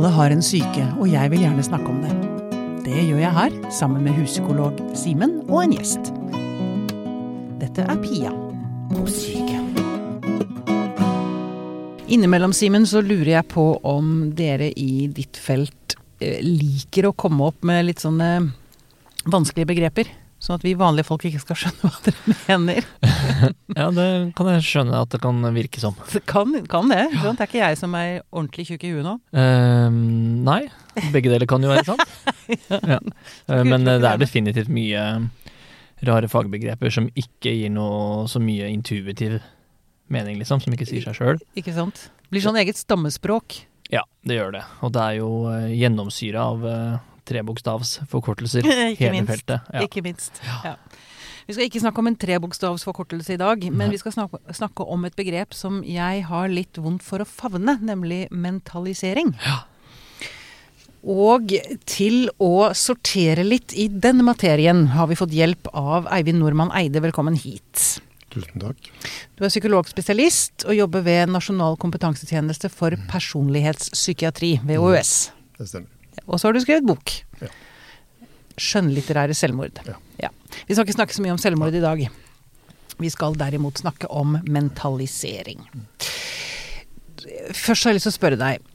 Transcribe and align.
Alle 0.00 0.14
har 0.16 0.32
en 0.32 0.40
syke, 0.40 0.84
og 0.96 1.10
jeg 1.12 1.28
vil 1.28 1.42
gjerne 1.42 1.60
snakke 1.60 1.90
om 1.92 1.98
det. 2.00 2.14
Det 2.86 3.02
gjør 3.04 3.18
jeg 3.20 3.32
her, 3.36 3.56
sammen 3.68 4.06
med 4.06 4.14
huspsykolog 4.16 4.78
Simen 4.96 5.34
og 5.42 5.58
en 5.60 5.74
gjest. 5.76 6.08
Dette 7.60 7.84
er 7.84 8.00
Pia 8.00 8.30
på 8.94 9.04
syke. 9.12 9.58
Innimellom, 12.16 12.56
Simen, 12.56 12.88
så 12.88 13.04
lurer 13.04 13.34
jeg 13.34 13.50
på 13.52 13.66
om 13.92 14.30
dere 14.38 14.70
i 14.72 15.04
ditt 15.12 15.36
felt 15.36 15.98
eh, 16.16 16.40
liker 16.48 17.10
å 17.10 17.12
komme 17.12 17.52
opp 17.52 17.60
med 17.68 17.90
litt 17.90 18.00
sånne 18.00 18.30
vanskelige 19.28 19.68
begreper. 19.74 20.08
Sånn 20.40 20.56
at 20.56 20.64
vi 20.64 20.78
vanlige 20.80 21.10
folk 21.12 21.28
ikke 21.28 21.44
skal 21.44 21.60
skjønne 21.66 21.92
hva 21.92 22.06
dere 22.08 22.38
mener. 22.48 22.88
Ja, 23.80 23.86
det 23.94 24.06
kan 24.38 24.48
jeg 24.50 24.64
skjønne 24.66 25.00
at 25.04 25.12
det 25.14 25.20
kan 25.22 25.38
virke 25.54 25.80
som. 25.82 25.94
Det 26.12 26.22
kan, 26.28 26.52
kan 26.70 26.90
det. 26.90 27.02
Ja. 27.14 27.30
Det 27.30 27.44
er 27.44 27.50
ikke 27.50 27.62
jeg 27.62 27.78
som 27.80 27.94
er 27.98 28.20
ordentlig 28.30 28.66
tjukk 28.68 28.86
i 28.88 28.92
huet 28.94 29.06
nå. 29.06 29.14
Ehm, 29.38 30.00
nei, 30.46 30.62
begge 31.14 31.32
deler 31.32 31.48
kan 31.50 31.62
jo 31.64 31.70
være 31.70 31.86
sant. 31.86 32.02
ja. 32.94 32.98
uh, 32.98 33.62
Men 33.62 33.86
eh, 33.86 34.00
det 34.02 34.10
er 34.10 34.20
definitivt 34.20 34.72
mye 34.72 35.04
rare 36.08 36.30
fagbegreper 36.32 36.92
som 36.92 37.08
ikke 37.18 37.52
gir 37.52 37.72
noe 37.74 38.26
så 38.30 38.40
mye 38.42 38.70
intuitiv 38.72 39.38
mening, 40.10 40.40
liksom. 40.40 40.62
Som 40.64 40.74
ikke 40.74 40.88
sier 40.88 41.04
seg 41.06 41.18
sjøl. 41.18 41.42
Ikke 41.58 41.74
sant? 41.76 42.08
Blir 42.32 42.42
sånn 42.44 42.58
eget 42.60 42.78
stammespråk. 42.80 43.62
Ja, 43.90 44.04
det 44.26 44.38
gjør 44.38 44.54
det. 44.58 44.64
Og 44.86 44.92
det 44.94 45.04
er 45.04 45.18
jo 45.20 45.30
eh, 45.50 45.70
gjennomsyra 45.78 46.48
av 46.52 46.66
eh, 46.66 46.98
trebokstavsforkortelser, 47.30 48.66
hele 49.00 49.14
minst. 49.16 49.30
feltet. 49.32 49.70
Ja. 49.74 49.86
Ikke 49.86 50.02
minst. 50.06 50.42
Ja. 50.64 50.74
Vi 51.46 51.56
skal 51.56 51.66
ikke 51.66 51.82
snakke 51.82 52.02
om 52.02 52.10
en 52.10 52.18
trebokstavsforkortelse 52.20 53.34
i 53.34 53.40
dag, 53.40 53.64
men 53.72 53.92
vi 53.92 53.98
skal 54.00 54.14
snakke, 54.14 54.40
snakke 54.56 54.84
om 54.84 55.06
et 55.08 55.16
begrep 55.18 55.56
som 55.56 55.80
jeg 55.86 56.24
har 56.28 56.52
litt 56.52 56.80
vondt 56.80 57.04
for 57.06 57.22
å 57.22 57.28
favne, 57.28 57.78
nemlig 57.84 58.26
mentalisering. 58.30 59.34
Ja. 59.46 59.62
Og 61.00 61.54
til 61.88 62.28
å 62.44 62.70
sortere 62.76 63.46
litt 63.46 63.72
i 63.72 63.88
denne 63.88 64.26
materien 64.26 64.90
har 64.92 65.08
vi 65.08 65.16
fått 65.16 65.32
hjelp 65.32 65.70
av 65.72 66.10
Eivind 66.12 66.42
Nordmann 66.42 66.72
Eide. 66.76 67.00
Velkommen 67.00 67.38
hit. 67.40 68.02
Tusen 68.30 68.62
takk. 68.62 68.90
Du 69.34 69.46
er 69.46 69.50
psykologspesialist 69.50 70.68
og 70.68 70.76
jobber 70.76 71.02
ved 71.06 71.32
Nasjonal 71.32 71.78
kompetansetjeneste 71.80 72.68
for 72.70 72.94
personlighetspsykiatri 73.10 74.58
ved 74.68 74.78
OUS. 74.78 75.30
Det 75.56 75.70
stemmer. 75.72 75.88
Og 76.28 76.38
så 76.38 76.48
har 76.48 76.54
du 76.54 76.60
skrevet 76.62 76.86
bok. 76.86 77.16
Ja. 78.50 78.60
Skjønnlitterære 78.60 79.34
selvmord. 79.36 79.78
Ja. 80.20 80.30
Vi 80.66 80.74
skal 80.74 80.84
ikke 80.86 80.98
snakke 80.98 81.16
så 81.16 81.22
mye 81.24 81.34
om 81.36 81.40
selvmord 81.40 81.74
i 81.74 81.82
dag. 81.82 82.02
Vi 83.00 83.10
skal 83.12 83.36
derimot 83.38 83.80
snakke 83.80 84.10
om 84.12 84.38
mentalisering. 84.44 85.62
Først 87.54 87.84
har 87.84 87.92
jeg 87.92 88.00
lyst 88.00 88.08
til 88.08 88.12
å 88.12 88.18
spørre 88.18 88.40
deg. 88.40 88.66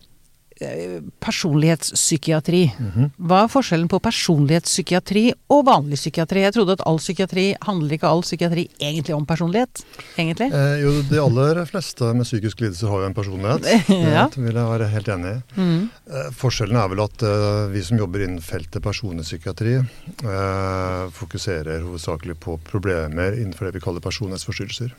Personlighetspsykiatri. 1.20 2.72
-hmm. 2.78 3.10
Hva 3.18 3.44
er 3.44 3.48
forskjellen 3.52 3.88
på 3.92 4.00
personlighetspsykiatri 4.00 5.34
og 5.50 5.66
vanlig 5.66 5.98
psykiatri? 5.98 6.42
Jeg 6.42 6.54
trodde 6.54 6.72
at 6.72 6.82
all 6.86 6.98
psykiatri 6.98 7.56
handler 7.62 7.94
ikke 7.98 8.08
all 8.08 8.22
psykiatri 8.22 8.68
egentlig 8.80 9.16
om 9.16 9.26
personlighet? 9.26 9.84
Egentlig? 10.18 10.52
Eh, 10.54 10.80
jo, 10.82 11.02
de 11.10 11.20
aller 11.22 11.66
fleste 11.66 12.14
med 12.14 12.26
psykisk 12.26 12.62
lidelse 12.62 12.88
har 12.88 13.00
jo 13.00 13.06
en 13.06 13.14
personlighet. 13.14 13.66
Ja. 14.16 14.28
Det 14.30 14.44
vil 14.44 14.56
jeg 14.56 14.70
være 14.70 14.88
helt 14.90 15.08
enig 15.08 15.32
i. 15.36 15.42
Mm. 15.60 15.90
Eh, 16.12 16.32
forskjellen 16.32 16.78
er 16.78 16.88
vel 16.90 17.00
at 17.04 17.24
eh, 17.24 17.68
vi 17.72 17.82
som 17.84 17.98
jobber 17.98 18.24
innen 18.24 18.42
feltet 18.42 18.84
personlighetspsykiatri, 18.84 19.76
eh, 19.76 21.10
fokuserer 21.12 21.82
hovedsakelig 21.82 22.36
på 22.40 22.60
problemer 22.64 23.34
innenfor 23.34 23.66
det 23.66 23.74
vi 23.74 23.80
kaller 23.80 24.00
personlighetsforstyrrelser. 24.00 24.94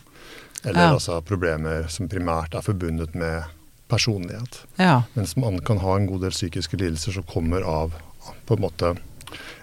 Eller 0.64 0.80
Ja. 0.80 0.92
altså 0.94 1.20
problemer 1.22 1.88
som 1.88 2.08
primært 2.08 2.54
er 2.54 2.60
forbundet 2.62 3.14
med 3.14 3.44
personlighet. 3.88 4.62
Ja. 4.80 5.02
Mens 5.14 5.36
man 5.36 5.60
kan 5.60 5.78
ha 5.78 5.96
en 5.96 6.06
god 6.10 6.20
del 6.26 6.30
psykiske 6.34 6.76
lidelser 6.80 7.12
som 7.12 7.22
kommer 7.28 7.62
av 7.62 7.94
på 8.46 8.56
en 8.56 8.64
måte 8.66 8.96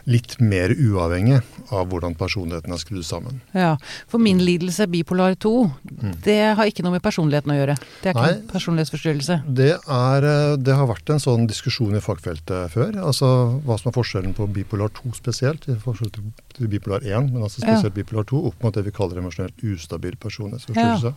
litt 0.04 0.34
mer 0.44 0.74
uavhengig 0.76 1.38
av 1.72 1.88
hvordan 1.88 2.14
personligheten 2.20 2.74
er 2.76 2.80
skrudd 2.82 3.06
sammen. 3.08 3.38
Ja, 3.56 3.78
for 4.12 4.20
min 4.20 4.42
lidelse, 4.44 4.86
bipolar 4.92 5.38
2, 5.40 5.72
Mm. 6.04 6.16
det 6.26 6.56
har 6.58 6.66
ikke 6.68 6.84
noe 6.84 6.92
med 6.92 7.02
personligheten 7.02 7.52
å 7.54 7.56
gjøre. 7.56 7.78
Det 8.04 8.10
er 8.12 8.14
ikke 8.14 8.26
Nei. 8.28 8.34
en 8.34 8.48
personlighetsforstyrrelse. 8.52 9.38
Det, 9.48 9.70
er, 9.88 10.28
eh, 10.28 10.56
det 10.58 10.76
har 10.76 10.88
vært 10.88 11.10
en 11.10 11.20
sånn 11.24 11.48
diskusjon 11.48 11.96
i 11.96 12.02
fagfeltet 12.04 12.70
før. 12.76 12.92
Altså 13.00 13.62
hva 13.64 13.80
som 13.80 13.90
er 13.90 13.96
forskjellen 13.96 14.36
på 14.36 14.48
bipolar 14.52 14.90
2 14.92 15.14
spesielt, 15.16 15.70
i 15.70 15.76
forskjell 15.80 16.12
til, 16.12 16.68
bipolar 16.68 17.00
1, 17.02 17.32
men 17.32 17.42
altså 17.44 17.64
Ja. 17.64 17.78
spesielt 17.80 17.94
bipolar 17.96 18.26
2, 18.26 18.46
opp 18.48 18.62
mot 18.62 18.74
det 18.74 18.84
vi 18.84 18.92
kaller 18.92 19.18
emosjonelt 19.22 19.56
ustabil 19.64 20.18
personlighetsforstyrrelse. 20.20 21.16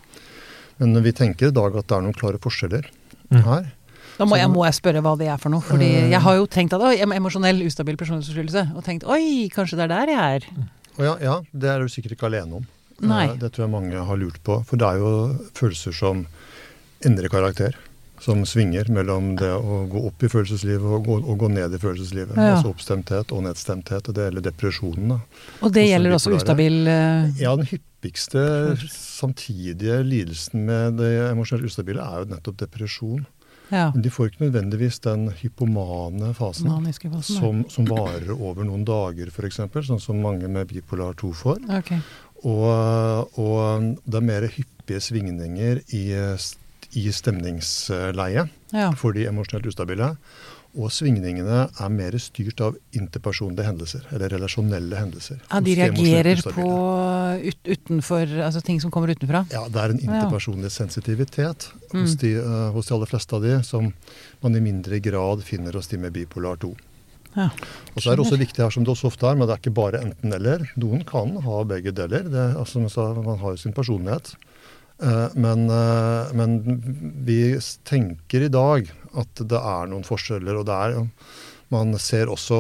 Men 0.79 1.03
vi 1.03 1.13
tenker 1.13 1.49
i 1.49 1.55
dag 1.57 1.77
at 1.77 1.87
det 1.87 1.97
er 1.97 2.03
noen 2.03 2.15
klare 2.17 2.39
forskjeller 2.43 2.87
Mm. 3.31 3.43
her. 3.43 3.73
Da 4.19 4.25
må 4.25 4.37
jeg, 4.39 4.49
må 4.49 4.65
jeg 4.65 4.75
spørre 4.79 5.01
hva 5.03 5.17
det 5.19 5.27
er 5.29 5.37
for 5.37 5.51
noe. 5.51 5.61
Fordi 5.61 5.85
Eh. 5.85 6.11
jeg 6.11 6.21
har 6.21 6.35
jo 6.37 6.47
tenkt 6.47 6.73
at 6.73 6.81
oi, 6.81 6.97
em- 7.03 7.13
emosjonell 7.13 7.59
ustabil 7.67 7.97
personlighetsforstyrrelse. 7.97 8.77
Og 8.77 8.85
tenkt 8.85 9.05
oi, 9.05 9.49
kanskje 9.53 9.77
det 9.77 9.81
er 9.81 9.89
der 9.89 10.07
jeg 10.07 10.37
er. 10.37 10.47
Ja, 10.99 11.17
ja, 11.21 11.41
det 11.53 11.69
er 11.69 11.79
du 11.81 11.87
sikkert 11.89 12.13
ikke 12.17 12.27
alene 12.31 12.55
om. 12.57 12.67
Nei. 13.03 13.27
Eh, 13.29 13.37
Det 13.37 13.53
tror 13.53 13.67
jeg 13.67 13.71
mange 13.71 13.93
har 14.07 14.17
lurt 14.17 14.39
på. 14.45 14.65
For 14.65 14.77
det 14.77 14.87
er 14.87 14.99
jo 14.99 15.39
følelser 15.53 15.93
som 15.93 16.27
endrer 17.05 17.29
karakter. 17.29 17.75
Som 18.19 18.45
svinger 18.49 18.89
mellom 18.89 19.37
det 19.37 19.51
å 19.53 19.87
gå 19.91 20.07
opp 20.07 20.23
i 20.25 20.29
følelseslivet 20.29 20.81
og 20.89 21.05
gå, 21.05 21.17
og 21.29 21.39
gå 21.39 21.51
ned 21.51 21.75
i 21.75 21.77
følelseslivet. 21.79 22.35
Ja. 22.35 22.57
Altså 22.57 22.73
oppstemthet 22.73 23.31
og 23.33 23.43
nedstemthet. 23.45 24.09
og 24.09 24.15
Det 24.15 24.33
gjelder 24.33 24.41
depresjonen. 24.51 25.09
da. 25.09 25.19
Og 25.63 25.73
det 25.73 25.85
gjelder 25.91 26.13
også 26.17 26.33
ustabil 26.35 26.87
eh, 26.89 27.29
Ja, 27.43 27.55
den 27.57 27.67
hyppigste 28.06 28.77
samtidige 28.93 30.03
lidelsen 30.06 30.67
med 30.67 30.99
det 31.00 31.31
emosjonelt 31.31 31.67
ustabile 31.67 32.03
er 32.03 32.22
jo 32.22 32.28
nettopp 32.34 32.59
depresjon. 32.62 33.27
ja, 33.71 33.91
Men 33.94 34.03
de 34.03 34.11
får 34.11 34.31
ikke 34.31 34.44
nødvendigvis 34.47 35.00
den 35.03 35.28
hypomane 35.41 36.33
fasen 36.34 36.71
fasen. 36.71 37.22
som, 37.22 37.65
som 37.69 37.84
varer 37.84 38.31
over 38.33 38.65
noen 38.65 38.84
dager, 38.84 39.27
f.eks., 39.28 39.56
sånn 39.89 40.00
som 40.00 40.21
mange 40.22 40.49
med 40.49 40.69
bipolar 40.69 41.15
2 41.15 41.33
får. 41.34 41.59
Okay. 41.81 41.99
Og, 42.45 43.39
og 43.39 43.97
det 44.05 44.15
er 44.21 44.21
mer 44.28 44.47
hyppige 44.47 45.00
svingninger 45.00 45.81
i, 45.93 46.05
i 46.95 47.06
stemningsleie 47.12 48.49
Ja. 48.72 48.93
for 48.93 49.12
de 49.12 49.27
emosjonelt 49.27 49.66
ustabile. 49.66 50.16
Og 50.77 50.91
svingningene 50.93 51.63
er 51.81 51.89
mer 51.93 52.13
styrt 52.21 52.61
av 52.61 52.75
interpersonlige 52.93 53.65
hendelser, 53.65 54.03
eller 54.13 54.29
relasjonelle 54.37 54.99
hendelser. 55.01 55.39
ja, 55.49 55.61
de 55.65 55.75
reagerer 55.79 56.43
på 56.45 56.67
ut, 57.49 57.61
utenfor, 57.65 58.35
altså 58.45 58.61
ting 58.65 58.81
som 58.83 58.91
kommer 58.93 59.09
utenfra. 59.15 59.47
Ja, 59.53 59.65
det 59.73 59.81
er 59.83 59.95
en 59.95 60.03
interpersonlig 60.03 60.71
sensitivitet 60.75 61.71
Mm. 61.93 62.03
hos, 62.03 62.17
de, 62.21 62.33
uh, 62.43 62.71
hos 62.75 62.87
de 62.89 62.95
aller 62.95 63.07
fleste 63.07 63.33
av 63.37 63.43
de 63.43 63.63
som 63.65 63.93
man 64.43 64.57
i 64.57 64.61
mindre 64.61 64.99
grad 65.01 65.43
finner 65.47 65.73
hos 65.79 65.87
de 65.89 65.97
med 66.03 66.13
bipolar 66.13 66.57
2. 66.61 66.75
Ja. 67.37 67.51
Og 67.95 68.03
så 68.03 68.11
er 68.11 68.17
det 68.17 68.25
også 68.27 68.39
viktig 68.41 68.63
her, 68.65 68.71
som 68.75 68.85
det 68.85 68.91
også 68.93 69.07
ofte 69.11 69.27
er, 69.29 69.37
men 69.37 69.47
det 69.47 69.55
er 69.55 69.61
ikke 69.63 69.75
bare 69.77 70.01
enten-eller. 70.03 70.67
Noen 70.77 71.05
kan 71.07 71.37
ha 71.45 71.63
begge 71.69 71.93
deler. 71.95 72.25
Det, 72.33 72.57
altså, 72.57 72.81
man 73.23 73.39
har 73.39 73.55
jo 73.55 73.57
sin 73.61 73.73
personlighet. 73.77 74.35
Eh, 74.99 75.29
men, 75.37 75.67
eh, 75.69 76.33
men 76.33 76.55
vi 77.27 77.59
tenker 77.85 78.47
i 78.47 78.49
dag 78.49 78.89
at 79.16 79.44
det 79.49 79.60
er 79.60 79.93
noen 79.93 80.06
forskjeller, 80.06 80.60
og 80.60 80.66
det 80.69 80.81
er 80.87 81.06
man 81.75 81.97
ser 81.99 82.31
også 82.31 82.56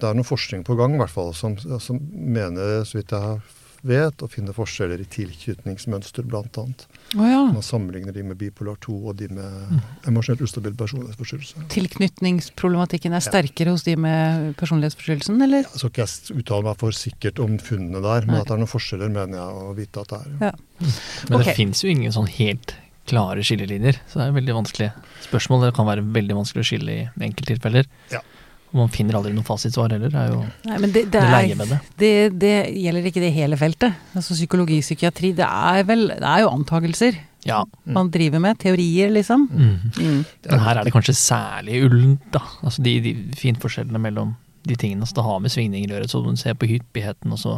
Det 0.00 0.08
er 0.08 0.16
noe 0.18 0.26
forskning 0.26 0.64
på 0.66 0.74
gang, 0.78 0.96
i 0.96 0.98
hvert 0.98 1.14
fall, 1.14 1.30
som, 1.36 1.54
som 1.78 2.00
mener, 2.10 2.82
så 2.88 2.98
vidt 2.98 3.14
jeg 3.14 3.38
vet, 3.86 4.22
å 4.24 4.28
finne 4.30 4.50
forskjeller 4.54 4.98
i 4.98 5.06
tilknytningsmønster, 5.06 6.24
blant 6.26 6.56
annet. 6.58 6.80
Ja. 7.14 7.44
Man 7.52 7.62
sammenligner 7.62 8.14
de 8.16 8.24
med 8.26 8.38
bipolar 8.40 8.74
2 8.82 8.96
og 9.12 9.14
de 9.20 9.28
med 9.30 10.08
emosjonelt 10.10 10.42
ustabil 10.48 10.74
personlighetsforstyrrelse. 10.78 11.68
Tilknytningsproblematikken 11.72 13.14
er 13.14 13.24
sterkere 13.24 13.76
hos 13.76 13.86
de 13.86 13.94
med 14.00 14.50
personlighetsforstyrrelsen, 14.58 15.38
eller? 15.46 15.62
Jeg 15.62 15.82
skal 15.84 15.94
ikke 15.94 16.08
jeg 16.08 16.42
uttale 16.42 16.66
meg 16.66 16.82
for 16.82 16.98
sikkert 17.04 17.44
om 17.44 17.54
funnene 17.62 18.02
der, 18.02 18.26
men 18.26 18.34
Nei. 18.34 18.42
at 18.42 18.50
det 18.50 18.58
er 18.58 18.62
noen 18.64 18.74
forskjeller, 18.74 19.14
mener 19.14 19.38
jeg 19.40 19.62
å 19.62 19.72
vite 19.78 20.04
at 20.04 20.12
det 20.12 20.20
er. 20.20 20.36
Ja. 20.48 20.52
Men 20.82 21.38
okay. 21.38 21.46
det 21.46 21.58
fins 21.62 21.86
jo 21.86 21.94
ingen 21.94 22.14
sånn 22.14 22.30
helt 22.34 22.74
klare 23.08 23.44
skillelinjer, 23.46 23.98
så 24.08 24.20
det 24.20 24.26
er 24.28 24.34
veldig 24.38 24.54
vanskelig 24.60 24.90
spørsmål. 25.28 25.68
Det 25.68 25.74
kan 25.78 25.88
være 25.88 26.04
veldig 26.14 26.36
vanskelig 26.42 26.64
å 26.64 26.68
skille 26.68 26.96
i 26.98 27.06
enkelttilfeller. 27.28 27.88
Ja. 28.12 28.20
Og 28.68 28.82
man 28.82 28.90
finner 28.92 29.16
aldri 29.16 29.30
noe 29.32 29.46
fasitsvar 29.48 29.94
heller. 29.94 30.12
Er 30.12 30.26
jo 30.34 30.42
Nei, 30.68 30.76
men 30.82 30.90
det, 30.92 31.06
det, 31.08 31.22
det 31.24 31.38
er, 31.38 31.54
med 31.56 31.70
det. 31.72 31.78
det, 32.02 32.10
det 32.42 32.50
gjelder 32.76 33.06
ikke 33.08 33.22
det 33.24 33.30
hele 33.32 33.56
feltet. 33.56 33.96
Altså 34.12 34.36
Psykologi, 34.36 34.82
psykiatri, 34.84 35.30
det 35.38 35.46
er 35.48 35.86
vel 35.88 36.02
Det 36.10 36.20
er 36.28 36.42
jo 36.44 36.50
antakelser. 36.52 37.16
Ja. 37.48 37.62
man 37.86 38.10
driver 38.12 38.42
med. 38.44 38.58
Teorier, 38.60 39.08
liksom. 39.14 39.46
Mm. 39.48 39.70
Mm. 39.96 40.18
Men 40.50 40.60
her 40.66 40.76
er 40.82 40.84
det 40.84 40.92
kanskje 40.92 41.14
særlig 41.16 41.80
ullent, 41.86 42.26
da. 42.34 42.42
Altså 42.60 42.84
de, 42.84 42.92
de 43.06 43.14
finforskjellene 43.40 44.02
mellom 44.04 44.34
de 44.68 44.76
tingene. 44.76 45.00
Altså 45.06 45.16
det 45.16 45.24
har 45.30 45.40
med 45.40 45.54
svingninger 45.54 45.88
å 45.88 45.96
gjøre. 45.96 46.10
Så 46.12 46.20
må 46.26 46.34
du 46.36 46.42
se 46.42 46.52
på 46.60 46.68
hyppigheten, 46.68 47.32
og 47.32 47.40
så 47.40 47.54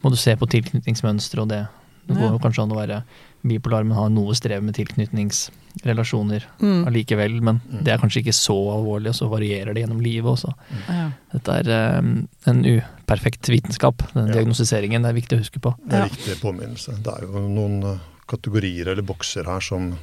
må 0.00 0.14
du 0.14 0.16
se 0.16 0.32
på 0.38 0.48
tilknytningsmønsteret 0.54 1.44
og 1.44 1.52
det. 1.52 1.60
Det 2.08 2.16
går 2.16 2.24
Ja. 2.30 2.32
jo 2.32 2.40
kanskje 2.40 2.62
an 2.64 2.72
å 2.72 2.78
være 2.80 3.02
bipolar, 3.48 3.84
men 3.84 3.96
har 3.96 4.08
noe 4.10 4.34
strev 4.34 4.62
med 4.62 4.74
tilknytningsrelasjoner 4.76 6.44
Mm. 6.60 6.84
allikevel. 6.88 7.40
Men 7.42 7.60
Mm. 7.60 7.84
det 7.84 7.92
er 7.94 7.98
kanskje 7.98 8.22
ikke 8.22 8.34
så 8.34 8.56
alvorlig, 8.76 9.08
og 9.08 9.14
så 9.14 9.28
varierer 9.30 9.74
det 9.74 9.82
gjennom 9.86 10.00
livet 10.02 10.30
også. 10.30 10.52
Ja. 10.88 11.10
Dette 11.32 11.48
er 11.48 11.98
um, 11.98 12.28
en 12.46 12.62
uperfekt 12.64 13.48
vitenskap, 13.48 14.02
den 14.14 14.28
Ja. 14.28 14.34
diagnostiseringen. 14.34 15.02
Det 15.02 15.10
er 15.10 15.20
viktig 15.20 15.38
å 15.38 15.42
huske 15.42 15.60
på. 15.60 15.74
Det 15.86 15.92
er 15.94 15.98
Ja. 16.04 16.08
viktig 16.08 16.40
påminnelse. 16.40 17.02
Det 17.02 17.12
er 17.14 17.26
jo 17.26 17.48
noen 17.48 17.82
eh, 17.84 17.98
kategorier 18.28 18.88
eller 18.88 19.02
bokser 19.02 19.44
her 19.46 19.60
som 19.60 19.98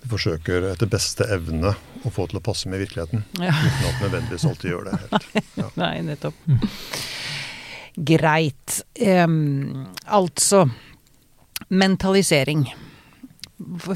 Vi 0.00 0.08
forsøker 0.16 0.62
etter 0.72 0.86
beste 0.86 1.24
evne 1.28 1.74
å 2.06 2.10
få 2.12 2.28
til 2.30 2.38
å 2.38 2.42
passe 2.42 2.66
med 2.68 2.78
virkeligheten. 2.78 3.24
Ja. 3.40 3.50
Uten 3.50 3.88
at 3.88 4.00
nødvendigvis 4.00 4.44
alltid 4.46 4.70
gjør 4.70 4.84
det 4.84 5.00
helt. 5.00 5.24
Ja. 5.56 5.70
Nei, 5.76 6.00
nettopp. 6.02 6.34
Greit. 7.98 8.82
Um, 9.04 9.88
altså 10.06 10.70
Mentalisering. 11.68 12.66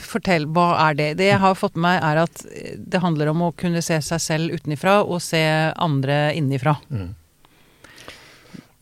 Fortell, 0.03 0.49
hva 0.50 0.69
er 0.88 0.99
det? 0.99 1.09
Det 1.20 1.29
jeg 1.31 1.41
har 1.43 1.55
fått 1.55 1.76
med 1.79 1.87
meg, 1.87 1.99
er 2.03 2.23
at 2.25 2.44
det 2.76 3.03
handler 3.03 3.31
om 3.31 3.47
å 3.47 3.53
kunne 3.55 3.82
se 3.85 4.00
seg 4.03 4.23
selv 4.23 4.56
utenifra 4.59 5.00
og 5.05 5.23
se 5.23 5.43
andre 5.73 6.32
innifra. 6.38 6.76
Mm. 6.91 7.12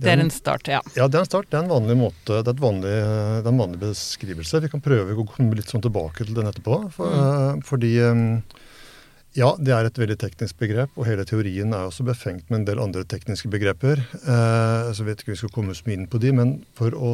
Det 0.00 0.08
er 0.08 0.22
en 0.22 0.32
start, 0.32 0.68
ja. 0.72 0.80
Ja, 0.96 1.06
det 1.12 1.18
er 1.18 1.24
en 1.26 1.28
start. 1.28 1.50
Det 1.52 1.58
er 1.58 1.66
en 1.66 1.74
vanlig 1.74 1.96
måte, 2.00 2.38
det 2.40 2.54
er, 2.54 2.60
vanlig, 2.62 2.88
det 2.88 3.44
er 3.44 3.50
en 3.52 3.60
vanlig 3.60 3.80
beskrivelse. 3.82 4.62
Vi 4.64 4.70
kan 4.72 4.80
prøve 4.80 5.12
å 5.12 5.26
komme 5.28 5.58
litt 5.58 5.68
sånn 5.68 5.84
tilbake 5.84 6.24
til 6.24 6.38
den 6.38 6.48
etterpå. 6.48 6.78
For, 6.94 7.12
mm. 7.12 7.60
Fordi 7.68 7.90
eh, 8.00 8.22
ja, 9.38 9.52
det 9.62 9.70
er 9.74 9.86
et 9.86 9.98
veldig 10.00 10.16
teknisk 10.18 10.58
begrep, 10.58 10.90
og 10.98 11.06
hele 11.06 11.24
teorien 11.28 11.70
er 11.76 11.86
også 11.86 12.02
befengt 12.08 12.48
med 12.50 12.60
en 12.60 12.64
del 12.66 12.80
andre 12.82 13.04
tekniske 13.06 13.50
begreper. 13.52 14.02
Eh, 14.20 14.90
så 14.96 15.06
vet 15.06 15.22
ikke 15.22 15.34
vi 15.36 15.40
skal 15.44 15.52
komme 15.54 15.74
så 15.76 15.86
mye 15.86 16.00
inn 16.00 16.08
på 16.10 16.18
de, 16.22 16.32
men 16.34 16.56
for 16.78 16.90
å 16.96 17.12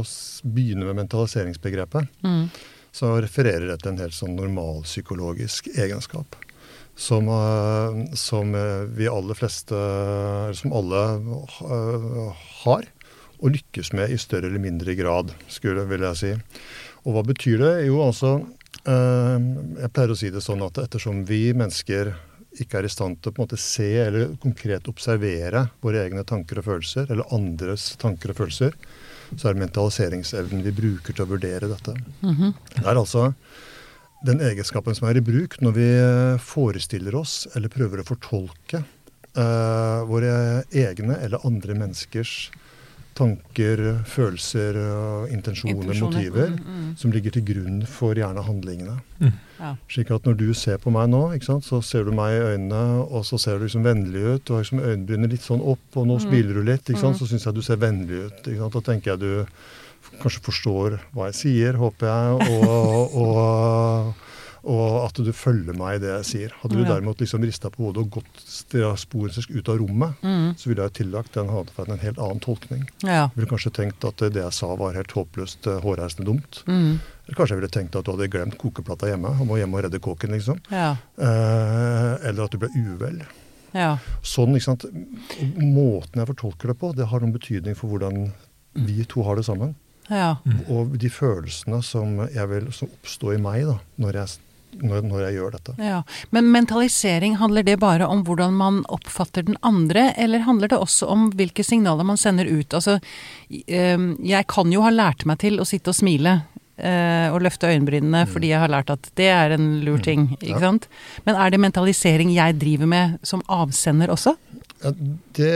begynne 0.49 0.87
med 0.89 0.97
mentaliseringsbegrepet, 1.03 2.09
Mm. 2.25 2.49
så 2.97 3.21
refererer 3.21 3.67
det 3.69 3.83
til 3.83 3.93
en 3.93 3.99
helt 4.01 4.17
sånn 4.17 4.37
normalpsykologisk 4.39 5.69
egenskap. 5.77 6.37
Som, 6.97 7.29
eh, 7.29 8.15
som 8.17 8.55
eh, 8.57 8.87
vi 8.97 9.05
aller 9.13 9.35
fleste, 9.37 9.77
eller 9.77 10.55
som 10.57 10.73
alle 10.73 11.03
eh, 11.69 12.45
har, 12.65 12.87
og 13.37 13.53
lykkes 13.53 13.93
med 13.93 14.11
i 14.11 14.17
større 14.17 14.49
eller 14.49 14.63
mindre 14.65 14.95
grad, 14.97 15.35
skulle 15.53 15.85
vil 15.91 16.01
jeg 16.09 16.17
si. 16.17 16.31
Og 17.05 17.13
hva 17.13 17.23
betyr 17.29 17.59
det? 17.61 17.75
Jo, 17.91 18.01
altså 18.09 18.31
eh, 18.41 18.56
Jeg 18.87 19.91
pleier 19.95 20.13
å 20.13 20.19
si 20.19 20.31
det 20.31 20.45
sånn 20.45 20.63
at 20.67 20.79
ettersom 20.79 21.25
vi 21.27 21.51
mennesker 21.57 22.13
ikke 22.63 22.81
er 22.81 22.89
i 22.89 22.93
stand 22.93 23.19
til 23.21 23.31
å 23.31 23.35
på 23.35 23.43
en 23.43 23.47
måte 23.47 23.59
se 23.61 23.89
eller 24.01 24.37
konkret 24.41 24.89
observere 24.89 25.67
våre 25.85 26.05
egne 26.07 26.25
tanker 26.29 26.61
og 26.61 26.69
følelser, 26.71 27.11
eller 27.11 27.35
andres 27.35 27.91
tanker 28.01 28.33
og 28.33 28.41
følelser, 28.41 28.77
så 29.35 29.49
er 29.49 29.57
det 29.57 29.65
mentaliseringsevnen 29.65 30.65
vi 30.65 30.75
bruker 30.77 31.17
til 31.17 31.27
å 31.27 31.31
vurdere 31.35 31.71
dette. 31.71 31.97
Mhm. 32.23 32.55
Det 32.77 32.85
er 32.85 32.97
altså 32.97 33.31
den 34.27 34.41
egenskapen 34.41 34.97
som 34.97 35.09
er 35.09 35.19
i 35.19 35.25
bruk 35.25 35.59
når 35.61 35.75
vi 35.77 35.89
eh, 35.93 36.43
forestiller 36.43 37.15
oss 37.19 37.47
eller 37.55 37.73
prøver 37.73 38.01
å 38.01 38.07
fortolke 38.09 38.81
uh, 39.37 40.03
våre 40.09 40.65
egne 40.73 41.19
eller 41.21 41.45
andre 41.47 41.77
menneskers 41.77 42.49
tanker, 43.17 43.81
følelser, 44.05 44.77
intensjoner, 45.33 45.83
Intensjoner. 45.89 46.21
motiver, 46.21 46.51
Mm, 46.53 46.67
mm. 46.77 46.97
som 47.01 47.11
ligger 47.15 47.33
til 47.33 47.43
grunn 47.49 47.81
for 47.87 48.15
gjerne 48.15 48.45
handlingene. 48.45 48.99
Ja. 49.59 49.71
Slik 49.89 50.11
at 50.13 50.23
når 50.29 50.37
du 50.37 50.53
ser 50.55 50.77
på 50.79 50.93
meg 50.93 51.09
nå, 51.09 51.23
ikke 51.35 51.49
sant, 51.49 51.65
så 51.65 51.81
ser 51.83 52.05
du 52.05 52.13
meg 52.13 52.37
i 52.37 52.45
øynene, 52.53 52.83
og 53.11 53.25
så 53.25 53.39
ser 53.41 53.59
du 53.59 53.65
liksom 53.65 53.83
vennlig 53.87 54.23
ut. 54.35 54.45
Du 54.45 54.53
har 54.55 54.63
liksom 54.63 54.81
øyenbrynene 54.85 55.31
litt 55.33 55.41
sånn 55.47 55.65
opp, 55.65 55.97
og 55.97 56.07
nå 56.07 56.19
Mm. 56.21 56.27
smiler 56.29 56.55
du 56.55 56.63
litt. 56.63 56.85
ikke 56.85 57.01
sant, 57.01 57.17
Mm. 57.17 57.21
Så 57.21 57.27
syns 57.33 57.45
jeg 57.47 57.55
du 57.55 57.63
ser 57.63 57.77
vennlig 57.77 58.27
ut. 58.27 58.43
ikke 58.45 58.59
sant, 58.59 58.73
Da 58.75 58.81
tenker 58.93 59.05
jeg 59.13 59.19
du 59.21 59.47
kanskje 60.21 60.41
forstår 60.45 61.01
hva 61.15 61.27
jeg 61.33 61.35
sier, 61.35 61.73
håper 61.75 62.07
jeg, 62.07 62.51
og, 62.53 62.69
og, 62.69 63.17
og 63.17 64.15
at 64.67 65.15
du 65.23 65.31
følger 65.33 65.77
meg 65.79 65.97
i 65.97 65.99
det 66.03 66.09
jeg 66.11 66.25
sier. 66.27 66.55
Hadde 66.63 66.75
du 66.75 66.83
Ja. 66.83 66.95
derimot 66.95 67.19
liksom 67.23 67.43
rista 67.47 67.71
på 67.71 67.85
hodet 67.87 68.03
og 68.03 68.11
gått 68.11 68.41
sporensk 68.99 69.51
ut 69.55 69.69
av 69.69 69.79
rommet, 69.79 70.15
Mm. 70.23 70.55
så 70.59 70.67
ville 70.69 70.83
jeg 70.83 70.93
tillagt 70.95 71.33
den 71.35 71.47
atferden 71.49 71.93
en 71.93 71.99
helt 72.03 72.19
annen 72.19 72.41
tolkning. 72.41 72.89
Ja. 73.03 73.29
Jeg 73.29 73.37
ville 73.37 73.47
kanskje 73.51 73.73
tenkt 73.73 74.05
at 74.05 74.17
det 74.33 74.35
jeg 74.43 74.53
sa 74.53 74.75
var 74.75 74.93
helt 74.95 75.13
håpløst 75.13 75.67
eh, 75.67 75.81
hårreisende 75.81 76.25
dumt. 76.27 76.63
Mm. 76.67 76.99
Eller 77.27 77.37
kanskje 77.37 77.55
jeg 77.55 77.61
ville 77.61 77.69
tenkt 77.71 77.97
at 77.97 78.05
du 78.05 78.11
hadde 78.13 78.29
glemt 78.31 78.59
kokeplata 78.59 79.07
hjemme 79.07 79.39
og 79.41 79.47
må 79.47 79.57
hjem 79.59 79.75
og 79.75 79.85
redde 79.85 80.01
kåken, 80.01 80.31
liksom. 80.31 80.59
Ja. 80.71 80.97
Eh, 81.19 82.29
eller 82.29 82.45
at 82.45 82.51
du 82.51 82.59
ble 82.59 82.69
uvel. 82.75 83.23
Ja. 83.75 83.99
Sånn, 84.23 84.55
ikke 84.57 84.63
sant. 84.65 84.85
Måten 85.59 86.17
jeg 86.23 86.27
fortolker 86.35 86.69
det 86.73 86.79
på, 86.81 86.95
det 86.97 87.07
har 87.11 87.21
noen 87.21 87.33
betydning 87.35 87.77
for 87.77 87.89
hvordan 87.93 88.33
vi 88.75 89.05
to 89.05 89.23
har 89.23 89.37
det 89.37 89.45
sammen. 89.45 89.75
Ja. 90.11 90.37
Og 90.71 90.97
de 90.99 91.09
følelsene 91.11 91.83
som, 91.83 92.19
jeg 92.33 92.49
vil, 92.49 92.69
som 92.73 92.89
oppstår 92.89 93.35
i 93.35 93.41
meg 93.43 93.65
da, 93.67 93.79
når 93.99 94.13
jeg, 94.21 94.37
når, 94.83 95.03
når 95.09 95.23
jeg 95.27 95.37
gjør 95.39 95.55
dette. 95.57 95.75
Ja, 95.83 96.03
Men 96.31 96.51
mentalisering, 96.53 97.37
handler 97.41 97.63
det 97.67 97.79
bare 97.81 98.07
om 98.07 98.25
hvordan 98.27 98.53
man 98.59 98.83
oppfatter 98.93 99.47
den 99.47 99.57
andre, 99.63 100.11
eller 100.17 100.45
handler 100.47 100.69
det 100.69 100.79
også 100.79 101.09
om 101.13 101.31
hvilke 101.37 101.65
signaler 101.65 102.05
man 102.05 102.17
sender 102.21 102.45
ut? 102.49 102.75
Altså, 102.77 102.99
eh, 103.51 103.97
jeg 104.27 104.47
kan 104.53 104.73
jo 104.73 104.83
ha 104.85 104.91
lært 104.93 105.25
meg 105.27 105.39
til 105.43 105.61
å 105.61 105.67
sitte 105.69 105.93
og 105.95 105.99
smile 105.99 106.37
eh, 106.77 107.29
og 107.33 107.41
løfte 107.47 107.71
øyenbrynene 107.73 108.27
fordi 108.29 108.51
jeg 108.53 108.61
har 108.61 108.69
lært 108.73 108.91
at 108.93 109.09
det 109.17 109.31
er 109.33 109.55
en 109.57 109.81
lur 109.87 109.99
ting, 110.05 110.29
ikke 110.41 110.59
Ja. 110.59 110.61
sant? 110.69 110.89
Men 111.25 111.37
er 111.41 111.51
det 111.51 111.61
mentalisering 111.63 112.35
jeg 112.35 112.59
driver 112.61 112.87
med 112.87 113.19
som 113.23 113.43
avsender 113.49 114.13
også? 114.13 114.37
Ja, 114.85 114.91
det, 115.39 115.53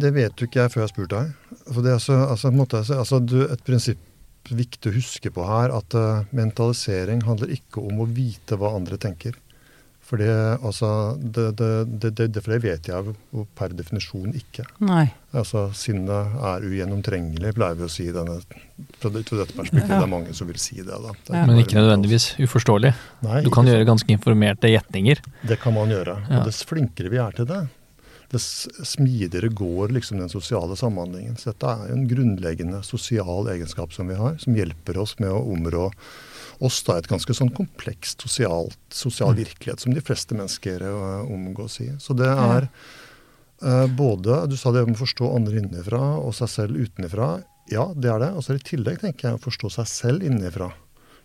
det 0.00 0.14
vet 0.16 0.40
jo 0.40 0.46
ikke 0.48 0.62
jeg 0.64 0.72
før 0.72 0.80
jeg 0.80 0.88
har 0.88 0.94
spurt 0.94 1.12
deg. 1.12 1.34
For 1.68 1.82
det 1.84 1.92
er 1.92 2.00
så, 2.00 2.16
altså, 2.32 2.50
måte, 2.52 2.80
altså, 2.80 3.20
du, 3.20 3.42
et 3.44 3.60
prinsipp 3.64 4.00
viktig 4.50 4.90
å 4.90 4.94
huske 4.98 5.30
på 5.32 5.46
her, 5.48 5.72
at 5.72 5.94
uh, 5.96 6.24
mentalisering 6.36 7.22
handler 7.24 7.52
ikke 7.54 7.80
om 7.80 8.02
å 8.04 8.10
vite 8.10 8.58
hva 8.60 8.74
andre 8.76 8.98
tenker. 9.00 9.38
For 10.04 10.20
det, 10.20 10.28
altså, 10.60 11.16
det, 11.16 11.46
det, 11.56 11.68
det, 11.88 12.10
det, 12.12 12.26
det, 12.34 12.40
for 12.44 12.52
det 12.52 12.58
vet 12.60 12.88
jeg 12.90 13.14
jo 13.32 13.44
per 13.56 13.72
definisjon 13.72 14.34
ikke. 14.36 14.66
Nei. 14.84 15.06
Altså, 15.32 15.70
Sinnet 15.72 16.34
er 16.44 16.66
ugjennomtrengelig, 16.68 17.54
pleier 17.56 17.78
vi 17.78 17.86
å 17.86 17.88
si. 17.88 18.10
Denne, 18.12 18.34
fra, 19.00 19.08
det, 19.14 19.22
fra 19.24 19.38
dette 19.40 19.56
perspektivet. 19.56 19.88
Ja. 19.88 20.02
Det 20.02 20.04
er 20.04 20.12
mange 20.12 20.36
som 20.36 20.50
vil 20.50 20.60
si 20.60 20.76
det. 20.82 20.90
da. 20.92 21.14
Det 21.24 21.38
Ja. 21.38 21.46
Men 21.48 21.62
ikke 21.62 21.78
nødvendigvis 21.80 22.34
uforståelig. 22.44 22.92
Nei, 23.24 23.40
Du 23.46 23.50
kan 23.56 23.64
gjøre 23.64 23.88
ganske 23.88 24.12
informerte 24.12 24.68
gjetninger. 24.68 25.24
det 25.48 25.58
kan 25.64 25.72
man 25.72 25.88
gjøre. 25.88 26.18
Ja. 26.28 26.42
Og 26.42 26.52
dess 26.52 26.60
flinkere 26.68 27.08
vi 27.08 27.22
er 27.24 27.32
til 27.40 27.48
det, 27.48 27.62
dess 28.34 28.66
smidigere 28.86 29.48
går 29.54 29.94
liksom 29.94 30.20
den 30.20 30.32
sosiale 30.32 30.76
samhandlingen. 30.78 31.38
Så 31.40 31.52
dette 31.52 31.70
er 31.70 31.88
jo 31.88 31.96
en 31.98 32.08
grunnleggende 32.10 32.82
sosial 32.86 33.48
egenskap 33.54 33.94
som 33.96 34.10
vi 34.10 34.18
har, 34.18 34.36
som 34.42 34.56
hjelper 34.58 34.98
oss 35.00 35.16
med 35.22 35.32
å 35.32 35.42
områ 35.54 35.88
oss 36.64 36.82
da 36.86 36.98
et 36.98 37.08
ganske 37.10 37.34
sånn 37.34 37.50
komplekst 37.54 38.22
sosialt, 38.22 38.78
sosial 38.94 39.34
Mm. 39.34 39.40
virkelighet 39.44 39.80
som 39.80 39.94
de 39.94 40.04
fleste 40.04 40.36
mennesker 40.38 40.84
eh, 40.86 41.32
omgås 41.32 41.80
i. 41.80 41.90
Så 41.98 42.14
det 42.14 42.30
er 42.30 42.68
eh, 43.62 43.86
både 43.86 44.46
Du 44.50 44.56
sa 44.56 44.70
det 44.72 44.84
om 44.84 44.94
å 44.94 45.02
forstå 45.02 45.34
andre 45.34 45.58
innenfra 45.62 46.02
og 46.20 46.34
seg 46.34 46.48
selv 46.48 46.78
utenfra. 46.78 47.42
Ja, 47.72 47.92
det 47.96 48.10
er 48.12 48.20
det. 48.20 48.32
Og 48.36 48.44
så 48.44 48.54
i 48.54 48.62
tillegg 48.62 49.00
tenker 49.00 49.30
jeg 49.30 49.38
å 49.38 49.44
forstå 49.44 49.70
seg 49.78 49.88
selv 49.88 50.26
innenfra. 50.26 50.70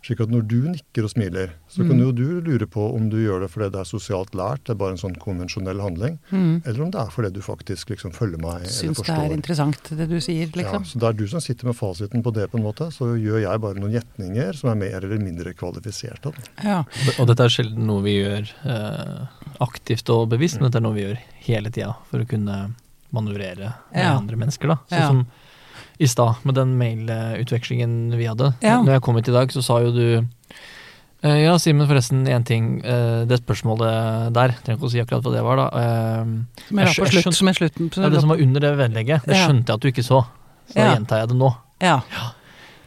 Slik 0.02 0.20
at 0.24 0.30
når 0.32 0.46
du 0.48 0.62
nikker 0.64 1.04
og 1.04 1.10
smiler, 1.12 1.50
så 1.68 1.84
kan 1.86 1.98
Mm. 1.98 2.00
jo 2.00 2.12
du 2.12 2.40
lure 2.40 2.66
på 2.66 2.94
om 2.96 3.10
du 3.10 3.18
gjør 3.18 3.40
det 3.42 3.50
fordi 3.50 3.70
det 3.70 3.80
er 3.80 3.84
sosialt 3.84 4.30
lært, 4.32 4.64
det 4.64 4.70
er 4.70 4.78
bare 4.80 4.92
en 4.92 4.96
sånn 4.96 5.16
konvensjonell 5.20 5.78
handling, 5.80 6.18
Mm. 6.32 6.62
eller 6.64 6.82
om 6.82 6.90
det 6.90 7.00
er 7.02 7.10
fordi 7.10 7.32
du 7.34 7.40
faktisk 7.40 7.90
liksom 7.90 8.10
følger 8.16 8.38
meg 8.40 8.62
eller 8.64 8.64
forstår. 8.64 8.94
Syns 8.94 9.06
det 9.06 9.30
er 9.30 9.36
interessant 9.36 9.82
det 9.98 10.08
du 10.08 10.16
sier, 10.20 10.46
liksom. 10.56 10.72
Ja, 10.72 10.88
så 10.88 10.98
det 10.98 11.08
er 11.08 11.12
du 11.12 11.26
som 11.28 11.40
sitter 11.40 11.66
med 11.66 11.76
fasiten 11.76 12.22
på 12.22 12.32
det, 12.32 12.50
på 12.50 12.56
en 12.56 12.64
måte. 12.64 12.88
Så 12.90 13.12
gjør 13.20 13.42
jeg 13.42 13.60
bare 13.60 13.74
noen 13.74 13.92
gjetninger 13.92 14.54
som 14.56 14.70
er 14.70 14.74
mer 14.76 14.96
eller 15.04 15.18
mindre 15.18 15.52
kvalifiserte. 15.52 16.32
Ja. 16.64 16.84
Og 17.18 17.26
dette 17.28 17.40
er 17.44 17.48
sjelden 17.52 17.84
noe 17.86 18.00
vi 18.02 18.22
gjør 18.22 18.48
eh, 18.64 19.26
aktivt 19.60 20.08
og 20.08 20.30
bevisst, 20.30 20.60
men 20.60 20.70
dette 20.70 20.76
er 20.80 20.86
noe 20.88 20.94
vi 20.94 21.02
gjør 21.04 21.18
hele 21.44 21.70
tida 21.70 21.94
for 22.10 22.20
å 22.20 22.26
kunne 22.26 22.74
manøvrere 23.12 23.74
med 23.92 24.04
Ja. 24.04 24.16
andre 24.16 24.36
mennesker. 24.36 24.68
da. 24.68 24.76
Sånn 24.88 24.98
Ja. 24.98 25.06
som 25.08 25.26
i 26.00 26.08
stad, 26.08 26.38
med 26.48 26.54
den 26.56 26.70
mailutvekslingen 26.80 28.16
vi 28.16 28.24
hadde. 28.30 28.54
Ja. 28.64 28.78
Når 28.80 28.94
jeg 28.96 29.02
kom 29.04 29.18
hit 29.20 29.28
i 29.28 29.34
dag, 29.36 29.52
så 29.52 29.60
sa 29.64 29.78
jo 29.84 29.90
du 29.92 30.04
eh, 31.22 31.36
Ja, 31.44 31.58
Simen, 31.60 31.86
forresten, 31.90 32.22
én 32.26 32.44
ting. 32.48 32.80
eh, 32.84 33.26
det 33.28 33.40
spørsmålet 33.42 34.32
der, 34.32 34.54
trenger 34.64 34.78
ikke 34.80 34.88
å 34.88 34.92
si 34.94 35.02
akkurat 35.02 35.26
hva 35.26 35.34
det 35.34 35.42
var, 35.44 35.60
da. 35.60 35.66
eh, 35.76 36.24
Som 36.68 36.78
jeg 36.80 36.88
Jeg 36.88 36.96
på 37.04 37.10
slutt, 37.12 37.36
som 37.36 37.48
er 37.52 37.58
slutten. 37.60 37.90
ja, 37.96 38.08
det 38.08 38.20
som 38.24 38.32
var 38.32 38.40
under 38.40 38.60
det 38.64 38.72
vedlegget, 38.80 39.26
det 39.28 39.36
skjønte 39.36 39.68
jeg 39.68 39.74
at 39.76 39.80
du 39.84 39.88
ikke 39.92 40.06
så. 40.06 40.22
Så 40.70 40.74
da 40.74 40.80
Ja. 40.86 40.94
gjentar 40.96 41.18
jeg 41.20 41.28
det 41.28 41.36
nå. 41.36 41.52
Ja. 41.82 42.00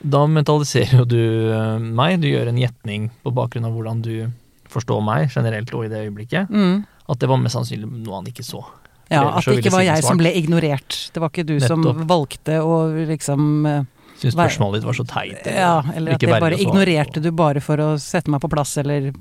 Da 0.03 0.25
mentaliserer 0.27 0.97
jo 0.99 1.05
du 1.05 1.79
meg. 1.79 2.19
Du 2.19 2.27
gjør 2.27 2.49
en 2.49 2.57
gjetning 2.57 3.11
på 3.23 3.31
bakgrunn 3.33 3.65
av 3.65 3.71
hvordan 3.77 4.01
du 4.01 4.31
forstår 4.67 5.03
meg 5.05 5.29
generelt 5.31 5.71
og 5.73 5.85
i 5.85 5.87
det 5.87 6.01
øyeblikket. 6.09 6.49
Mm. 6.49 6.85
At 7.09 7.19
det 7.19 7.29
var 7.29 7.37
mest 7.37 7.55
sannsynlig 7.55 7.87
noe 8.03 8.15
han 8.15 8.25
ikke 8.25 8.43
så. 8.43 8.63
Ja, 9.11 9.23
at 9.37 9.45
det 9.45 9.57
ikke 9.59 9.71
var 9.75 9.83
jeg 9.85 10.03
som 10.03 10.17
ble 10.17 10.31
ignorert. 10.39 10.99
Det 11.13 11.21
var 11.21 11.29
ikke 11.29 11.45
du 11.45 11.59
som 11.59 11.83
valgte 12.07 12.59
å 12.63 12.77
liksom 13.09 13.65
eh, 13.67 13.81
Syns 14.21 14.35
spørsmålet 14.37 14.79
ditt 14.79 14.85
var 14.87 14.93
så 14.95 15.03
teit. 15.09 15.47
Ja, 15.49 15.73
eller 15.95 16.13
at 16.15 16.21
det 16.23 16.29
bare 16.39 16.55
ignorerte 16.61 17.19
du 17.21 17.31
bare 17.35 17.59
for 17.61 17.81
å 17.83 17.89
sette 17.99 18.31
meg 18.31 18.39
på 18.41 18.49
plass 18.53 18.77
eller 18.79 19.11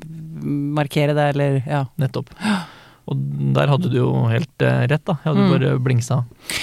markere 0.43 1.15
deg, 1.17 1.33
eller 1.35 1.63
ja. 1.67 1.85
Nettopp. 1.99 2.31
Og 3.11 3.19
der 3.57 3.67
hadde 3.73 3.91
du 3.91 3.97
jo 3.99 4.11
helt 4.31 4.63
eh, 4.63 4.85
rett, 4.93 5.03
da. 5.09 5.17
Jeg 5.25 5.33
hadde 5.33 5.43
Mm. 5.49 5.51
bare 5.57 5.73
blingsa 5.83 6.21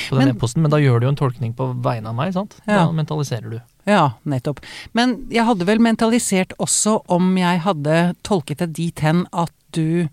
på 0.07 0.15
den 0.19 0.29
e-posten. 0.31 0.61
Men 0.63 0.71
da 0.71 0.77
gjør 0.79 1.01
du 1.01 1.05
jo 1.09 1.11
en 1.11 1.19
tolkning 1.19 1.53
på 1.57 1.67
vegne 1.83 2.07
av 2.07 2.15
meg, 2.15 2.31
sant? 2.33 2.55
Ja. 2.65 2.85
Da 2.85 2.91
mentaliserer 2.95 3.49
du. 3.51 3.59
Ja, 3.89 4.13
nettopp. 4.25 4.61
Men 4.93 5.27
jeg 5.33 5.43
hadde 5.45 5.65
vel 5.67 5.79
mentalisert 5.83 6.53
også 6.59 7.01
om 7.11 7.35
jeg 7.37 7.59
hadde 7.65 8.15
tolket 8.23 8.59
det 8.63 8.71
dit 8.79 8.99
hen 9.03 9.25
at 9.33 9.51
du 9.75 10.07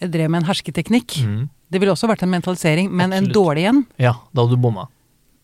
drev 0.00 0.30
med 0.30 0.44
en 0.44 0.48
hersketeknikk. 0.52 1.18
Mhm. 1.24 1.48
Det 1.70 1.80
ville 1.82 1.92
også 1.96 2.06
vært 2.10 2.22
en 2.22 2.30
mentalisering, 2.30 2.90
men 2.94 3.12
en 3.12 3.26
dårlig 3.32 3.64
en. 3.70 3.80
Ja, 3.98 4.12
da 4.32 4.44
hadde 4.44 4.54
du 4.54 4.62
bomma. 4.62 4.86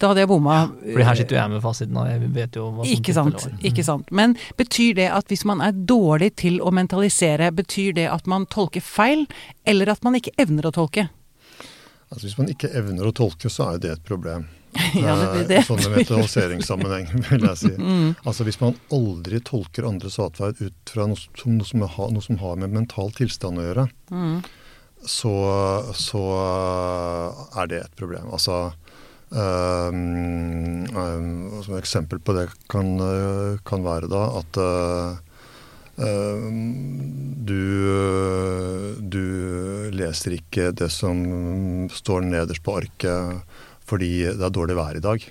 da 0.02 0.08
hadde 0.10 0.20
jeg 0.24 0.28
bomma. 0.28 0.54
Fordi 0.82 1.04
her 1.06 1.14
sitter 1.18 1.36
jo 1.36 1.40
jeg 1.40 1.50
med 1.52 1.62
fasiten, 1.62 1.96
og 1.96 2.06
jeg 2.10 2.30
vet 2.34 2.56
jo 2.58 2.64
hva 2.74 2.84
som 2.84 2.92
Ikke 2.94 3.12
sant. 3.14 3.44
ikke 3.62 3.84
sant. 3.86 4.08
Men 4.10 4.36
betyr 4.58 4.94
det 4.98 5.08
at 5.14 5.28
hvis 5.30 5.44
man 5.46 5.60
er 5.62 5.72
dårlig 5.72 6.32
til 6.42 6.60
å 6.60 6.72
mentalisere, 6.74 7.52
betyr 7.54 7.92
det 7.94 8.08
at 8.10 8.26
man 8.26 8.46
tolker 8.46 8.80
feil, 8.82 9.26
eller 9.66 9.88
at 9.94 10.02
man 10.02 10.14
ikke 10.18 10.34
evner 10.42 10.66
å 10.66 10.72
tolke? 10.74 11.08
Altså 12.12 12.26
Hvis 12.26 12.36
man 12.38 12.48
ikke 12.52 12.68
evner 12.76 13.06
å 13.08 13.12
tolke, 13.14 13.48
så 13.50 13.68
er 13.70 13.78
jo 13.78 13.82
det 13.86 13.92
et 13.98 14.04
problem. 14.04 14.48
Ja, 14.96 15.14
det 15.20 15.28
blir 15.34 15.46
det. 15.48 15.58
Eh, 15.60 15.66
Sånn 15.68 15.82
i 15.84 15.92
mentaliseringssammenheng, 15.94 17.06
vil 17.30 17.46
jeg 17.46 17.58
si. 17.62 17.70
Mm. 17.82 18.14
Altså 18.24 18.44
Hvis 18.46 18.58
man 18.60 18.74
aldri 18.92 19.38
tolker 19.44 19.86
andres 19.88 20.18
atferd 20.22 20.58
ut 20.60 20.92
fra 20.92 21.06
noe 21.06 21.16
som, 21.20 21.56
noe, 21.58 21.66
som 21.68 21.82
har, 21.86 22.10
noe 22.14 22.24
som 22.24 22.38
har 22.42 22.56
med 22.62 22.72
mental 22.74 23.10
tilstand 23.16 23.58
å 23.62 23.68
gjøre, 23.70 23.86
Mm. 24.10 24.42
Så, 25.08 25.34
så 25.96 26.22
er 27.58 27.68
det 27.70 27.80
et 27.82 27.98
problem. 27.98 28.30
Altså 28.32 28.72
um, 29.30 30.86
um, 30.94 31.62
Som 31.64 31.76
eksempel 31.78 32.20
på 32.22 32.36
det 32.36 32.48
kan, 32.70 32.94
uh, 33.00 33.58
kan 33.66 33.84
være 33.84 34.10
da 34.12 34.22
at 34.40 34.62
uh, 34.62 35.18
du, 37.42 37.64
du 39.12 39.24
leser 39.92 40.38
ikke 40.38 40.70
det 40.72 40.88
som 40.90 41.20
står 41.92 42.24
nederst 42.24 42.64
på 42.64 42.78
arket 42.80 43.60
fordi 43.86 44.24
det 44.24 44.46
er 44.46 44.54
dårlig 44.54 44.78
vær 44.78 44.96
i 44.96 45.04
dag. 45.04 45.26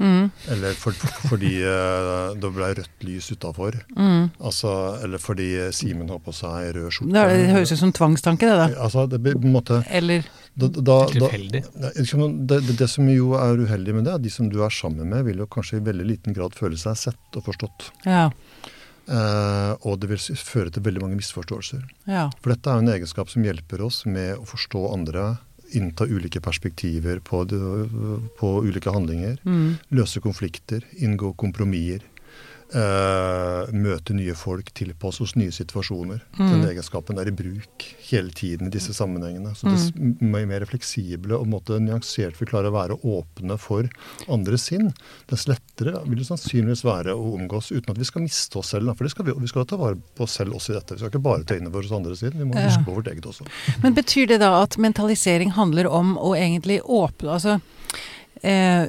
Mm. 0.00 0.30
Eller 0.50 0.76
for, 0.78 0.96
fordi 1.28 1.52
uh, 1.62 2.32
det 2.38 2.50
ble 2.56 2.70
rødt 2.78 3.04
lys 3.06 3.28
utafor. 3.34 3.76
Mm. 3.94 4.32
Altså, 4.40 4.72
eller 5.04 5.22
fordi 5.22 5.48
Simen 5.76 6.10
har 6.10 6.22
på 6.24 6.34
seg 6.34 6.72
rød 6.76 6.88
skjorte. 6.90 7.12
Det, 7.14 7.24
det 7.42 7.50
høres 7.52 7.74
ut 7.74 7.82
som 7.84 7.92
tvangstanke, 7.94 8.48
det 8.48 8.58
da. 8.58 8.68
Altså, 8.86 9.06
det 9.10 9.20
blir 9.22 9.38
på 9.38 9.46
en 9.46 9.54
måte 9.54 9.82
Eller 9.92 10.26
da, 10.54 10.68
da, 10.68 10.82
da, 10.84 10.98
Tilfeldig. 11.12 11.64
Liksom, 11.96 12.26
det, 12.46 12.60
det, 12.66 12.76
det 12.80 12.90
som 12.90 13.08
jo 13.08 13.32
er 13.38 13.62
uheldig 13.62 13.96
med 13.96 14.08
det, 14.08 14.16
er 14.16 14.26
de 14.26 14.32
som 14.32 14.50
du 14.52 14.60
er 14.64 14.74
sammen 14.74 15.08
med, 15.12 15.24
vil 15.28 15.44
jo 15.44 15.48
kanskje 15.50 15.80
i 15.80 15.86
veldig 15.86 16.08
liten 16.08 16.36
grad 16.36 16.56
føle 16.58 16.80
seg 16.80 16.98
sett 17.00 17.38
og 17.38 17.46
forstått. 17.46 17.92
Ja. 18.04 18.28
Eh, 19.10 19.72
og 19.82 19.98
det 20.02 20.10
vil 20.12 20.20
føre 20.38 20.72
til 20.72 20.84
veldig 20.84 21.02
mange 21.02 21.18
misforståelser. 21.18 21.86
Ja. 22.10 22.28
For 22.42 22.54
dette 22.54 22.70
er 22.70 22.78
jo 22.78 22.84
en 22.84 22.92
egenskap 22.94 23.32
som 23.32 23.46
hjelper 23.46 23.82
oss 23.86 24.04
med 24.06 24.36
å 24.36 24.46
forstå 24.48 24.84
andre, 24.92 25.24
innta 25.76 26.04
ulike 26.06 26.40
perspektiver 26.40 27.18
på, 27.24 27.42
på 28.38 28.52
ulike 28.64 28.90
handlinger, 28.92 29.38
Mm. 29.44 29.76
løse 29.90 30.20
konflikter, 30.20 30.82
inngå 30.98 31.32
kompromisser. 31.36 32.02
Eh, 32.74 33.72
møte 33.76 34.14
nye 34.16 34.34
folk, 34.38 34.72
tilpasse 34.76 35.22
oss 35.24 35.34
nye 35.38 35.52
situasjoner. 35.54 36.22
Mm. 36.38 36.48
Den 36.48 36.64
egenskapen 36.70 37.20
er 37.20 37.28
i 37.28 37.34
bruk 37.36 37.86
hele 38.08 38.32
tiden 38.36 38.68
i 38.68 38.74
disse 38.74 38.94
sammenhengene. 38.96 39.54
Så 39.56 39.70
dess 39.70 39.90
Mm. 39.92 40.48
mer 40.48 40.64
fleksible 40.66 41.38
og 41.38 41.46
måte, 41.46 41.78
nyansert 41.78 42.38
vi 42.40 42.46
klarer 42.46 42.70
å 42.70 42.76
være 42.76 42.98
åpne 43.02 43.58
for 43.58 43.88
andres 44.28 44.68
sinn, 44.70 44.92
dess 45.28 45.46
lettere 45.46 46.02
vil 46.06 46.18
det 46.18 46.26
sannsynligvis 46.26 46.84
være 46.84 47.14
å 47.14 47.34
omgås 47.36 47.72
uten 47.72 47.90
at 47.90 47.98
vi 47.98 48.08
skal 48.08 48.22
miste 48.22 48.58
oss 48.58 48.72
selv. 48.72 48.96
For 48.96 49.04
det 49.04 49.12
skal 49.14 49.26
vi, 49.26 49.32
vi 49.38 49.50
skal 49.50 49.64
ta 49.66 49.76
vare 49.76 49.96
på 49.96 50.24
oss 50.24 50.38
selv 50.40 50.54
også 50.54 50.72
i 50.72 50.78
dette. 50.78 50.94
Vi 50.94 50.98
skal 51.02 51.12
ikke 51.12 51.22
bare 51.22 51.44
ta 51.44 51.56
inn 51.56 51.66
over 51.68 51.84
oss 51.84 51.92
andres 51.92 52.20
sinn, 52.24 52.36
vi 52.36 52.44
må 52.44 52.56
huske 52.56 52.84
på 52.84 52.96
vårt 52.96 53.08
eget 53.12 53.26
også. 53.28 53.46
Men 53.82 53.94
betyr 53.94 54.28
det 54.28 54.40
da 54.40 54.62
at 54.62 54.78
mentalisering 54.80 55.52
handler 55.56 55.88
om 55.88 56.16
å 56.16 56.34
egentlig 56.36 56.80
åpne 56.82 57.32
Altså, 57.32 57.60
eh, 58.42 58.86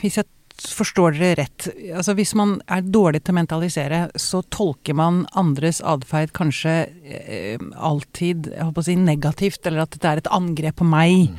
hvis 0.00 0.16
jeg 0.16 0.24
forstår 0.72 1.16
dere 1.18 1.34
rett 1.42 1.66
altså 1.96 2.14
Hvis 2.16 2.34
man 2.34 2.54
er 2.70 2.80
dårlig 2.82 3.20
til 3.24 3.34
å 3.34 3.38
mentalisere, 3.40 3.98
så 4.16 4.40
tolker 4.50 4.94
man 4.96 5.26
andres 5.36 5.80
atferd 5.84 6.32
kanskje 6.32 6.74
eh, 7.04 7.58
alltid 7.76 8.48
jeg 8.54 8.64
håper 8.64 8.80
å 8.80 8.86
si, 8.86 8.96
negativt, 8.96 9.66
eller 9.66 9.84
at 9.84 9.90
dette 9.96 10.08
er 10.08 10.22
et 10.22 10.30
angrep 10.32 10.76
på 10.80 10.84
meg. 10.88 11.34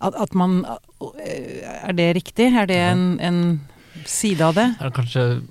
At, 0.00 0.14
at 0.14 0.32
man 0.38 0.62
eh, 0.64 1.60
Er 1.88 1.92
det 1.98 2.14
riktig? 2.16 2.50
Er 2.56 2.66
det 2.70 2.78
en, 2.92 3.18
en 3.20 3.40
side 4.06 4.40
av 4.46 4.54
det? 4.56 4.68
Ja, 4.80 4.90
kanskje 4.94 5.42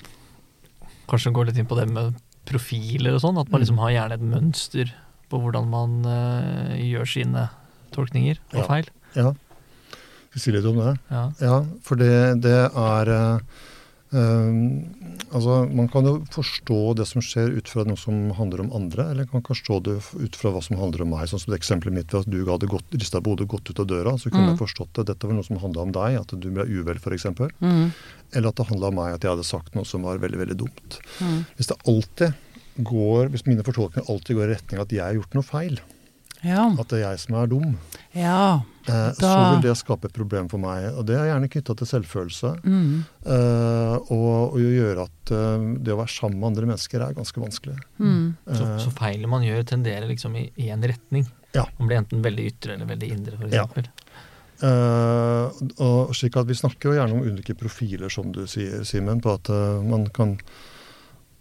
Kanskje 1.10 1.32
gå 1.34 1.44
litt 1.48 1.58
inn 1.58 1.66
på 1.70 1.78
det 1.80 1.88
med 1.90 2.16
profiler 2.50 3.16
og 3.18 3.22
sånn, 3.24 3.38
at 3.42 3.50
man 3.50 3.60
Mm. 3.60 3.64
liksom 3.66 3.80
har 3.82 3.92
gjerne 3.94 4.14
et 4.18 4.26
mønster 4.26 4.92
på 5.30 5.38
hvordan 5.42 5.68
man 5.70 6.00
eh, 6.06 6.76
gjør 6.86 7.06
sine 7.10 7.48
tolkninger 7.94 8.38
og 8.54 8.60
Ja. 8.62 8.66
feil. 8.70 8.90
Ja. 9.16 9.32
Skal 10.30 10.42
si 10.44 10.52
litt 10.54 10.66
om 10.70 10.78
det? 10.78 10.94
Ja. 11.10 11.24
Ja, 11.42 11.58
for 11.84 11.96
det, 12.00 12.14
det 12.46 12.58
er 12.70 13.10
eh, 13.16 13.40
Altså, 15.30 15.56
man 15.70 15.86
kan 15.94 16.08
jo 16.08 16.16
forstå 16.34 16.78
det 16.98 17.06
som 17.06 17.22
skjer 17.22 17.52
ut 17.60 17.68
fra 17.70 17.84
noe 17.86 18.00
som 18.00 18.32
handler 18.34 18.64
om 18.64 18.72
andre, 18.74 19.06
eller 19.12 19.28
man 19.30 19.44
kan 19.46 19.54
forstå 19.54 19.76
det 19.86 19.96
ut 20.18 20.38
fra 20.40 20.50
hva 20.56 20.62
som 20.66 20.80
handler 20.82 21.04
om 21.06 21.12
meg. 21.14 21.28
Sånn 21.30 21.42
som 21.44 21.54
det 21.54 21.60
eksempelet 21.60 21.94
mitt 21.94 22.14
ved 22.16 22.24
at 22.26 22.32
du 22.34 22.40
hadde 22.48 22.70
gått, 22.72 22.88
rista 22.98 23.22
på 23.22 23.36
hodet 23.36 23.46
og 23.46 23.54
gått 23.54 23.70
ut 23.70 23.82
av 23.84 23.90
døra. 23.92 24.16
Så 24.18 24.32
kunne 24.34 24.48
Mm. 24.48 24.56
jeg 24.56 24.62
forstått 24.64 24.98
at 25.04 25.12
dette 25.12 25.28
var 25.30 25.38
noe 25.38 25.46
som 25.46 25.60
handla 25.62 25.82
om 25.86 25.92
deg, 25.94 26.18
at 26.24 26.34
du 26.34 26.50
ble 26.50 26.66
uvel 26.66 26.98
f.eks. 26.98 27.26
Mm. 27.62 27.92
Eller 28.34 28.50
at 28.50 28.56
det 28.58 28.66
handla 28.72 28.88
om 28.90 28.96
meg, 28.98 29.14
at 29.14 29.22
jeg 29.22 29.30
hadde 29.36 29.46
sagt 29.46 29.76
noe 29.78 29.86
som 29.86 30.02
var 30.02 30.18
veldig, 30.18 30.40
veldig 30.42 30.58
dumt. 30.58 31.00
Mm. 31.22 31.46
Hvis 31.58 31.68
det 31.70 31.78
alltid 31.86 32.34
går, 32.82 33.30
hvis 33.30 33.46
mine 33.46 33.62
fortolkninger 33.64 34.10
alltid 34.10 34.36
går 34.42 34.50
i 34.50 34.54
retning 34.56 34.80
av 34.82 34.88
at 34.88 34.92
jeg 34.98 35.06
har 35.06 35.14
gjort 35.22 35.34
noe 35.38 35.44
feil, 35.46 35.80
Ja. 36.44 36.70
at 36.80 36.88
det 36.88 37.00
er 37.02 37.10
jeg 37.10 37.20
som 37.20 37.36
er 37.36 37.48
dum, 37.52 37.74
ja. 38.16 38.62
eh, 38.88 39.10
så 39.18 39.32
vil 39.52 39.64
det 39.66 39.74
skape 39.76 40.08
et 40.08 40.16
problem 40.16 40.48
for 40.52 40.62
meg. 40.64 40.86
Og 40.96 41.04
det 41.10 41.18
er 41.20 41.28
gjerne 41.34 41.50
knytta 41.52 41.76
til 41.82 41.90
selvfølelse. 41.90 42.52
Mm. 42.64 42.94
Eh, 43.26 43.96
og, 44.16 44.54
og 44.56 44.60
gjøre 44.64 45.04
at 45.10 45.34
eh, 45.36 45.66
det 45.84 45.92
å 45.94 46.00
være 46.00 46.14
sammen 46.16 46.40
med 46.40 46.48
andre 46.54 46.70
mennesker 46.72 47.04
er 47.04 47.18
ganske 47.18 47.44
vanskelig. 47.44 47.76
Mm. 48.00 48.24
Så, 48.48 48.64
Eh, 48.70 48.78
så 48.86 48.94
feilene 48.96 49.32
man 49.32 49.44
gjør, 49.44 49.66
tenderer 49.76 50.08
liksom 50.08 50.38
i 50.40 50.48
én 50.70 50.84
retning. 50.88 51.28
Ja. 51.58 51.66
Man 51.80 51.90
blir 51.90 51.98
enten 52.04 52.24
veldig 52.24 52.48
ytre 52.54 52.76
eller 52.78 52.86
veldig 52.94 53.12
indre, 53.18 53.38
eksempel. 53.50 53.88
eh, 54.64 55.62
og 55.84 56.12
slik 56.16 56.36
at 56.40 56.48
Vi 56.50 56.58
snakker 56.58 56.92
jo 56.92 56.98
gjerne 57.00 57.16
om 57.20 57.24
ulike 57.26 57.56
profiler, 57.58 58.10
som 58.14 58.32
du 58.36 58.46
sier, 58.48 58.84
Simen. 58.88 59.22
På 59.24 59.36
at 59.40 59.50
eh, 59.50 59.82
man 59.84 60.08
kan 60.14 60.38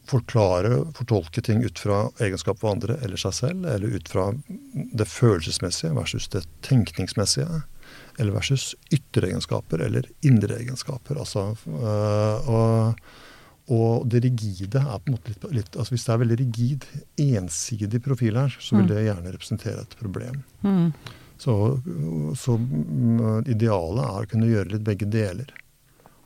forklare, 0.09 0.83
fortolke 0.97 1.43
ting 1.45 1.63
ut 1.65 1.79
fra 1.79 2.07
egenskap 2.25 2.61
for 2.61 2.73
andre 2.73 2.97
eller 3.05 3.21
seg 3.21 3.35
selv, 3.37 3.67
eller 3.69 3.97
ut 3.99 4.09
fra 4.09 4.31
det 4.73 5.07
følelsesmessige 5.09 5.95
versus 5.97 6.29
det 6.33 6.45
tenkningsmessige. 6.67 7.63
Eller 8.19 8.35
versus 8.35 8.73
ytre 8.93 9.31
egenskaper 9.31 9.81
eller 9.85 10.09
indre 10.27 10.59
egenskaper. 10.59 11.21
Altså, 11.23 11.45
øh, 11.69 12.49
og, 12.51 12.99
og 13.69 14.09
det 14.11 14.25
rigide 14.25 14.81
er 14.83 14.99
på 14.99 15.09
en 15.13 15.17
måte 15.17 15.33
litt, 15.33 15.47
litt 15.55 15.77
altså 15.79 15.95
Hvis 15.95 16.05
det 16.09 16.13
er 16.15 16.21
veldig 16.25 16.39
rigid, 16.41 16.89
ensidig 17.29 18.03
profil 18.05 18.37
her, 18.41 18.57
så 18.61 18.77
vil 18.77 18.85
Mm. 18.85 18.91
det 18.91 19.07
gjerne 19.07 19.33
representere 19.37 19.81
et 19.87 19.97
problem. 20.01 20.43
Mm. 20.65 20.93
Så, 21.39 21.55
så 22.37 22.57
mm, 22.59 23.47
idealet 23.47 24.05
er 24.05 24.25
å 24.25 24.31
kunne 24.31 24.51
gjøre 24.51 24.73
litt 24.75 24.85
begge 24.85 25.07
deler. 25.07 25.53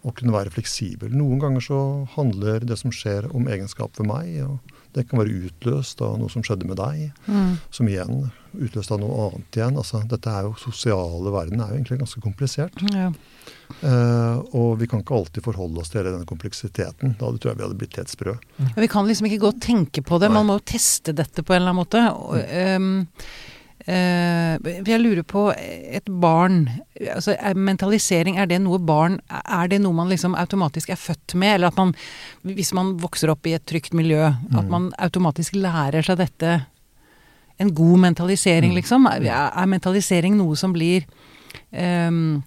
Og 0.03 0.17
kunne 0.19 0.33
være 0.35 0.51
fleksibel. 0.51 1.13
Noen 1.15 1.39
ganger 1.39 1.63
så 1.63 1.77
handler 2.17 2.65
det 2.67 2.75
som 2.81 2.91
skjer 2.91 3.29
om 3.37 3.45
egenskap 3.47 3.95
ved 4.01 4.09
meg. 4.11 4.33
og 4.43 4.59
Det 4.93 5.05
kan 5.09 5.21
være 5.21 5.47
utløst 5.47 6.03
av 6.03 6.17
noe 6.19 6.29
som 6.29 6.43
skjedde 6.43 6.67
med 6.67 6.77
deg, 6.77 7.13
Mm. 7.29 7.53
som 7.71 7.87
igjen 7.89 8.31
utløst 8.59 8.91
av 8.93 8.99
noe 9.01 9.29
annet 9.31 9.57
igjen. 9.57 9.77
Altså, 9.79 10.03
dette 10.09 10.27
er 10.29 10.43
jo 10.43 10.55
sosiale 10.59 11.31
verden 11.33 11.61
er 11.63 11.69
jo 11.71 11.79
egentlig 11.79 11.99
ganske 12.03 12.21
komplisert. 12.21 12.75
Ja. 12.93 13.13
Uh, 13.83 14.43
og 14.53 14.75
vi 14.83 14.87
kan 14.91 15.01
ikke 15.01 15.15
alltid 15.17 15.43
forholde 15.47 15.81
oss 15.81 15.89
til 15.89 16.03
hele 16.03 16.13
denne 16.13 16.29
kompleksiteten. 16.29 17.15
Da 17.19 17.31
tror 17.33 17.53
jeg 17.53 17.57
vi 17.57 17.65
hadde 17.65 17.79
blitt 17.81 17.97
helt 17.97 18.13
sprø. 18.13 18.35
Ja, 18.59 18.67
Vi 18.77 18.89
kan 18.93 19.07
liksom 19.09 19.31
ikke 19.31 19.41
gå 19.47 19.49
og 19.55 19.61
tenke 19.65 20.03
på 20.05 20.19
det, 20.21 20.31
man 20.31 20.47
må 20.51 20.59
jo 20.59 20.67
teste 20.75 21.15
dette 21.17 21.43
på 21.43 21.55
en 21.55 21.63
eller 21.63 21.73
annen 21.73 21.85
måte. 21.87 22.05
Og, 22.13 22.37
eh, 22.37 22.79
jeg 23.87 25.01
lurer 25.03 25.25
på 25.27 25.49
et 25.59 26.07
barn 26.23 26.69
altså 27.01 27.35
er 27.35 27.55
Mentalisering, 27.59 28.37
er 28.39 28.47
det 28.47 28.61
noe 28.63 28.79
barn 28.79 29.17
Er 29.43 29.67
det 29.73 29.81
noe 29.83 29.93
man 29.97 30.09
liksom 30.13 30.37
automatisk 30.39 30.91
er 30.95 31.01
født 31.01 31.35
med? 31.35 31.57
Eller 31.57 31.73
at 31.73 31.77
man, 31.81 31.95
hvis 32.47 32.73
man 32.73 32.95
vokser 33.03 33.33
opp 33.33 33.47
i 33.51 33.57
et 33.57 33.67
trygt 33.67 33.93
miljø, 33.95 34.23
at 34.29 34.63
Mm. 34.65 34.71
man 34.71 34.93
automatisk 34.99 35.55
lærer 35.59 36.03
seg 36.05 36.19
dette? 36.19 36.67
En 37.59 37.75
god 37.75 37.99
mentalisering, 37.99 38.71
Mm. 38.73 38.77
liksom? 38.79 39.07
Er, 39.07 39.51
er 39.51 39.67
mentalisering 39.67 40.37
noe 40.37 40.55
som 40.57 40.73
blir 40.73 41.03
um, 41.73 42.43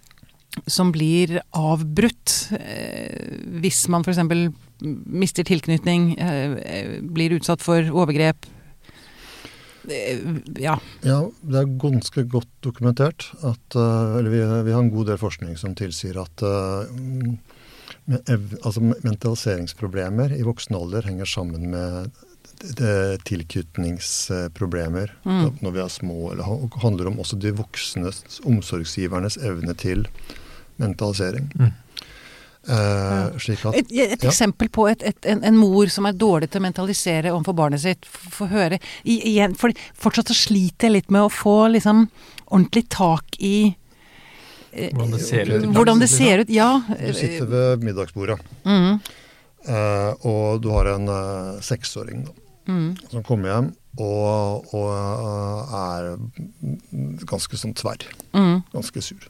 som 0.68 0.92
blir 0.92 1.42
avbrutt 1.54 2.51
eh, 2.58 3.38
hvis 3.60 3.89
man 3.89 4.04
f.eks. 4.06 4.20
mister 5.06 5.44
tilknytning, 5.44 6.15
eh, 6.18 6.56
eh, 6.63 7.01
blir 7.01 7.36
utsatt 7.36 7.62
for 7.62 7.82
overgrep. 7.92 8.46
Eh, 9.89 10.20
ja. 10.62 10.77
Ja, 11.06 11.20
det 11.42 11.60
er 11.62 11.74
ganske 11.82 12.24
godt 12.32 12.50
dokumentert 12.65 13.27
at 13.46 13.75
eh, 13.75 14.18
Eller 14.20 14.30
vi, 14.34 14.39
vi 14.70 14.72
har 14.74 14.82
en 14.82 14.89
god 14.94 15.08
del 15.12 15.18
forskning 15.22 15.58
som 15.58 15.75
tilsier 15.77 16.18
at 16.22 16.42
eh, 16.46 17.36
altså 18.65 18.82
mentaliseringsproblemer 18.86 20.34
i 20.38 20.44
voksen 20.46 20.75
alder 20.77 21.01
henger 21.10 21.25
sammen 21.30 21.70
med 21.74 22.12
tilknytningsproblemer 23.27 25.12
Mm. 25.25 25.58
når 25.62 25.72
vi 25.72 25.80
er 25.80 25.89
små. 25.89 26.32
Eller 26.32 26.44
ha- 26.44 26.70
handler 26.82 27.08
om 27.08 27.20
også 27.20 27.36
de 27.39 27.51
voksnes, 27.51 28.24
omsorgsgivernes 28.46 29.38
evne 29.38 29.74
til 29.75 30.08
mentalisering. 30.77 31.51
Mm. 31.60 31.72
Eh, 32.67 33.38
slik 33.38 33.62
at 33.69 33.75
Et, 33.77 33.91
et 33.91 34.24
Ja. 34.24 34.29
eksempel 34.31 34.69
på 34.74 34.88
et, 34.89 35.03
et, 35.05 35.25
en, 35.29 35.43
en 35.45 35.57
mor 35.57 35.86
som 35.93 36.05
er 36.10 36.13
dårlig 36.17 36.50
til 36.50 36.62
å 36.62 36.65
mentalisere 36.65 37.29
overfor 37.34 37.53
barnet 37.60 37.81
sitt. 37.84 38.05
Få 38.10 38.48
høre 38.50 38.79
I, 39.03 39.19
igjen, 39.36 39.53
for 39.55 39.69
Fortsatt 39.93 40.31
så 40.31 40.38
sliter 40.38 40.88
jeg 40.89 40.95
litt 40.95 41.12
med 41.13 41.27
å 41.27 41.29
få 41.29 41.67
liksom 41.75 42.07
ordentlig 42.48 42.88
tak 42.89 43.38
i 43.38 43.75
eh, 44.74 44.89
Hvordan 44.95 45.13
det 45.13 45.22
ser 45.27 45.51
ut 45.53 45.67
Hvordan 45.75 46.01
det 46.01 46.10
ser 46.10 46.41
ut, 46.41 46.50
ja. 46.50 46.72
Du 46.89 47.13
sitter 47.13 47.45
ved 47.53 47.86
middagsbordet, 47.86 48.39
Mm, 48.65 48.98
uh, 49.69 50.12
og 50.25 50.62
du 50.62 50.69
har 50.74 50.89
en 50.95 51.07
uh, 51.10 51.62
seksåring 51.62 52.25
da, 52.25 52.34
mm, 52.69 52.89
som 53.13 53.24
kommer 53.25 53.50
hjem 53.53 53.72
og, 53.95 54.65
og 54.75 54.89
eh, 54.91 55.75
er 55.79 56.07
ganske 57.29 57.55
sånn 57.55 57.72
tverr. 57.79 58.03
mm, 58.36 58.57
Ganske 58.74 59.01
sur. 59.05 59.29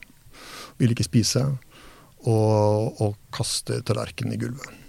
Vil 0.82 0.90
ikke 0.96 1.06
spise, 1.06 1.44
og, 2.26 3.02
og 3.02 3.16
kaster 3.36 3.82
tallerkenen 3.86 4.36
i 4.36 4.42
gulvet. 4.42 4.82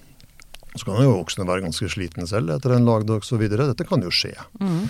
Så 0.76 0.84
kan 0.84 0.98
jo 1.00 1.14
voksne 1.16 1.46
være 1.48 1.62
ganske 1.64 1.88
slitne 1.88 2.26
selv 2.28 2.50
etter 2.52 2.74
en 2.76 2.84
lagdag 2.84 3.22
osv. 3.24 3.46
Dette 3.48 3.86
kan 3.88 4.02
jo 4.04 4.10
skje. 4.12 4.34
mm, 4.60 4.82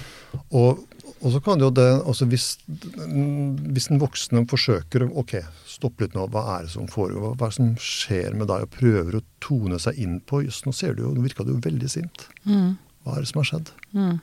Og, 0.59 0.81
og 1.23 1.29
så 1.31 1.39
kan 1.47 1.63
jo 1.63 1.69
det, 1.71 1.85
altså 2.03 2.27
hvis, 2.27 2.57
hvis 2.67 3.87
den 3.93 4.01
voksne 4.03 4.43
forsøker 4.51 5.05
ok, 5.07 5.37
stopp 5.71 6.03
litt 6.03 6.17
nå, 6.19 6.27
hva 6.35 6.43
er 6.57 6.67
det 6.67 6.73
som 6.75 6.89
foregår, 6.91 7.37
hva 7.39 7.47
er 7.47 7.55
det 7.55 7.59
som 7.61 7.71
skjer 7.79 8.35
med 8.35 8.51
deg, 8.51 8.67
og 8.67 8.75
prøver 8.75 9.21
å 9.21 9.23
tone 9.47 9.79
seg 9.83 10.01
inn 10.03 10.19
på 10.27 10.43
Jøss, 10.43 10.65
nå 10.67 10.75
ser 10.75 10.99
du 10.99 11.05
jo, 11.07 11.13
nå 11.15 11.23
virka 11.23 11.47
du 11.47 11.55
jo 11.55 11.63
veldig 11.63 11.93
sint. 11.93 12.27
mm, 12.51 12.73
Hva 13.07 13.15
er 13.17 13.23
det 13.23 13.31
som 13.31 13.45
har 13.45 13.51
skjedd? 13.53 13.71
mm. 13.95 14.17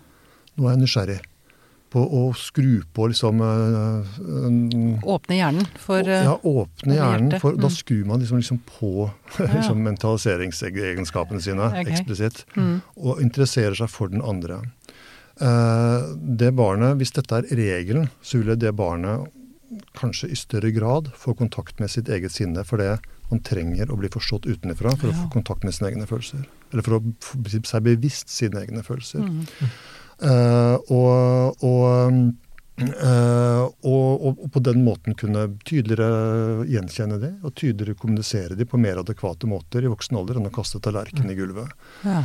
Nå 0.60 0.68
er 0.68 0.76
jeg 0.76 0.84
nysgjerrig 0.84 1.22
på 1.94 2.02
å 2.02 2.22
skru 2.38 2.82
på 2.96 3.06
liksom 3.12 3.42
øh, 3.46 4.14
øh, 4.18 5.04
Åpne 5.14 5.38
hjernen 5.38 5.68
for 5.82 6.02
eh, 6.02 6.26
ja, 6.26 6.34
åpne 6.42 6.98
hjernen. 6.98 7.36
For, 7.42 7.54
mm. 7.54 7.62
da 7.62 7.70
skrur 7.74 8.08
man 8.10 8.24
liksom, 8.24 8.42
liksom 8.42 8.62
på 8.66 9.10
liksom 9.54 9.84
mentaliseringsegenskapene 9.86 11.44
sine 11.44 11.70
okay. 11.70 11.94
eksplisitt. 11.94 12.46
mm, 12.58 12.80
Og 12.98 13.22
interesserer 13.22 13.78
seg 13.78 13.94
for 13.94 14.14
den 14.14 14.26
andre. 14.26 14.64
Uh, 15.42 16.14
det 16.18 16.52
barnet, 16.54 16.98
Hvis 17.00 17.14
dette 17.16 17.40
er 17.42 17.48
regelen, 17.58 18.10
så 18.22 18.42
ville 18.42 18.58
det 18.58 18.74
barnet 18.78 19.30
kanskje 19.98 20.30
i 20.30 20.38
større 20.38 20.70
grad 20.74 21.10
få 21.18 21.34
kontakt 21.38 21.82
med 21.82 21.90
sitt 21.90 22.10
eget 22.10 22.34
sinne. 22.34 22.66
For 22.66 22.82
det 22.82 23.00
man 23.30 23.42
trenger 23.46 23.90
å 23.90 23.98
bli 23.98 24.10
forstått 24.14 24.46
utenfra 24.46 24.94
for 24.98 25.10
å 25.10 25.18
få 25.24 25.32
kontakt 25.34 25.66
med 25.66 25.74
sine 25.74 25.94
egne 25.94 26.10
følelser. 26.10 26.46
Eller 26.74 26.86
for 26.86 27.00
å 27.00 27.04
bli 27.04 27.62
seg 27.66 27.86
bevisst 27.86 28.34
sine 28.34 28.66
egne 28.66 28.86
følelser. 28.86 29.26
mm. 29.26 29.70
Eh, 30.24 30.78
og, 30.94 31.64
og, 31.68 32.24
Uh, 32.74 33.70
og, 33.86 34.24
og, 34.26 34.40
på 34.50 34.60
den 34.66 34.80
måten 34.82 35.14
kunne 35.14 35.44
tydeligere 35.62 36.64
gjenkjenne 36.66 37.20
det, 37.22 37.30
og 37.46 37.54
tydeligere 37.54 38.00
kommunisere 38.02 38.58
de 38.58 38.66
på 38.66 38.80
mer 38.82 38.98
adekvate 38.98 39.46
måter 39.48 39.86
i 39.86 39.92
voksen 39.92 40.18
alder 40.18 40.40
enn 40.40 40.50
å 40.50 40.52
kaste 40.56 40.82
tallerken 40.82 41.30
i 41.30 41.36
gulvet. 41.38 41.70
Ja. 42.02 42.24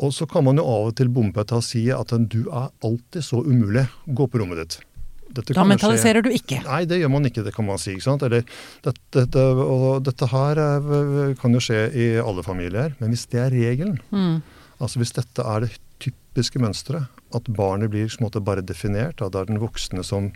Og 0.00 0.14
så 0.16 0.24
kan 0.26 0.46
man 0.48 0.56
jo 0.56 0.64
av 0.64 0.88
og 0.88 0.96
til 0.96 1.12
bompe 1.12 1.44
til 1.44 1.60
å 1.60 1.64
si 1.64 1.82
at 1.92 2.14
du 2.32 2.38
er 2.48 2.70
alltid 2.80 3.26
så 3.28 3.42
umulig. 3.44 3.84
Gå 4.08 4.24
på 4.32 4.40
rommet 4.40 4.62
ditt. 4.62 4.78
Dette 5.28 5.52
Da 5.52 5.60
skje- 5.60 5.68
mentaliserer 5.74 6.24
du 6.24 6.30
ikke. 6.32 6.62
Nei, 6.64 6.80
det 6.88 7.02
gjør 7.02 7.12
man 7.12 7.28
ikke, 7.28 7.44
det 7.44 7.52
kan 7.54 7.68
man 7.68 7.78
si. 7.78 7.98
Eller, 8.00 8.48
dette, 8.88 9.04
dette, 9.20 9.44
og 9.68 10.00
dette 10.08 10.30
her 10.32 10.64
kan 11.44 11.52
jo 11.52 11.60
skje 11.60 11.84
i 11.92 12.08
alle 12.24 12.42
familier, 12.42 12.96
men 13.04 13.12
hvis 13.12 13.28
det 13.28 13.44
er 13.44 13.52
regelen, 13.52 14.00
Mm. 14.10 14.40
Altså 14.80 14.96
Hvis 14.96 15.12
dette 15.12 15.44
er 15.44 15.60
det 15.60 15.74
typiske 16.00 16.56
mønsteret, 16.56 17.04
at 17.34 17.48
barnet 17.56 17.90
blir 17.92 18.10
måte 18.20 18.42
bare 18.42 18.64
definert, 18.66 19.22
at 19.22 19.32
det 19.32 19.40
er 19.40 19.50
den 19.50 19.62
voksne 19.62 20.04
som 20.06 20.30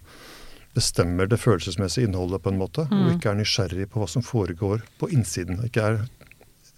bestemmer 0.75 1.29
det 1.31 1.39
følelsesmessige 1.39 2.09
innholdet 2.09 2.43
på 2.43 2.51
en 2.51 2.59
måte, 2.59 2.89
Mm. 2.91 3.07
og 3.07 3.13
ikke 3.15 3.31
er 3.31 3.39
nysgjerrig 3.39 3.89
på 3.91 4.01
hva 4.03 4.09
som 4.09 4.23
foregår 4.23 4.83
på 4.99 5.11
innsiden, 5.15 5.63
ikke 5.65 5.83
er, 5.83 6.09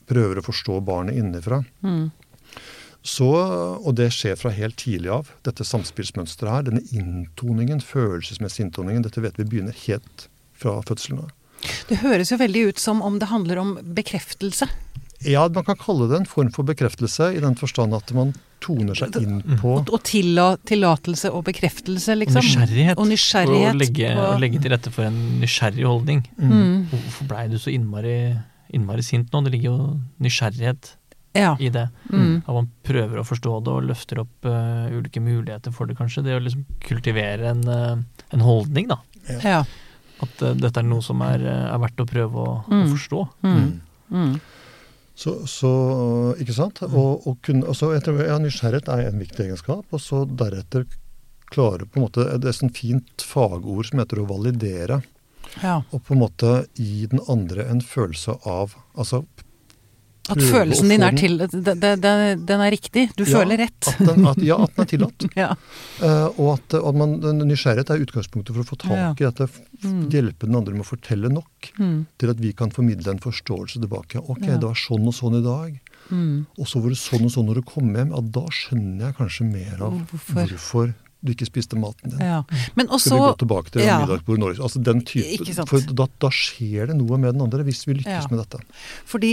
prøver 0.07 0.39
å 0.39 0.45
forstå 0.45 0.85
barnet 0.85 1.17
innenfra. 1.17 1.65
Mm. 1.83 2.11
Så, 3.07 3.29
og 3.87 3.95
det 3.95 4.11
skjer 4.13 4.37
fra 4.37 4.51
helt 4.51 4.77
tidlig 4.77 5.13
av, 5.15 5.31
dette 5.47 5.65
samspillsmønsteret 5.65 6.51
her, 6.53 6.63
denne 6.67 6.83
inntoningen, 6.91 7.81
følelsesmessige 7.81 8.67
inntoningen, 8.67 9.05
dette 9.07 9.23
vet 9.23 9.39
vi 9.39 9.47
begynner 9.47 9.77
helt 9.87 10.29
fra 10.59 10.81
fødselen 10.83 11.23
av. 11.23 11.31
Det 11.89 12.01
høres 12.03 12.33
jo 12.33 12.39
veldig 12.41 12.65
ut 12.69 12.79
som 12.83 13.01
om 13.03 13.19
det 13.19 13.31
handler 13.31 13.63
om 13.63 13.77
bekreftelse. 13.97 14.69
Ja, 15.25 15.49
man 15.49 15.65
kan 15.65 15.77
kalle 15.81 16.09
det 16.11 16.19
en 16.21 16.27
form 16.29 16.51
for 16.53 16.63
bekreftelse, 16.69 17.31
i 17.37 17.41
den 17.41 17.55
forstand 17.57 17.95
at 17.97 18.11
man 18.13 18.35
toner 18.61 18.95
seg 18.99 19.15
inn 19.21 19.39
på 19.61 19.77
Og, 19.79 19.91
og 19.95 20.03
tillatelse 20.05 21.31
og 21.33 21.45
bekreftelse, 21.47 22.17
liksom. 22.19 22.43
Nysgjerrighet. 22.45 22.99
Og 23.01 23.09
nysgjerrighet. 23.09 23.73
Og 23.75 23.81
legge, 23.81 24.11
på- 24.17 24.27
og 24.35 24.41
legge 24.43 24.61
til 24.61 24.73
rette 24.75 24.93
for 24.93 25.05
en 25.09 25.17
nysgjerrig 25.41 25.85
holdning. 25.87 26.23
Mm. 26.39 26.87
Hvorfor 26.93 27.29
blei 27.31 27.47
du 27.53 27.57
så 27.59 27.73
innmari, 27.73 28.17
innmari 28.77 29.03
sint 29.07 29.33
nå? 29.33 29.43
Det 29.47 29.53
ligger 29.57 29.71
jo 29.73 30.01
nysgjerrighet 30.21 30.93
Ja. 31.37 31.55
i 31.61 31.69
det. 31.69 31.89
Mm. 32.13 32.43
At 32.47 32.53
man 32.55 32.71
prøver 32.85 33.21
å 33.21 33.25
forstå 33.29 33.59
det 33.65 33.73
og 33.73 33.85
løfter 33.91 34.21
opp 34.23 34.45
uh, 34.49 34.89
ulike 34.93 35.21
muligheter 35.21 35.73
for 35.73 35.87
det, 35.87 35.97
kanskje. 35.99 36.25
Det 36.25 36.37
å 36.37 36.41
liksom 36.45 36.65
kultivere 36.81 37.51
en, 37.53 37.65
uh, 37.69 37.97
en 38.33 38.41
holdning, 38.41 38.89
da. 38.89 39.01
ja. 39.45 39.65
At 40.25 40.41
uh, 40.43 40.55
dette 40.57 40.81
er 40.81 40.87
noe 40.89 41.03
som 41.05 41.21
er, 41.21 41.43
er 41.45 41.77
verdt 41.83 42.01
å 42.01 42.07
prøve 42.09 42.33
å, 42.41 42.53
å 42.65 42.73
Mm. 42.73 42.87
forstå. 42.95 43.25
Mm. 43.45 44.41
Mm. 45.17 45.23
Så, 45.23 45.47
så 45.49 45.73
Ikke 46.41 46.53
sant? 46.53 46.83
Og, 46.85 47.27
og 47.27 47.41
kunne, 47.45 47.65
altså, 47.67 47.89
tror, 48.05 48.21
ja, 48.21 48.37
Nysgjerrighet 48.39 48.91
er 48.93 49.09
en 49.09 49.21
viktig 49.23 49.47
egenskap. 49.49 49.87
Og 49.91 50.03
så 50.03 50.25
deretter 50.29 50.85
klare 51.53 51.87
på 51.87 52.01
en 52.01 52.07
måte, 52.07 52.25
Det 52.37 52.45
er 52.45 52.53
et 52.53 52.59
sånt 52.61 52.77
fint 52.77 53.23
fagord 53.25 53.89
som 53.89 54.03
heter 54.03 54.21
å 54.21 54.29
validere. 54.29 55.01
ja. 55.63 55.81
Og 55.91 56.03
på 56.05 56.15
en 56.15 56.21
måte 56.21 56.67
gi 56.75 57.07
den 57.07 57.23
andre 57.33 57.65
en 57.71 57.81
følelse 57.81 58.37
av 58.45 58.77
altså, 58.95 59.25
At 60.33 60.41
følelsen 60.43 60.89
din 60.91 61.03
er 61.07 61.15
til 61.17 61.37
den, 61.39 61.81
den, 62.03 62.61
er 62.61 62.71
riktig. 62.75 63.07
Du 63.17 63.23
Ja, 63.25 63.39
føler 63.39 63.61
rett. 63.63 63.89
at 63.93 63.99
den, 64.09 64.27
at, 64.27 64.39
ja, 64.43 64.57
at 64.65 64.75
den 64.75 64.83
er 64.85 64.91
tillatt. 64.91 65.27
Ja. 65.37 65.49
uh, 66.03 66.29
og 66.41 66.49
at, 66.59 66.75
at 66.81 66.95
man, 66.99 67.17
nysgjerrighet 67.47 67.91
er 67.95 68.03
utgangspunktet 68.07 68.55
for 68.57 68.65
å 68.65 68.69
få 68.73 68.79
tak 68.83 69.21
i 69.23 69.27
dette. 69.29 69.47
Mm. 69.85 70.01
Hjelpe 70.11 70.49
den 70.49 70.57
andre 70.59 70.75
med 70.75 70.83
å 70.87 70.91
fortelle 70.91 71.31
nok 71.33 71.71
Mm. 71.77 72.07
til 72.19 72.31
at 72.31 72.39
vi 72.41 72.53
kan 72.57 72.71
formidle 72.71 73.11
en 73.11 73.19
forståelse 73.21 73.81
tilbake. 73.83 74.21
Ok, 74.23 74.45
det 74.47 74.63
var 74.63 74.77
sånn 74.79 75.07
og 75.11 75.15
sånn 75.17 75.35
i 75.41 75.43
dag. 75.45 75.75
Mm. 76.11 76.47
Og 76.59 76.69
så 76.71 76.79
var 76.81 76.93
det 76.95 76.99
sånn 77.01 77.25
og 77.27 77.33
sånn 77.35 77.49
når 77.51 77.59
du 77.61 77.63
kom 77.67 77.91
hjem. 77.97 78.13
Ja, 78.15 78.21
da 78.23 78.45
skjønner 78.55 79.07
jeg 79.09 79.17
kanskje 79.19 79.47
mer 79.51 79.83
av 79.83 79.97
Hvorfor? 80.13 80.47
hvorfor, 80.47 80.95
du 81.25 81.33
ikke 81.33 81.47
spiste 81.49 81.79
maten 81.81 82.13
din. 82.13 82.21
Ja. 82.23 82.43
Men 82.77 82.87
Skal 83.01 83.17
vi 83.17 83.23
gå 83.25 83.39
tilbake 83.41 83.73
til 83.75 83.83
ja. 83.83 83.97
middagsbordet 84.03 84.43
Norge? 84.43 84.63
Altså 84.63 84.83
den 84.85 85.01
type, 85.09 85.47
For 85.67 85.81
da, 85.99 86.07
da 86.23 86.31
skjer 86.31 86.87
det 86.93 86.97
noe 87.01 87.19
med 87.19 87.35
den 87.35 87.43
andre, 87.43 87.65
hvis 87.67 87.85
vi 87.89 87.97
lykkes 87.99 88.27
Ja. 88.27 88.31
med 88.31 88.39
dette. 88.45 88.61
Fordi, 89.09 89.33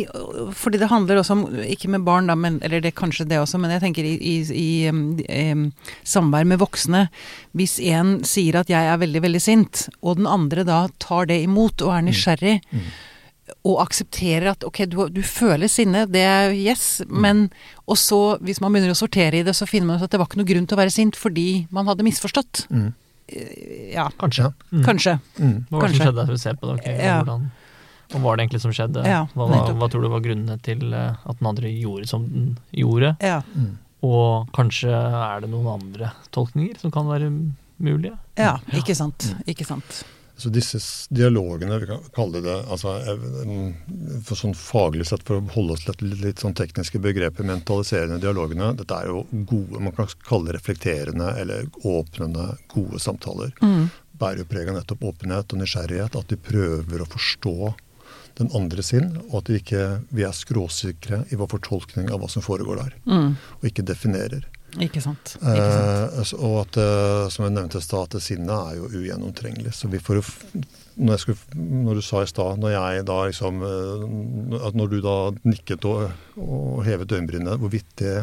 fordi 0.58 0.80
det 0.82 0.89
handler 0.89 1.22
også 1.22 1.36
om, 1.38 1.43
ikke 1.67 1.89
med 1.93 2.04
barn 2.08 2.28
da, 2.32 2.36
men, 2.36 2.60
eller 2.63 2.82
det 2.82 2.96
kanskje 2.96 3.28
det 3.30 3.38
også, 3.43 3.60
men 3.62 3.72
jeg 3.76 3.84
tenker 3.86 4.04
i, 4.10 4.15
i, 4.17 4.36
i 4.63 4.89
um, 4.89 5.72
samvær 6.04 6.46
med 6.50 6.60
voksne. 6.63 7.08
Hvis 7.54 7.78
en 7.93 8.24
sier 8.26 8.58
at 8.63 8.69
jeg 8.74 8.89
er 8.89 8.98
veldig, 9.04 9.22
veldig 9.28 9.41
sint, 9.43 9.88
og 10.02 10.17
den 10.17 10.28
andre 10.28 10.63
da 10.65 10.88
tar 11.04 11.28
det 11.30 11.43
imot 11.46 11.82
og 11.86 11.93
er 12.00 12.08
nysgjerrig, 12.10 12.62
Mm. 12.74 12.88
Og 13.67 13.82
aksepterer 13.84 14.51
at 14.53 14.63
ok, 14.63 14.86
du, 14.88 14.97
du 15.12 15.21
føler 15.27 15.67
sinne, 15.67 16.06
det 16.08 16.21
er 16.23 16.53
yes, 16.56 17.01
men 17.10 17.49
Og 17.86 17.97
så, 17.99 18.38
hvis 18.39 18.62
man 18.63 18.71
begynner 18.71 18.93
å 18.93 18.97
sortere 18.97 19.41
i 19.41 19.43
det, 19.43 19.51
så 19.58 19.67
finner 19.67 19.89
man 19.89 19.97
ut 19.99 20.06
at 20.08 20.12
det 20.13 20.19
var 20.21 20.29
ikke 20.29 20.39
noe 20.39 20.47
grunn 20.47 20.67
til 20.69 20.77
å 20.77 20.79
være 20.79 20.93
sint 20.95 21.17
fordi 21.19 21.65
man 21.75 21.89
hadde 21.91 22.06
misforstått. 22.08 22.65
Mm. 22.71 22.93
Ja, 23.93 24.06
Kanskje. 24.19 24.53
Mm. 24.71 24.84
kanskje. 24.86 25.17
Mm. 25.39 25.58
Hva 25.69 25.79
var 25.82 25.88
det 25.88 25.97
Kanskje. 25.97 26.06
som 26.06 26.15
skjedde? 26.15 26.38
Se 26.39 26.53
på 26.60 26.69
det. 26.69 26.73
okay, 26.79 26.95
Ja. 27.03 27.17
hvordan, 27.23 27.49
Hva 28.13 28.21
var 28.23 28.36
det 28.38 28.43
egentlig 28.45 28.62
som 28.63 28.71
skjedde? 28.75 29.03
Ja, 29.08 29.21
hva, 29.36 29.47
hva, 29.51 29.60
hva 29.79 29.89
tror 29.91 30.03
du 30.06 30.10
var 30.13 30.23
grunnene 30.23 30.58
til 30.63 30.93
eh, 30.93 31.15
at 31.25 31.39
den 31.39 31.47
andre 31.51 31.71
gjorde 31.71 32.08
som 32.08 32.25
den 32.32 32.47
gjorde? 32.71 33.15
Ja. 33.23 33.41
Mm. 33.56 33.73
Og 34.03 34.49
kanskje 34.56 34.91
er 34.91 35.43
det 35.43 35.49
noen 35.51 35.67
andre 35.82 36.12
tolkninger 36.36 36.79
som 36.79 36.91
kan 36.91 37.08
være 37.12 37.32
mulige? 37.84 38.15
ja 38.39 38.58
ikke 38.75 38.95
sant. 38.95 39.29
Ikke 39.47 39.65
sant. 39.67 40.03
Så 40.43 40.51
disse 40.51 40.79
dialogene, 41.13 41.77
vi 41.79 41.88
kan 41.88 42.01
kalle 42.15 42.41
det 42.43 42.56
altså, 42.67 42.97
eh, 42.99 44.17
for 44.27 44.36
sånn 44.36 44.56
faglig 44.58 45.06
sett, 45.08 45.23
for 45.23 45.39
å 45.39 45.45
holde 45.56 45.77
oss 45.77 45.86
til 45.88 46.10
litt, 46.10 46.19
litt 46.23 46.43
sånn 46.43 46.56
tekniske 46.58 46.99
begreper, 47.03 47.47
mentaliserende 47.47 48.19
dialogene, 48.19 48.73
dette 48.75 48.97
er 48.97 49.08
jo 49.08 49.21
gode, 49.47 49.79
man 49.79 49.95
kan 49.95 50.12
kalle 50.27 50.49
det 50.51 50.58
reflekterende 50.58 51.29
eller 51.39 51.69
åpnende, 51.88 52.49
gode 52.73 52.99
samtaler. 52.99 53.53
Mm. 53.63 53.88
Bærer 54.19 54.43
jo 54.43 54.49
preg 54.51 54.67
av 54.73 54.82
nettopp 54.82 55.08
åpenhet 55.13 55.56
og 55.56 55.63
nysgjerrighet, 55.63 56.19
at 56.19 56.34
de 56.34 56.39
prøver 56.51 57.06
å 57.06 57.10
forstå 57.15 57.56
den 58.41 58.49
andre 58.58 58.84
sin, 58.84 59.13
og 59.29 59.38
at 59.43 59.53
vi 59.53 59.62
ikke 59.62 59.86
vi 60.12 60.25
er 60.27 60.36
skråsikre 60.36 61.23
i 61.32 61.39
vår 61.39 61.53
fortolkning 61.56 62.12
av 62.12 62.19
hva 62.19 62.29
som 62.34 62.43
foregår 62.43 62.84
der, 62.84 62.93
Mm. 63.08 63.38
og 63.62 63.63
ikke 63.69 63.86
definerer. 63.86 64.43
Ikke 64.81 65.01
sant. 65.03 65.36
Ikke 65.38 65.65
sant. 65.69 66.33
Eh, 66.33 66.45
og 66.47 66.55
at, 66.63 66.77
eh, 66.81 67.29
som 67.29 67.45
jeg 67.45 67.53
nevnte 67.53 67.77
i 67.77 67.86
stad, 67.86 68.15
at 68.15 68.21
sinnet 68.25 68.49
er 68.73 68.77
jo 68.79 68.88
ugjennomtrengelig. 68.89 69.73
Så 69.77 69.89
vi 69.91 69.99
får 70.01 70.15
jo 70.21 70.23
når, 70.97 71.12
jeg 71.15 71.19
skulle, 71.23 71.63
når 71.86 71.95
du 71.99 72.01
sa 72.05 72.21
i 72.23 72.29
stad, 72.29 72.57
når 72.62 72.73
jeg 72.73 73.05
da 73.09 73.17
liksom 73.29 73.62
eh, 73.65 74.63
at 74.67 74.73
Når 74.77 74.88
du 74.89 74.97
da 75.01 75.17
nikket 75.45 75.86
og, 75.89 76.09
og 76.38 76.83
hevet 76.86 77.12
øyenbrynene, 77.13 77.57
hvorvidt 77.62 77.86
det 78.01 78.15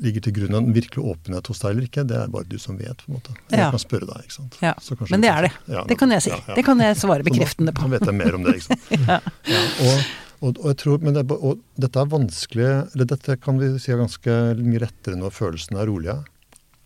ligger 0.00 0.22
til 0.24 0.32
grunn 0.32 0.54
en 0.56 0.70
virkelig 0.72 1.02
åpenhet 1.12 1.46
hos 1.50 1.58
deg 1.60 1.74
eller 1.74 1.84
ikke, 1.84 2.06
det 2.08 2.16
er 2.16 2.30
bare 2.32 2.46
du 2.48 2.56
som 2.62 2.78
vet. 2.78 3.02
på 3.04 3.10
en 3.10 3.18
måte. 3.18 3.34
Jeg 3.52 3.58
Ja. 3.60 3.66
kan 3.74 3.82
spørre 3.82 4.06
deg, 4.08 4.22
ikke 4.24 4.32
sant. 4.38 4.56
Ja, 4.62 4.72
Så 4.80 4.96
Men 5.10 5.20
det 5.20 5.28
er 5.28 5.42
det. 5.42 5.50
Ja, 5.68 5.84
Det 5.84 5.98
kan 5.98 6.10
jeg 6.10 6.22
si. 6.22 6.30
Det 6.56 6.64
kan 6.64 6.78
jeg 6.80 6.96
svare 6.96 7.22
bekreftende 7.26 7.74
på. 7.76 7.82
nå, 7.82 7.90
vet 7.98 8.06
jeg 8.08 8.14
mer 8.16 8.34
om 8.34 8.42
det. 8.46 8.54
ikke 8.62 8.68
sant. 8.70 8.88
Ja. 9.08 9.20
Ja, 9.44 9.60
og, 9.84 10.04
og, 10.42 10.56
og 10.58 10.66
jeg 10.70 10.76
tror, 10.82 10.98
men 11.04 11.14
det, 11.14 11.24
og 11.30 11.58
dette 11.76 12.00
er 12.00 12.06
vanskelig 12.08 12.68
eller 12.94 13.04
Dette 13.10 13.36
kan 13.40 13.58
vi 13.60 13.78
si 13.78 13.92
er 13.92 13.98
ganske 14.00 14.36
mye 14.60 14.80
rettere 14.80 15.16
når 15.20 15.30
følelsene 15.36 15.80
er 15.82 15.86
rolige. 15.90 16.18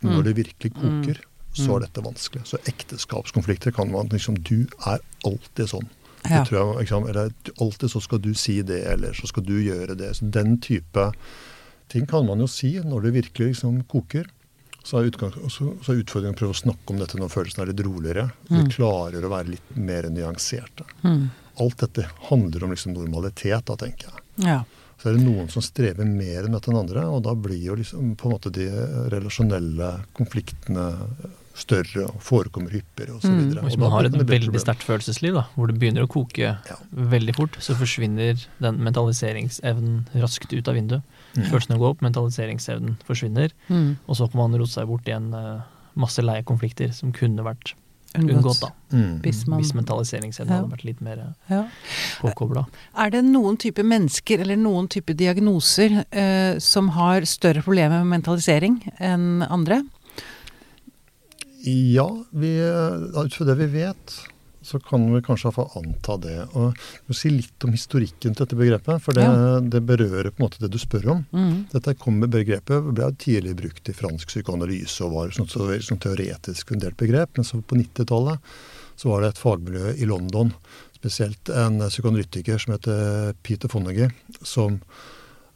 Når 0.05 0.19
Mm. 0.21 0.25
det 0.25 0.35
virkelig 0.37 0.73
koker, 0.75 1.21
så 1.55 1.69
Mm. 1.71 1.75
er 1.77 1.81
dette 1.87 2.03
vanskelig. 2.05 2.43
Så 2.47 2.59
ekteskapskonflikter 2.67 3.73
kan 3.73 3.91
man 3.91 4.09
liksom 4.09 4.35
Du 4.43 4.67
er 4.87 4.99
alltid 5.25 5.69
sånn. 5.71 5.89
Tror 6.25 6.57
jeg, 6.57 6.87
liksom. 6.87 7.09
Eller 7.09 7.33
alltid 7.61 7.91
så 7.91 8.01
skal 8.03 8.19
du 8.19 8.33
si 8.35 8.63
det, 8.63 8.85
eller 8.87 9.13
så 9.13 9.27
skal 9.29 9.43
du 9.45 9.53
gjøre 9.63 9.97
det. 9.97 10.17
Så 10.17 10.31
Den 10.31 10.59
type 10.59 11.13
ting 11.89 12.07
kan 12.07 12.27
man 12.27 12.39
jo 12.41 12.47
si 12.47 12.79
når 12.81 13.03
det 13.03 13.13
virkelig 13.15 13.49
liksom 13.55 13.83
koker. 13.87 14.25
Så 14.85 14.99
er, 15.01 15.11
så, 15.49 15.77
så 15.83 15.93
er 15.93 16.03
utfordringen 16.03 16.35
å 16.35 16.37
prøve 16.37 16.53
å 16.53 16.63
snakke 16.65 16.91
om 16.93 16.99
dette 16.99 17.17
når 17.17 17.31
følelsene 17.33 17.63
er 17.63 17.73
litt 17.73 17.85
roligere. 17.87 18.33
Vi 18.51 18.57
Mm. 18.65 18.69
klarer 18.71 19.23
å 19.25 19.31
være 19.31 19.49
litt 19.49 19.77
mer 19.77 20.03
nyanserte. 20.03 20.85
Mm. 21.03 21.31
Alt 21.61 21.79
dette 21.85 22.09
handler 22.31 22.65
om 22.65 22.73
liksom 22.75 22.95
normalitet, 22.97 23.65
da, 23.69 23.77
tenker 23.77 24.11
jeg. 24.11 24.25
Ja. 24.49 24.65
Så 24.99 25.11
er 25.11 25.17
det 25.19 25.25
noen 25.27 25.51
som 25.53 25.63
strever 25.63 26.07
mer 26.09 26.49
med 26.49 26.67
enn 26.69 26.79
andre, 26.81 27.03
og 27.13 27.23
da 27.27 27.35
blir 27.35 27.61
jo 27.61 27.75
liksom 27.77 28.15
på 28.17 28.29
en 28.29 28.35
måte 28.37 28.53
de 28.55 28.69
relasjonelle 29.13 29.91
konfliktene 30.17 30.87
større 31.55 32.09
og 32.09 32.23
forekommer 32.25 32.73
hyppigere 32.75 33.15
osv. 33.15 33.31
Mm. 33.31 33.59
Hvis 33.63 33.77
man 33.79 33.93
har 33.95 34.09
et 34.09 34.17
veldig 34.27 34.59
sterkt 34.63 34.83
følelsesliv, 34.89 35.37
da, 35.37 35.45
hvor 35.55 35.71
det 35.71 35.77
begynner 35.79 36.07
å 36.07 36.11
koke 36.11 36.41
Ja. 36.59 36.77
veldig 36.91 37.35
fort, 37.37 37.59
så 37.63 37.77
forsvinner 37.79 38.35
den 38.59 38.81
mentaliseringsevnen 38.83 40.07
raskt 40.19 40.53
ut 40.53 40.69
av 40.69 40.75
vinduet. 40.75 41.03
Mm. 41.37 41.45
Følelsene 41.51 41.79
går 41.79 41.95
opp, 41.95 42.01
mentaliseringsevnen 42.03 42.97
forsvinner, 43.07 43.53
Mm. 43.69 43.97
og 44.09 44.17
så 44.17 44.31
kan 44.31 44.39
man 44.51 44.59
rote 44.61 44.73
seg 44.73 44.87
bort 44.89 45.07
i 45.09 45.13
en 45.13 45.33
eh, 45.35 45.61
masse 45.97 46.19
leie 46.23 46.43
konflikter 46.43 46.93
som 46.93 47.13
kunne 47.13 47.45
vært 47.45 47.75
unngått, 48.15 48.61
da. 48.61 48.71
Mm. 48.93 49.21
Hvis 49.25 49.47
man 49.47 49.61
Hvis 49.63 49.73
mentaliseringsevnen 49.75 50.53
Ja. 50.55 50.61
hadde 50.63 50.71
vært 50.77 50.85
litt 50.85 51.01
mer 51.01 51.19
eh, 51.19 51.57
ja. 51.57 51.63
påkobla. 52.21 52.67
Er 52.97 53.11
det 53.11 53.25
noen 53.25 53.57
type 53.57 53.83
mennesker 53.83 54.41
eller 54.41 54.57
noen 54.57 54.89
type 54.89 55.15
diagnoser 55.15 56.05
eh, 56.11 56.59
som 56.59 56.89
har 56.95 57.27
større 57.27 57.63
problemer 57.63 58.05
med 58.05 58.21
mentalisering 58.21 58.79
enn 58.99 59.43
andre? 59.49 59.83
Ja, 61.65 62.09
vi, 62.31 62.59
ut 62.61 63.35
fra 63.35 63.45
det 63.49 63.55
vi 63.57 63.67
vet, 63.73 64.15
så 64.65 64.81
kan 64.81 65.05
vi 65.13 65.21
kanskje 65.25 65.53
få 65.55 65.67
anta 65.79 66.17
det. 66.21 66.39
Og 66.57 66.71
jeg 66.73 67.09
må 67.09 67.17
si 67.19 67.31
litt 67.35 67.67
om 67.67 67.75
historikken 67.75 68.33
til 68.35 68.41
dette 68.41 68.59
begrepet, 68.59 69.03
for 69.05 69.17
det, 69.17 69.25
Ja. 69.27 69.61
det 69.61 69.83
berører 69.87 70.31
på 70.31 70.41
en 70.41 70.47
måte 70.47 70.61
det 70.63 70.71
du 70.73 70.79
spør 70.79 71.11
om. 71.13 71.27
Mm. 71.33 71.67
Dette 71.73 71.95
kommer 72.01 72.31
begrepet 72.33 72.95
ble 72.95 73.11
tidlig 73.21 73.57
brukt 73.57 73.89
i 73.89 73.97
fransk 73.97 74.29
psykoanalyse 74.33 75.05
og 75.05 75.13
var 75.13 75.35
sånn, 75.37 75.49
så, 75.51 75.69
sånn 75.85 76.01
teoretisk 76.01 76.73
fundert 76.73 76.97
begrep, 76.97 77.37
men 77.37 77.45
så 77.45 77.61
på 77.63 77.77
90-tallet 77.77 78.41
så 78.97 79.11
var 79.11 79.21
det 79.21 79.35
et 79.35 79.43
fagmiljø 79.43 79.95
i 79.99 80.07
London, 80.07 80.55
spesielt 80.95 81.51
en 81.51 81.81
psykoanalytiker 81.89 82.59
som 82.59 82.77
heter 82.77 83.35
Peter 83.43 83.69
Fonagy, 83.69 84.09
som 84.43 84.81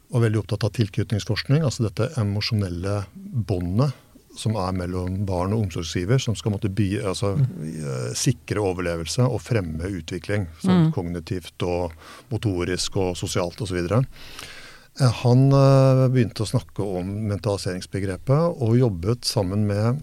var 0.09 0.21
veldig 0.25 0.41
opptatt 0.43 0.65
av 0.65 0.73
tilknytningsforskning, 0.73 1.63
altså 1.63 1.85
dette 1.85 2.09
emosjonelle 2.19 3.03
båndet 3.15 3.93
som 4.39 4.55
er 4.59 4.75
mellom 4.75 5.23
barn 5.27 5.53
og 5.55 5.65
omsorgsgiver, 5.67 6.21
som 6.23 6.37
skal 6.39 6.53
måtte 6.55 6.71
by, 6.71 6.87
altså, 7.11 7.33
mm. 7.37 8.13
sikre 8.17 8.63
overlevelse 8.63 9.25
og 9.27 9.41
fremme 9.43 9.91
utvikling, 9.99 10.47
sånn 10.63 10.79
Mm. 10.79 10.91
kognitivt 10.95 11.65
og 11.67 11.91
motorisk 12.31 12.95
og 12.97 13.17
sosialt 13.19 13.59
osv. 13.61 13.77
Eh, 13.91 15.11
Han 15.23 15.51
eh, 15.51 16.07
begynte 16.07 16.43
å 16.45 16.49
snakke 16.49 16.85
om 16.85 17.11
mentaliseringsbegrepet 17.29 18.61
og 18.63 18.77
jobbet 18.79 19.25
sammen 19.25 19.67
med 19.67 20.01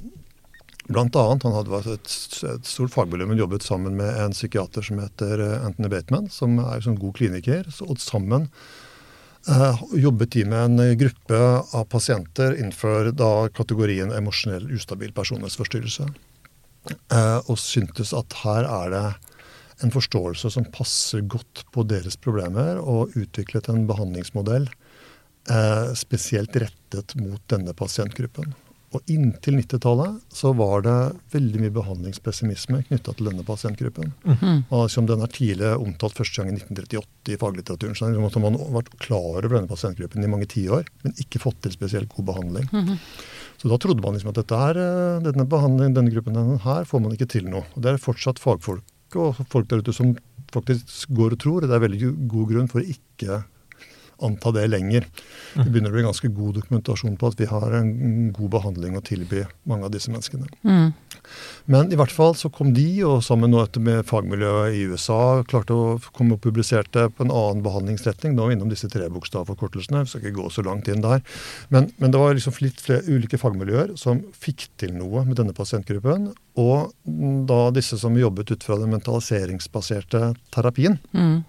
Blant 0.86 1.16
annet, 1.18 1.42
Han 1.42 1.54
hadde 1.56 1.96
et, 1.96 2.12
et 2.46 2.68
stort 2.68 2.92
fagmiljø, 2.94 3.26
men 3.26 3.40
jobbet 3.40 3.64
sammen 3.66 3.96
med 3.98 4.20
en 4.22 4.30
psykiater 4.30 4.84
som 4.86 5.00
heter 5.02 5.40
Anthony 5.64 5.88
Bateman, 5.90 6.28
som 6.30 6.60
er 6.62 6.78
en 6.86 6.98
god 7.00 7.16
kliniker. 7.18 7.66
Så, 7.74 7.88
og 7.90 7.98
sammen 7.98 8.46
jobbet 9.94 10.32
de 10.34 10.44
med 10.50 10.64
en 10.64 10.98
gruppe 10.98 11.38
av 11.38 11.84
pasienter 11.92 12.56
innenfor 12.58 13.12
da 13.14 13.46
kategorien 13.54 14.10
emosjonell 14.10 14.66
ustabil 14.74 15.12
personlighetsforstyrrelse. 15.14 16.08
Eh, 16.90 17.38
og 17.46 17.58
syntes 17.60 18.12
at 18.16 18.36
her 18.42 18.66
er 18.66 18.92
det 18.94 19.06
en 19.84 19.92
forståelse 19.92 20.50
som 20.54 20.66
passer 20.72 21.24
godt 21.28 21.64
på 21.74 21.84
deres 21.88 22.16
problemer, 22.16 22.80
og 22.80 23.14
utviklet 23.18 23.68
en 23.70 23.84
behandlingsmodell 23.88 24.68
eh, 25.50 25.90
spesielt 25.98 26.56
rettet 26.56 27.16
mot 27.20 27.42
denne 27.52 27.74
pasientgruppen. 27.76 28.54
Og 28.96 29.12
inntil 29.12 29.58
90-tallet 29.60 30.20
så 30.32 30.52
var 30.56 30.84
det 30.86 30.96
veldig 31.34 31.62
mye 31.64 31.74
behandlingspessimisme 31.74 32.82
knytta 32.88 33.12
til 33.16 33.28
denne 33.28 33.44
pasientgruppen. 33.44 34.12
Mm. 34.24 34.36
-hmm. 34.40 34.88
som 34.88 35.06
Den 35.06 35.20
er 35.20 35.26
tidlig 35.26 35.76
omtalt 35.76 36.16
første 36.16 36.42
gang 36.42 36.48
i 36.52 36.56
1938 36.56 37.34
i 37.34 37.36
faglitteraturen. 37.36 37.94
Så 37.94 38.40
man 38.40 38.56
vært 38.56 38.98
klar 38.98 39.44
over 39.44 39.48
denne 39.48 39.68
pasientgruppen 39.68 40.24
i 40.24 40.26
mange 40.26 40.46
tiår, 40.46 40.84
men 41.02 41.12
ikke 41.18 41.40
fått 41.40 41.60
til 41.62 41.72
spesielt 41.72 42.08
god 42.08 42.24
behandling. 42.24 42.68
Mhm. 42.72 42.98
Så 43.56 43.68
da 43.68 43.78
trodde 43.78 44.02
man 44.02 44.14
liksom 44.14 44.28
at 44.30 44.34
dette 44.34 44.56
her, 44.56 44.76
eh, 44.76 45.20
denne, 45.20 45.46
behandling, 45.48 45.94
denne 45.94 46.12
gruppen 46.12 46.34
denne 46.34 46.58
her 46.60 46.84
får 46.84 47.00
man 47.00 47.12
ikke 47.12 47.28
til 47.28 47.48
noe. 47.48 47.64
Og 47.74 47.82
Det 47.82 47.92
er 47.92 47.98
fortsatt 47.98 48.38
fagfolk 48.38 48.82
og 49.16 49.36
folk 49.48 49.68
der 49.68 49.78
ute 49.78 49.94
som 49.94 50.16
faktisk 50.52 51.08
går 51.08 51.32
og 51.32 51.38
tror. 51.38 51.62
og 51.62 51.68
Det 51.68 51.76
er 51.76 51.88
veldig 51.88 52.28
god 52.28 52.48
grunn 52.48 52.68
for 52.68 52.80
å 52.80 52.84
ikke 52.84 53.44
anta 54.24 54.52
det 54.54 54.66
lenger. 54.72 55.06
Det 55.54 55.66
begynner 55.68 55.92
å 55.92 55.96
bli 55.96 56.06
ganske 56.06 56.30
god 56.32 56.60
dokumentasjon 56.60 57.16
på 57.20 57.30
at 57.32 57.40
vi 57.40 57.48
har 57.50 57.74
en 57.76 57.90
god 58.36 58.50
behandling 58.54 58.96
å 58.96 59.04
tilby 59.04 59.44
mange 59.68 59.88
av 59.88 59.92
disse 59.94 60.12
menneskene. 60.12 60.48
Mm. 60.64 60.94
Men 61.66 61.90
i 61.90 61.98
hvert 61.98 62.12
fall 62.14 62.36
så 62.38 62.48
kom 62.54 62.70
de, 62.76 62.86
og 63.08 63.24
sammen 63.26 63.50
nå 63.50 63.58
etter 63.64 63.82
med 63.82 64.06
fagmiljøet 64.06 64.76
i 64.78 64.84
USA, 64.92 65.42
klarte 65.48 65.74
å 65.74 65.96
komme 66.14 66.36
og 66.36 66.42
publiserte 66.44 67.08
på 67.10 67.26
en 67.26 67.32
annen 67.34 67.64
behandlingsretning. 67.66 68.36
Nå 68.36 68.50
innom 68.54 68.70
disse 68.70 68.88
trebokstavforkortelsene. 68.92 70.04
Vi 70.04 70.12
skal 70.12 70.22
ikke 70.22 70.36
gå 70.38 70.50
så 70.54 70.64
langt 70.66 70.88
inn 70.92 71.02
der. 71.04 71.24
Men, 71.74 71.90
men 71.98 72.14
det 72.14 72.20
var 72.22 72.36
liksom 72.36 72.54
litt 72.62 72.80
flere 72.82 73.02
ulike 73.10 73.40
fagmiljøer 73.42 73.96
som 74.00 74.22
fikk 74.36 74.68
til 74.80 74.94
noe 74.96 75.24
med 75.26 75.40
denne 75.40 75.56
pasientgruppen. 75.56 76.30
Og 76.62 76.94
da 77.50 77.60
disse 77.74 77.98
som 78.00 78.16
jobbet 78.16 78.54
ut 78.54 78.64
fra 78.66 78.78
den 78.80 78.94
mentaliseringsbaserte 78.94 80.34
terapien, 80.54 81.00
Mm. 81.12 81.44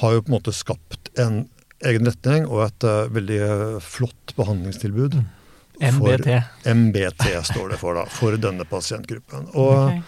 har 0.00 0.12
jo 0.12 0.22
på 0.22 0.28
en 0.28 0.34
måte 0.36 0.52
skapt 0.52 1.10
en 1.18 1.48
egen 1.84 2.06
retning 2.08 2.46
og 2.48 2.62
et 2.68 2.84
uh, 2.88 3.06
veldig 3.12 3.40
eh, 3.44 3.80
flott 3.84 4.32
behandlingstilbud. 4.38 5.18
For- 5.76 6.14
MBT. 6.16 6.30
MBT 6.72 7.26
står 7.50 7.74
det 7.74 7.78
for, 7.82 7.98
da, 7.98 8.06
for 8.08 8.36
denne 8.40 8.64
pasientgruppen. 8.64 9.50
Og, 9.52 9.74
okay. 9.90 10.00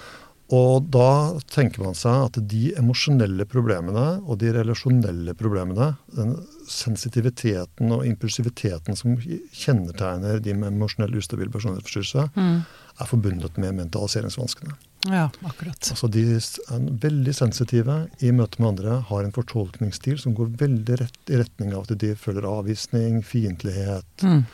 og 0.57 0.87
da 0.95 1.11
tenker 1.53 1.85
man 1.85 1.93
seg 1.99 2.23
at 2.31 2.39
de 2.49 2.71
emosjonelle 2.81 3.45
problemene 3.45 4.07
og 4.25 4.39
de 4.41 4.55
relasjonelle 4.57 5.35
problemene, 5.37 5.91
den 6.17 6.39
sensitiviteten 6.73 7.93
og 7.93 8.07
impulsiviteten 8.09 8.97
som 8.97 9.19
kjennetegner 9.21 10.41
de 10.41 10.57
med 10.57 10.73
emosjonell 10.73 11.21
ustabil 11.21 11.53
personlighetsforstyrrelse, 11.53 12.31
Mm. 12.39 12.63
er 12.99 13.07
forbundet 13.13 13.59
med 13.61 13.77
mentaliseringsvanskene. 13.83 14.73
Ja, 15.07 15.29
akkurat. 15.47 15.79
Altså 15.93 16.09
De 16.11 16.23
er 16.35 16.87
veldig 17.05 17.35
sensitive 17.35 18.09
i 18.21 18.33
møte 18.35 18.59
med 18.59 18.73
andre, 18.75 19.01
har 19.07 19.23
en 19.25 19.33
fortolkningsstil 19.33 20.19
som 20.19 20.35
går 20.35 20.51
veldig 20.59 20.97
rett 21.01 21.31
i 21.31 21.39
retning 21.39 21.73
av 21.75 21.87
at 21.87 21.99
de 22.03 22.15
føler 22.19 22.43
avvisning, 22.49 23.23
fiendtlighet, 23.23 24.05
Mm. 24.25 24.45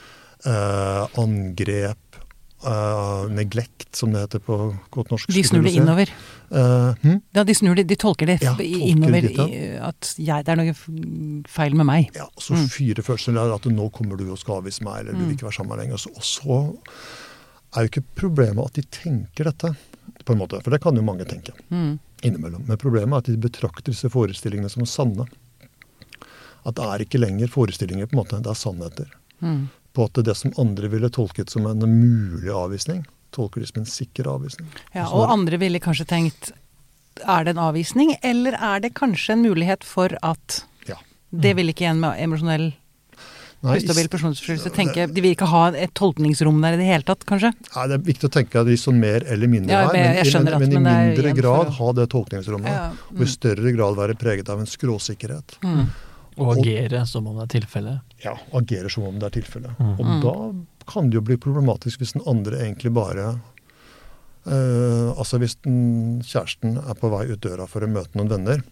eh, 0.45 1.07
angrep, 1.17 2.19
eh, 2.67 3.25
neglekt, 3.33 3.89
som 3.97 4.13
det 4.13 4.21
heter 4.27 4.39
på 4.45 4.59
godt 4.93 5.11
norsk. 5.11 5.29
De 5.33 5.43
snur 5.43 5.63
det 5.65 5.73
innover. 5.75 6.11
Eh, 6.53 6.95
hm? 7.03 7.23
Ja, 7.35 7.43
de 7.45 7.55
snur 7.55 7.75
det, 7.75 7.87
de 7.89 7.97
tolker 7.97 8.27
det 8.27 8.43
Ja, 8.43 8.53
tolker 8.55 8.65
innover 8.65 9.23
dit, 9.23 9.37
ja. 9.39 9.89
at 9.89 10.15
jeg, 10.19 10.45
det 10.45 10.49
er 10.53 10.57
noe 10.61 10.75
feil 11.49 11.75
med 11.75 11.87
meg. 11.87 12.11
Ja, 12.15 12.29
så 12.39 12.53
Mm. 12.55 12.69
fyrer 12.69 13.03
følelsen 13.03 13.35
der 13.35 13.55
at 13.55 13.63
nå 13.65 13.91
kommer 13.93 14.17
du 14.19 14.31
og 14.31 14.39
skal 14.39 14.61
avvise 14.61 14.83
meg, 14.85 15.01
eller 15.01 15.13
du 15.13 15.19
vil 15.25 15.27
Mm. 15.29 15.37
ikke 15.39 15.49
være 15.49 15.57
sammen 15.57 15.69
med 15.69 15.79
meg 15.79 15.87
lenger. 15.87 16.07
Og 16.17 16.23
så 16.23 16.77
er 17.77 17.83
jo 17.83 17.89
ikke 17.89 18.05
problemet 18.15 18.67
at 18.67 18.73
de 18.75 18.83
tenker 18.83 19.45
dette, 19.45 19.77
på 20.25 20.33
en 20.33 20.39
måte. 20.41 20.61
For 20.65 20.71
det 20.75 20.81
kan 20.83 20.97
jo 20.97 21.03
mange 21.03 21.25
tenke 21.29 21.53
Mm. 21.71 21.99
innimellom. 22.23 22.65
Men 22.67 22.77
problemet 22.81 23.13
er 23.13 23.19
at 23.19 23.25
de 23.33 23.37
betrakter 23.49 23.93
disse 23.93 24.09
forestillingene 24.09 24.71
som 24.71 24.85
sanne. 24.87 25.27
At 26.65 26.75
det 26.79 26.85
er 26.85 27.05
ikke 27.05 27.21
lenger 27.21 27.49
forestillinger, 27.53 28.07
på 28.09 28.17
en 28.17 28.23
måte, 28.25 28.43
det 28.43 28.51
er 28.51 28.55
sannheter. 28.57 29.11
Mm. 29.43 29.69
På 29.95 30.07
at 30.09 30.25
det 30.25 30.35
som 30.37 30.53
andre 30.59 30.89
ville 30.89 31.11
tolket 31.13 31.51
som 31.51 31.67
en 31.67 31.79
mulig 31.85 32.49
avvisning, 32.51 33.05
tolker 33.33 33.61
de 33.61 33.67
som 33.67 33.83
en 33.83 33.91
sikker 33.91 34.25
avvisning. 34.31 34.67
Ja, 34.95 35.07
Så 35.07 35.13
og 35.15 35.31
andre 35.31 35.59
ville 35.59 35.79
kanskje 35.81 36.07
tenkt 36.07 36.53
er 37.29 37.45
det 37.45 37.51
en 37.57 37.63
avvisning, 37.63 38.17
eller 38.23 38.53
er 38.59 38.81
det 38.81 38.95
kanskje 38.95 39.33
en 39.37 39.43
mulighet 39.45 39.85
for 39.85 40.17
at 40.23 40.65
Ja. 40.89 40.97
Det 41.33 41.55
vil 41.57 41.69
ikke 41.69 41.87
en 41.91 42.01
med 42.01 42.19
emosjonell 42.19 42.73
ustabil 43.65 44.09
personlighetsforstyrrelse 44.13 44.71
tenke 44.77 45.07
De 45.15 45.21
vil 45.25 45.33
ikke 45.35 45.49
ha 45.49 45.63
et 45.73 45.93
tolkningsrom 45.97 46.61
der 46.63 46.77
i 46.77 46.81
det 46.83 46.87
hele 46.91 47.03
tatt, 47.09 47.25
kanskje? 47.25 47.51
Nei, 47.75 47.87
Det 47.89 47.95
er 47.97 48.03
viktig 48.11 48.29
å 48.29 48.33
tenke 48.37 48.61
at 48.61 48.67
de 48.69 48.77
sånn 48.77 48.99
mer 49.01 49.25
eller 49.25 49.49
mindre 49.49 49.73
Ja, 49.73 49.87
her, 49.87 49.93
men 49.93 50.19
jeg 50.21 50.35
men, 50.35 50.45
men, 50.45 50.59
men 50.59 50.63
i 50.63 50.77
er 50.77 51.07
mindre 51.15 51.31
for 51.31 51.41
grad 51.41 51.67
å- 51.67 51.77
ha 51.79 51.93
det 51.93 52.09
tolkningsrommet. 52.13 52.69
Ja, 52.69 52.91
Og 53.15 53.23
i 53.23 53.29
mm. 53.29 53.33
større 53.35 53.73
grad 53.77 53.97
være 53.97 54.15
preget 54.21 54.49
av 54.53 54.61
en 54.61 54.67
skråsikkerhet. 54.67 55.57
Mm. 55.65 55.87
Og 56.37 56.57
agere 56.59 57.07
som 57.07 57.27
om 57.31 57.37
det 57.39 57.45
er 57.47 57.61
tilfellet. 57.61 58.01
Ja, 58.25 58.35
agere 58.53 58.91
som 58.91 59.05
om 59.07 59.19
det 59.19 59.27
er 59.31 59.41
tilfellet. 59.41 59.77
Mm. 59.79 59.93
Og 59.99 60.05
Mm. 60.05 60.21
da 60.21 60.37
kan 60.93 61.09
det 61.09 61.15
jo 61.15 61.21
bli 61.23 61.37
problematisk 61.37 61.99
hvis 62.03 62.13
den 62.13 62.23
andre 62.27 62.59
egentlig 62.59 62.93
bare 62.93 63.41
eh, 64.47 65.11
Altså 65.17 65.39
hvis 65.41 65.57
den, 65.65 66.21
kjæresten 66.27 66.77
er 66.77 66.95
på 66.99 67.11
vei 67.13 67.27
ut 67.33 67.41
døra 67.41 67.67
for 67.71 67.81
å 67.87 67.89
møte 67.91 68.15
noen 68.19 68.29
venner, 68.29 68.63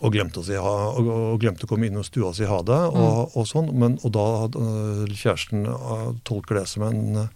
og 0.00 0.12
glemte 0.12 0.40
å, 0.40 0.44
si 0.44 0.52
ha, 0.58 0.72
og, 0.98 1.06
og 1.08 1.40
glemte 1.40 1.64
å 1.64 1.68
komme 1.70 1.86
inn 1.86 1.96
og 1.96 2.04
stua 2.04 2.28
og 2.32 2.34
si 2.36 2.44
ha 2.44 2.58
det, 2.66 2.78
Mm. 2.92 2.96
og, 3.00 3.36
og 3.38 3.46
sånn, 3.46 3.68
men, 3.72 3.98
og 4.04 4.12
da 4.12 4.24
eh, 4.46 5.04
kjæresten 5.14 5.66
eh, 5.70 6.08
tolker 6.26 6.58
det 6.60 6.66
som 6.68 6.82
en 6.88 7.16
eh, 7.26 7.28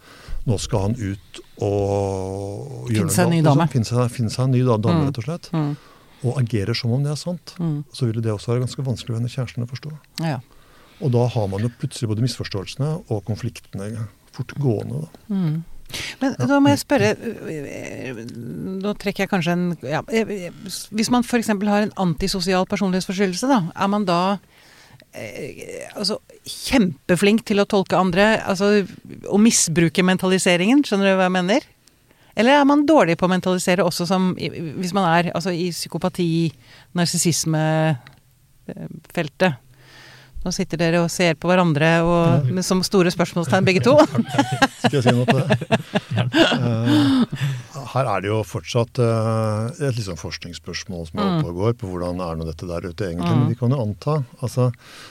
Nå 0.48 0.56
skal 0.58 0.80
han 0.86 0.94
ut 0.96 1.40
og 1.60 2.86
Finne 2.88 3.12
seg 3.12 3.26
en 3.26 3.34
ny 3.34 3.40
dame. 3.44 3.66
Finne 3.68 3.84
seg, 3.84 4.06
finne 4.14 4.32
seg 4.32 4.46
en 4.46 4.54
ny 4.56 4.62
dame, 4.64 4.94
Mm. 4.94 5.06
rett 5.10 5.18
og 5.20 5.24
slett. 5.28 5.50
Mm. 5.52 5.76
og 6.22 6.36
agerer 6.36 6.74
som 6.76 6.92
om 6.92 7.02
det 7.02 7.12
er 7.12 7.16
sant, 7.16 7.54
Mm. 7.58 7.84
så 7.92 8.04
ville 8.06 8.20
det 8.20 8.32
også 8.32 8.48
være 8.52 8.60
ganske 8.66 8.82
vanskelig 8.84 9.16
for 9.16 9.28
kjæresten 9.36 9.64
å 9.64 9.68
forstå. 9.70 9.90
Ja. 10.20 10.40
Og 11.00 11.12
da 11.12 11.26
har 11.28 11.46
man 11.48 11.60
jo 11.62 11.70
plutselig 11.80 12.08
både 12.10 12.20
misforståelsene 12.26 13.04
og 13.08 13.24
konfliktene 13.24 14.06
fort 14.32 14.52
gående. 14.60 15.00
Da. 15.06 15.34
Mm. 15.34 15.64
Men 16.20 16.34
da 16.38 16.58
må 16.62 16.68
jeg 16.72 16.82
spørre 16.82 17.08
øh, 17.18 18.20
Nå 18.80 18.90
trekker 19.00 19.24
jeg 19.24 19.32
kanskje 19.32 19.52
en 19.56 19.64
ja, 19.84 20.00
øh, 20.04 20.26
Hvis 20.90 21.10
man 21.12 21.26
f.eks. 21.26 21.50
har 21.52 21.82
en 21.86 21.98
antisosial 22.00 22.64
personlighetsforstyrrelse, 22.70 23.46
da, 23.50 23.58
er 23.74 23.88
man 23.92 24.04
da 24.08 24.20
eh, 25.14 25.50
altså, 25.94 26.14
kjempeflink 26.46 27.40
til 27.48 27.58
å 27.62 27.68
tolke 27.68 27.96
andre? 27.98 28.24
Altså 28.44 28.66
å 29.28 29.38
misbruke 29.42 30.02
mentaliseringen? 30.06 30.84
Skjønner 30.86 31.06
du 31.10 31.14
hva 31.18 31.26
jeg 31.28 31.38
mener? 31.40 31.60
Eller 32.38 32.52
er 32.56 32.64
man 32.68 32.88
dårlig 32.88 33.16
på 33.18 33.26
å 33.26 33.32
mentalisere 33.32 33.84
også 33.84 34.04
som 34.08 34.22
Hvis 34.38 34.94
man 34.96 35.06
er 35.10 35.24
altså, 35.34 35.50
i 35.50 35.70
psykopati, 35.74 36.52
narsissisme-feltet? 36.96 39.52
Nå 40.40 40.52
sitter 40.56 40.80
dere 40.80 41.02
og 41.04 41.10
ser 41.12 41.34
på 41.36 41.50
hverandre 41.50 41.88
og, 42.00 42.46
med, 42.48 42.64
som 42.64 42.80
store 42.86 43.12
spørsmålstegn, 43.12 43.66
begge 43.66 43.82
to. 43.84 43.92
Skal 44.82 44.96
jeg 44.96 45.04
si 45.04 45.12
noe 45.12 45.26
til 45.28 45.42
det? 45.44 45.58
Uh, 46.32 47.26
her 47.92 48.08
er 48.14 48.22
det 48.24 48.30
jo 48.30 48.38
fortsatt 48.48 49.02
uh, 49.04 49.68
et 49.76 49.98
liksom 49.98 50.16
forskningsspørsmål 50.20 51.10
som 51.10 51.20
mm. 51.20 51.42
pågår 51.44 51.76
på 51.80 51.90
hvordan 51.90 52.22
er 52.24 52.40
nå 52.40 52.48
dette 52.48 52.68
der 52.70 52.88
ute 52.88 53.10
egentlig. 53.10 53.34
Men 53.34 53.52
vi 53.52 53.58
kan 53.60 53.74
jo 53.74 53.82
anta 53.84 54.22
altså, 54.40 54.70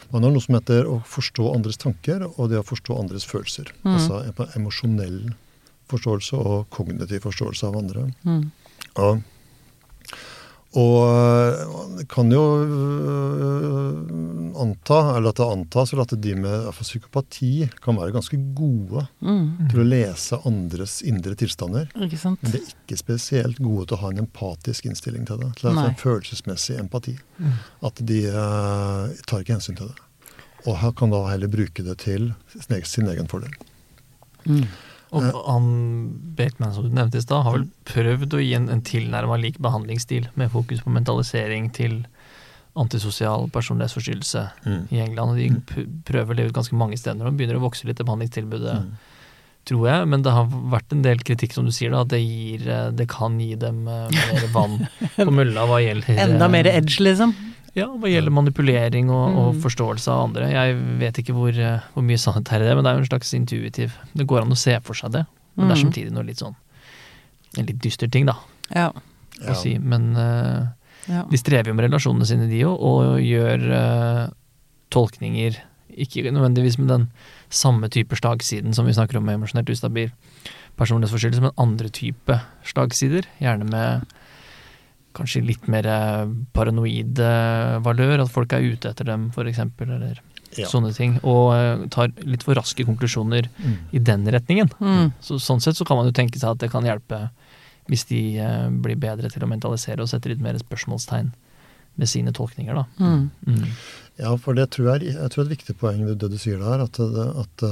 Man 0.10 0.26
har 0.26 0.34
noe 0.34 0.44
som 0.44 0.58
heter 0.58 0.90
å 0.90 0.98
forstå 1.06 1.52
andres 1.54 1.78
tanker 1.82 2.26
og 2.32 2.50
det 2.50 2.64
å 2.64 2.66
forstå 2.66 2.98
andres 2.98 3.28
følelser. 3.30 3.70
Altså 3.86 4.24
en 4.26 4.58
emosjonell 4.58 5.22
forståelse 5.90 6.38
og 6.38 6.70
kognitiv 6.74 7.24
forståelse 7.26 7.70
av 7.70 7.78
andre. 7.80 8.08
Mm. 8.26 8.48
Og, 9.02 9.22
og 10.78 10.98
øh, 11.10 11.98
det 11.98 12.06
kan 12.12 12.30
jo 12.32 12.44
øh, 12.62 14.60
anta, 14.62 15.00
eller 15.18 15.32
at 15.32 15.40
det 15.40 15.48
antas 15.50 15.94
at 15.94 16.14
de 16.22 16.36
med 16.38 16.68
psykopati 16.78 17.70
kan 17.84 17.98
være 17.98 18.12
ganske 18.14 18.38
gode 18.56 19.06
Mm. 19.22 19.70
til 19.72 19.80
å 19.82 19.86
lese 19.88 20.38
andres 20.46 21.00
indre 21.02 21.34
tilstander. 21.36 21.90
Ikke 22.06 22.18
sant? 22.20 22.42
Men 22.44 22.52
de 22.54 22.58
er 22.62 22.70
ikke 22.74 22.98
spesielt 23.00 23.58
gode 23.64 23.88
til 23.90 23.98
å 23.98 24.02
ha 24.04 24.12
en 24.14 24.22
empatisk 24.26 24.86
innstilling 24.86 25.26
til 25.28 25.40
det. 25.42 25.50
Til 25.60 25.70
altså 25.72 25.88
en 25.90 25.98
følelsesmessig 26.00 26.78
empati. 26.80 27.16
At 27.86 28.00
de 28.06 28.20
uh, 28.30 29.10
tar 29.28 29.42
ikke 29.44 29.58
hensyn 29.58 29.76
til 29.80 29.90
det. 29.92 29.98
Og 30.68 30.78
her 30.82 30.92
kan 30.92 31.12
da 31.14 31.24
heller 31.30 31.48
bruke 31.52 31.84
det 31.86 31.98
til 32.04 32.32
sin 32.54 32.76
egen, 32.76 32.86
sin 32.86 33.08
egen 33.12 33.28
fordel. 33.32 33.54
Mm. 34.46 34.66
Og 35.12 35.26
han 35.48 35.70
Bateman 36.38 36.74
som 36.76 36.84
du 36.86 36.90
nevnte 36.94 37.18
i 37.18 37.22
stad, 37.26 37.44
har 37.44 37.56
vel 37.58 37.68
prøvd 37.90 38.36
å 38.38 38.42
gi 38.44 38.54
en, 38.54 38.70
en 38.70 38.82
tilnærma 38.86 39.40
lik 39.42 39.58
behandlingsstil, 39.60 40.28
med 40.38 40.52
fokus 40.54 40.84
på 40.86 40.94
mentalisering 40.94 41.72
til 41.74 42.04
antisosial 42.80 43.48
personlighetsforstyrrelse 43.52 44.44
Mm. 44.66 44.88
i 44.92 45.00
England. 45.02 45.32
Og 45.32 45.38
de 45.38 45.88
prøver 46.06 46.36
det 46.36 46.46
ut 46.50 46.54
ganske 46.54 46.76
mange 46.78 46.98
steder 46.98 47.26
og 47.26 47.34
begynner 47.38 47.58
å 47.58 47.66
vokse 47.66 47.88
litt 47.88 48.00
i 48.00 48.04
behandlingstilbudet, 48.04 48.76
Mm. 48.84 48.92
tror 49.66 49.88
jeg. 49.90 50.08
Men 50.08 50.22
det 50.22 50.32
har 50.32 50.46
vært 50.46 50.92
en 50.94 51.02
del 51.02 51.18
kritikk, 51.18 51.54
som 51.54 51.66
du 51.66 51.72
sier, 51.72 51.92
da, 51.92 52.02
at 52.02 52.08
det, 52.10 52.22
gir, 52.22 52.68
eh, 52.70 52.92
det 52.92 53.08
kan 53.10 53.40
gi 53.40 53.56
dem 53.56 53.88
eh, 53.88 54.08
mer 54.10 54.48
vann 54.54 54.88
på 55.18 55.32
mølla 55.32 55.66
hva 55.68 55.82
gjelder 55.84 56.18
Enda 56.20 56.46
eh, 56.46 56.50
mer 56.52 56.66
edge, 56.68 57.00
liksom. 57.02 57.34
Ja, 57.78 57.86
hva 57.88 58.10
gjelder 58.10 58.34
manipulering 58.34 59.10
og, 59.14 59.36
og 59.38 59.50
Mm. 59.56 59.62
forståelse 59.62 60.08
av 60.12 60.24
andre. 60.30 60.48
Jeg 60.52 60.76
vet 61.00 61.20
ikke 61.22 61.34
hvor, 61.38 61.50
eh, 61.54 61.80
hvor 61.94 62.04
mye 62.04 62.18
sannhet 62.18 62.48
her 62.50 62.62
er 62.62 62.66
i 62.66 62.68
det, 62.70 62.76
men 62.76 62.84
det 62.84 62.92
er 62.92 62.98
jo 62.98 63.04
en 63.06 63.10
slags 63.12 63.34
intuitiv 63.38 63.92
Det 64.16 64.26
går 64.28 64.42
an 64.42 64.52
å 64.52 64.58
se 64.58 64.80
for 64.82 64.94
seg 64.98 65.12
det, 65.12 65.26
men 65.56 65.68
det 65.70 65.78
er 65.78 65.84
Mm. 65.84 65.92
samtidig 65.92 66.12
noe 66.12 66.24
litt 66.26 66.38
sånn 66.42 66.56
En 67.58 67.66
litt 67.66 67.80
dyster 67.80 68.08
ting, 68.12 68.26
da, 68.26 68.36
Ja. 68.76 68.92
å 69.42 69.56
si. 69.56 69.78
Men 69.80 70.16
uh, 70.16 70.68
ja. 71.08 71.24
de 71.30 71.38
strever 71.38 71.68
jo 71.68 71.74
med 71.74 71.90
relasjonene 71.90 72.26
sine, 72.26 72.48
de 72.50 72.62
òg, 72.64 72.78
og 72.80 73.20
gjør 73.20 73.64
uh, 73.74 74.30
tolkninger 74.92 75.56
ikke 75.98 76.30
nødvendigvis 76.32 76.78
med 76.78 76.88
den 76.90 77.08
samme 77.50 77.90
type 77.90 78.16
slagsiden 78.16 78.74
som 78.76 78.86
vi 78.86 78.94
snakker 78.94 79.18
om 79.18 79.26
med 79.26 79.40
emosjonelt 79.40 79.70
ustabil 79.70 80.12
personlighetsforstyrrelse, 80.78 81.42
men 81.42 81.52
andre 81.58 81.90
type 81.90 82.40
slagsider. 82.64 83.26
Gjerne 83.42 83.66
med 83.70 84.06
kanskje 85.20 85.44
litt 85.46 85.68
mer 85.72 85.86
eh, 85.86 86.26
paranoid 86.56 87.20
valør, 87.86 88.24
at 88.26 88.32
folk 88.34 88.56
er 88.58 88.66
ute 88.72 88.90
etter 88.94 89.06
dem, 89.12 89.30
f.eks., 89.36 89.60
eller 89.86 90.20
Ja. 90.58 90.66
sånne 90.66 90.90
ting. 90.98 91.20
Og 91.22 91.52
eh, 91.54 91.84
tar 91.94 92.10
litt 92.26 92.42
for 92.48 92.58
raske 92.58 92.82
konklusjoner 92.88 93.46
Mm. 93.60 93.76
i 93.94 94.00
den 94.00 94.26
retningen. 94.34 94.72
Mm. 94.82 95.12
Så, 95.22 95.38
sånn 95.38 95.62
sett 95.62 95.78
så 95.78 95.86
kan 95.86 95.98
man 96.00 96.08
jo 96.10 96.16
tenke 96.18 96.40
seg 96.42 96.50
at 96.56 96.64
det 96.64 96.72
kan 96.74 96.84
hjelpe 96.88 97.28
hvis 97.90 98.04
de 98.10 98.38
eh, 98.42 98.70
blir 98.70 98.98
bedre 98.98 99.30
til 99.30 99.42
å 99.46 99.50
mentalisere 99.50 100.02
og 100.02 100.10
sette 100.10 100.30
litt 100.30 100.42
mer 100.42 100.58
spørsmålstegn 100.58 101.30
med 102.00 102.08
sine 102.08 102.32
tolkninger, 102.34 102.74
da. 102.74 102.86
Mm. 102.98 103.30
Mm. 103.46 103.64
Ja, 104.20 104.34
for 104.38 104.54
det 104.58 104.70
tror 104.72 104.90
jeg, 104.98 105.14
jeg 105.14 105.30
tror 105.34 105.46
et 105.46 105.54
viktig 105.54 105.76
poeng 105.80 106.02
det, 106.08 106.18
det 106.22 106.30
du 106.32 106.38
sier 106.40 106.58
der, 106.62 106.82
at, 106.86 107.00
at 107.00 107.64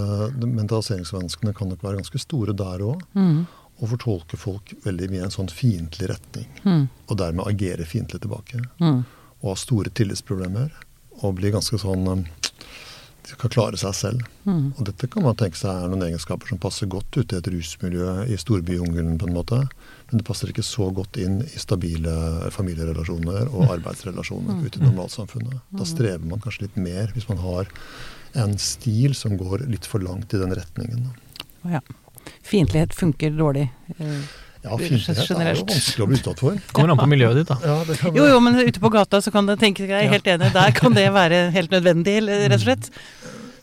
mentaliseringsvanskene 0.57 1.53
kan 1.55 1.69
nok 1.71 1.83
være 1.85 1.99
ganske 2.01 2.19
store 2.21 2.53
der 2.57 2.83
òg. 2.85 3.01
Mm. 3.17 3.45
Og 3.77 3.91
fortolke 3.93 4.39
folk 4.39 4.73
veldig 4.85 5.11
mye 5.11 5.21
i 5.21 5.27
en 5.27 5.33
sånn 5.33 5.51
fiendtlig 5.53 6.09
retning. 6.09 6.49
Mm. 6.65 6.87
Og 7.07 7.19
dermed 7.19 7.45
agere 7.49 7.85
fiendtlig 7.85 8.23
tilbake. 8.23 8.63
Mm. 8.81 9.03
Og 9.41 9.51
ha 9.51 9.57
store 9.59 9.93
tillitsproblemer. 9.93 10.71
Og 11.21 11.37
bli 11.37 11.51
ganske 11.53 11.79
sånn 11.81 12.05
um, 12.09 12.23
De 13.25 13.33
skal 13.33 13.51
klare 13.53 13.77
seg 13.81 13.93
selv. 13.97 14.25
Mm. 14.47 14.71
Og 14.77 14.83
dette 14.87 15.09
kan 15.11 15.25
man 15.25 15.37
tenke 15.37 15.59
seg 15.59 15.69
er 15.73 15.91
noen 15.91 16.07
egenskaper 16.07 16.49
som 16.49 16.61
passer 16.63 16.89
godt 16.89 17.19
ute 17.19 17.35
i 17.35 17.41
et 17.41 17.49
rusmiljø 17.53 18.11
i 18.31 18.37
storbyjungelen, 18.39 19.17
på 19.19 19.29
en 19.29 19.35
måte. 19.35 19.61
Men 20.09 20.21
det 20.21 20.27
passer 20.29 20.53
ikke 20.53 20.65
så 20.65 20.87
godt 20.95 21.19
inn 21.21 21.41
i 21.43 21.61
stabile 21.61 22.13
familierelasjoner 22.55 23.51
og 23.51 23.73
arbeidsrelasjoner 23.77 24.63
ute 24.63 24.79
i 24.79 24.85
normalsamfunnet. 24.85 25.59
Da 25.75 25.89
strever 25.89 26.23
man 26.23 26.41
kanskje 26.41 26.69
litt 26.69 26.79
mer 26.79 27.11
hvis 27.13 27.27
man 27.29 27.43
har 27.43 27.69
en 28.37 28.57
stil 28.61 29.15
som 29.17 29.37
går 29.37 29.65
litt 29.67 29.87
for 29.89 30.03
langt 30.03 30.33
i 30.33 30.41
den 30.41 30.55
retningen. 30.55 31.09
da. 31.09 31.77
Ja. 31.77 31.81
Fiendtlighet 32.47 32.93
funker 32.97 33.33
dårlig. 33.37 33.69
Eh, 33.97 34.19
Ja, 34.67 34.75
fiendtlighet 34.75 35.29
er 35.37 35.53
jo 35.55 35.63
vanskelig 35.69 36.03
å 36.03 36.07
bli 36.09 36.17
utsatt 36.17 36.41
for. 36.43 36.57
Kommer 36.75 36.91
an 36.91 36.99
på 36.99 37.07
miljøet 37.07 37.37
ditt, 37.39 37.47
da. 37.51 37.55
Ja, 37.63 37.75
det 37.87 37.95
kan 38.01 38.15
Jo, 38.17 38.25
jo, 38.27 38.39
men 38.43 38.57
ute 38.59 38.81
på 38.83 38.89
gata 38.91 39.21
så 39.23 39.31
kan 39.31 39.45
det 39.47 39.59
tenke 39.61 39.85
Jeg 39.85 39.93
er 40.07 40.11
helt 40.11 40.27
enig. 40.27 40.49
Der 40.55 40.73
kan 40.75 40.95
det 40.97 41.05
være 41.13 41.43
helt 41.55 41.71
nødvendig, 41.71 42.17
rett 42.27 42.57
og 42.57 42.65
slett. 42.65 42.89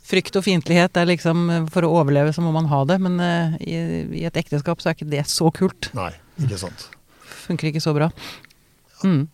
Frykt 0.05 0.37
og 0.37 0.45
fiendtlighet 0.45 0.97
er 1.01 1.09
liksom 1.09 1.45
eh, 1.51 1.67
For 1.73 1.87
å 1.87 1.93
overleve 2.01 2.33
så 2.37 2.45
må 2.45 2.53
man 2.55 2.69
ha 2.73 2.83
det, 2.89 2.99
men 3.03 3.19
eh, 3.25 3.55
i, 3.65 3.77
i 4.21 4.25
et 4.29 4.37
ekteskap 4.37 4.81
så 4.81 4.91
er 4.93 4.99
ikke 4.99 5.11
det 5.13 5.25
så 5.33 5.51
kult. 5.55 5.91
Nei, 5.97 6.11
ikke 6.45 6.61
sant. 6.61 6.89
Funker 7.45 7.71
ikke 7.71 7.83
så 7.85 7.95
bra. 7.97 8.11
Mm. 9.05 9.27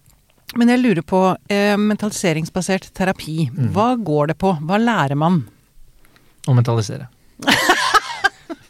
Men 0.58 0.72
jeg 0.72 0.82
lurer 0.82 1.06
på 1.06 1.20
eh, 1.52 1.76
mentaliseringsbasert 1.78 2.88
terapi. 2.96 3.44
Mm. 3.50 3.70
Hva 3.76 3.92
går 3.98 4.32
det 4.32 4.38
på? 4.42 4.56
Hva 4.66 4.80
lærer 4.82 5.18
man? 5.18 5.42
Å 6.48 6.56
mentalisere. 6.56 7.10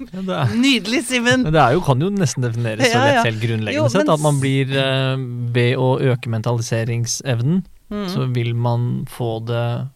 ja, 0.09 0.45
Nydelig, 0.55 1.03
Simen! 1.09 1.45
det 1.53 1.61
er 1.61 1.75
jo, 1.77 1.83
kan 1.85 2.01
jo 2.03 2.09
nesten 2.15 2.45
defineres 2.47 2.89
så 2.93 3.03
lett 3.05 3.27
helt 3.29 3.43
grunnleggende 3.43 3.77
Jo, 3.77 3.89
sett. 3.93 4.09
At 4.09 4.23
man 4.25 4.41
blir 4.43 4.71
eh, 4.73 5.17
Ved 5.55 5.77
å 5.81 5.93
øke 6.13 6.33
mentaliseringsevnen, 6.33 7.63
Mm. 7.91 8.05
så 8.07 8.23
vil 8.31 8.53
man 8.55 9.05
få 9.11 9.41
det 9.49 9.89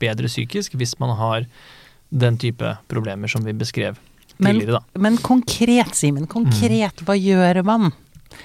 bedre 0.00 0.30
psykisk 0.30 0.72
hvis 0.80 0.94
man 0.96 1.10
har 1.18 1.44
den 2.08 2.38
type 2.40 2.70
problemer 2.88 3.28
som 3.28 3.44
vi 3.44 3.52
beskrev 3.52 3.98
tidligere, 4.40 4.78
da. 4.78 4.80
Men 4.96 5.18
konkret, 5.20 5.92
Simen. 5.98 6.24
Konkret, 6.26 7.02
hva 7.04 7.12
gjør 7.20 7.60
man? 7.68 7.90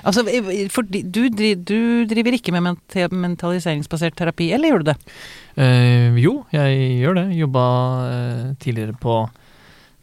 Altså, 0.03 0.25
for 0.73 0.83
du, 0.83 1.29
du 1.31 2.03
driver 2.11 2.35
ikke 2.35 2.51
med 2.51 2.75
mentaliseringsbasert 3.11 4.15
terapi, 4.19 4.49
eller 4.51 4.73
gjør 4.73 4.83
du 4.83 4.89
det? 4.91 4.97
Eh, 5.55 6.19
jo, 6.19 6.41
jeg 6.51 6.83
gjør 7.05 7.21
det. 7.21 7.25
Jobba 7.39 7.65
eh, 8.09 8.45
tidligere 8.59 8.99
på 8.99 9.21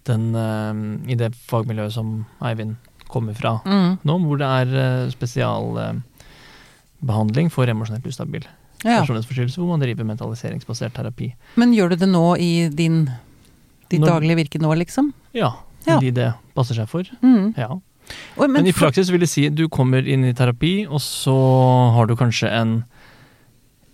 den, 0.04 0.34
eh, 0.34 0.72
i 1.12 1.14
det 1.14 1.34
fagmiljøet 1.34 1.92
som 1.92 2.26
Eivind 2.42 2.76
kommer 3.08 3.34
fra 3.34 3.60
Mm. 3.64 3.98
nå, 4.04 4.18
hvor 4.26 4.38
det 4.38 4.46
er 4.46 4.66
eh, 5.06 5.10
spesialbehandling 5.10 7.46
eh, 7.46 7.50
for 7.50 7.66
emosjonelt 7.66 8.06
ustabil 8.06 8.44
Ja. 8.84 9.00
personlighetsforstyrrelse, 9.02 9.56
hvor 9.60 9.68
man 9.68 9.80
driver 9.80 10.04
mentaliseringsbasert 10.04 10.92
terapi. 10.94 11.34
Men 11.56 11.72
gjør 11.74 11.88
du 11.90 11.96
det 11.96 12.08
nå 12.08 12.36
i 12.38 12.68
din, 12.68 13.10
ditt 13.90 14.00
Når- 14.00 14.08
daglige 14.20 14.36
virke 14.36 14.58
nå, 14.60 14.74
liksom? 14.78 15.12
Ja, 15.34 15.52
Ja. 15.86 15.98
fordi 15.98 16.10
det 16.14 16.34
passer 16.56 16.74
seg 16.74 16.88
for. 16.88 17.02
Mm. 17.22 17.54
Ja. 17.58 17.68
Oi, 18.38 18.46
Men, 18.48 18.66
i 18.66 18.72
praksis 18.72 19.10
vil 19.10 19.20
det 19.20 19.28
si 19.28 19.48
du 19.50 19.68
kommer 19.68 20.06
inn 20.06 20.24
i 20.24 20.32
terapi, 20.32 20.86
og 20.88 20.98
så 21.00 21.92
har 21.94 22.06
du 22.06 22.16
kanskje 22.16 22.48
en 22.50 22.84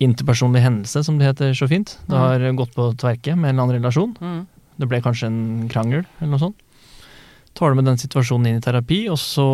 interpersonlig 0.01 0.62
hendelse, 0.62 1.05
som 1.05 1.19
det 1.19 1.27
heter 1.37 1.51
så 1.53 1.66
fint. 1.69 1.97
Det 2.07 2.14
Mm. 2.14 2.19
har 2.19 2.38
gått 2.53 2.75
på 2.75 2.95
tverke 2.97 3.35
med 3.37 3.49
en 3.51 3.59
eller 3.59 3.62
annen 3.64 3.83
relasjon. 3.83 4.16
Mm. 4.21 4.47
Det 4.77 4.89
ble 4.91 5.01
kanskje 5.05 5.31
en 5.31 5.69
krangel, 5.73 6.05
eller 6.21 6.33
noe 6.35 6.43
sånt. 6.43 6.62
Tar 7.57 7.73
du 7.73 7.79
med 7.79 7.87
den 7.89 8.01
situasjonen 8.01 8.51
inn 8.51 8.59
i 8.61 8.65
terapi, 8.65 9.07
og 9.09 9.17
så 9.21 9.49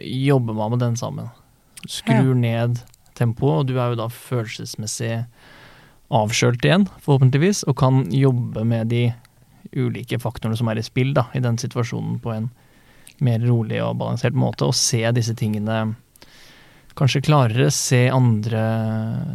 jobber 0.00 0.56
man 0.56 0.72
med 0.72 0.80
den 0.80 0.96
sammen. 0.96 1.28
Skrur 1.84 2.32
ned 2.38 2.80
tempoet, 3.18 3.58
og 3.58 3.66
du 3.68 3.76
er 3.76 3.92
jo 3.92 3.98
da 4.00 4.08
følelsesmessig 4.08 5.18
avkjølt 6.12 6.64
igjen, 6.64 6.86
forhåpentligvis, 7.04 7.64
og 7.68 7.76
kan 7.80 8.06
jobbe 8.12 8.64
med 8.68 8.88
de 8.92 9.04
ulike 9.76 10.18
faktorene 10.20 10.56
som 10.56 10.68
er 10.68 10.80
i 10.80 10.84
spill 10.84 11.12
da, 11.16 11.26
i 11.36 11.44
den 11.44 11.60
situasjonen 11.60 12.18
på 12.24 12.32
en 12.34 12.48
mer 13.22 13.44
rolig 13.44 13.78
og 13.84 13.98
balansert 14.00 14.36
måte, 14.36 14.66
og 14.68 14.76
se 14.76 15.04
disse 15.14 15.36
tingene 15.38 15.94
kanskje 16.98 17.22
klarere 17.24 17.70
se 17.72 18.08
andre 18.12 18.62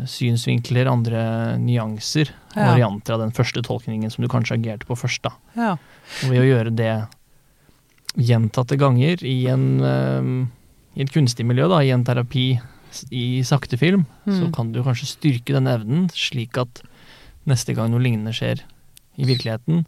synsvinkler, 0.08 0.88
andre 0.91 1.58
nyanser, 1.60 2.30
Ja. 2.56 2.72
varianter 2.74 3.13
av 3.13 3.20
den 3.20 3.32
første 3.32 3.62
tolkningen 3.62 4.10
som 4.12 4.24
du 4.24 4.28
kanskje 4.30 4.58
agerte 4.58 4.86
på 4.86 4.96
først. 4.98 5.22
da. 5.24 5.32
Ja. 5.56 5.72
Og 6.24 6.30
ved 6.32 6.41
å 6.41 6.48
gjøre 6.48 6.76
det 6.76 7.08
gjentatte 8.17 8.78
ganger 8.80 9.22
i, 9.24 9.48
en, 9.48 9.82
uh, 9.82 10.48
i 10.98 11.02
et 11.06 11.12
kunstig 11.13 11.46
miljø, 11.46 11.67
da, 11.70 11.82
i 11.86 11.91
en 11.93 12.04
terapi 12.08 12.60
i 13.12 13.41
saktefilm, 13.46 14.06
så 14.26 14.48
Mm. 14.48 14.54
kan 14.54 14.72
du 14.72 14.82
kanskje 14.82 15.06
styrke 15.06 15.54
den 15.54 15.67
evnen, 15.67 16.08
slik 16.10 16.58
at 16.58 16.82
neste 17.46 17.76
gang 17.76 17.91
noe 17.91 18.00
lignende 18.02 18.34
skjer 18.34 18.62
i 19.17 19.24
virkeligheten, 19.26 19.86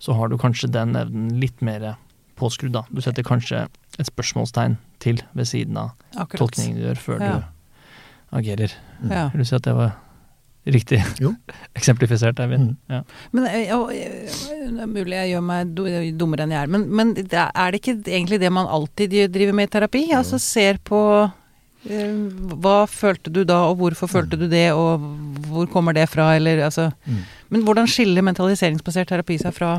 så 0.00 0.14
har 0.14 0.28
du 0.28 0.36
kanskje 0.38 0.70
den 0.70 0.94
evnen 0.94 1.38
litt 1.40 1.60
mer 1.60 1.96
påskrudd. 2.36 2.72
da. 2.72 2.82
Du 2.92 3.00
setter 3.02 3.22
kanskje 3.22 3.68
et 3.98 4.06
spørsmålstegn 4.06 4.78
til 5.00 5.22
ved 5.34 5.46
siden 5.46 5.76
av 5.76 5.90
Akkurat. 6.16 6.40
tolkningen 6.42 6.76
du 6.78 6.82
gjør 6.86 7.00
før 7.04 7.20
Ja. 7.20 7.32
du 7.38 8.36
agerer. 8.38 8.72
Ja. 9.08 9.28
Vil 9.32 9.38
du 9.44 9.44
si 9.48 9.54
at 9.56 9.62
det 9.62 9.74
var 9.74 9.92
riktig 10.68 10.98
Jo. 11.20 11.34
eksemplifisert, 11.78 12.38
Eivind? 12.44 12.74
Mm. 12.74 12.76
Ja. 12.90 13.02
Men 13.32 13.44
og, 13.72 13.90
eh, 13.92 14.28
Det 14.28 14.82
er 14.82 14.86
mulig 14.90 15.16
jeg 15.16 15.30
gjør 15.32 15.44
meg 15.48 15.74
dummere 16.18 16.44
enn 16.44 16.50
jeg 16.52 16.62
er, 16.62 16.66
men, 16.74 16.88
men 16.90 17.14
er 17.16 17.70
det 17.72 17.80
ikke 17.80 17.96
egentlig 18.04 18.40
det 18.40 18.52
man 18.52 18.66
alltid 18.66 19.14
driver 19.32 19.54
med 19.54 19.68
i 19.70 19.72
terapi? 19.78 20.02
Altså 20.12 20.38
ser 20.38 20.76
på 20.84 21.00
eh, 21.88 22.12
hva 22.60 22.82
følte 22.90 23.32
du 23.32 23.44
da, 23.48 23.62
og 23.70 23.78
hvorfor 23.80 24.10
følte 24.10 24.36
du 24.36 24.46
det, 24.50 24.72
og 24.76 25.00
hvor 25.48 25.66
kommer 25.72 25.94
det 25.96 26.08
fra, 26.10 26.34
eller 26.36 26.64
altså 26.66 26.90
Mm. 27.06 27.22
Men 27.50 27.62
hvordan 27.64 27.86
skiller 27.88 28.20
mentaliseringsbasert 28.20 29.08
terapi 29.08 29.38
seg 29.40 29.54
fra 29.56 29.78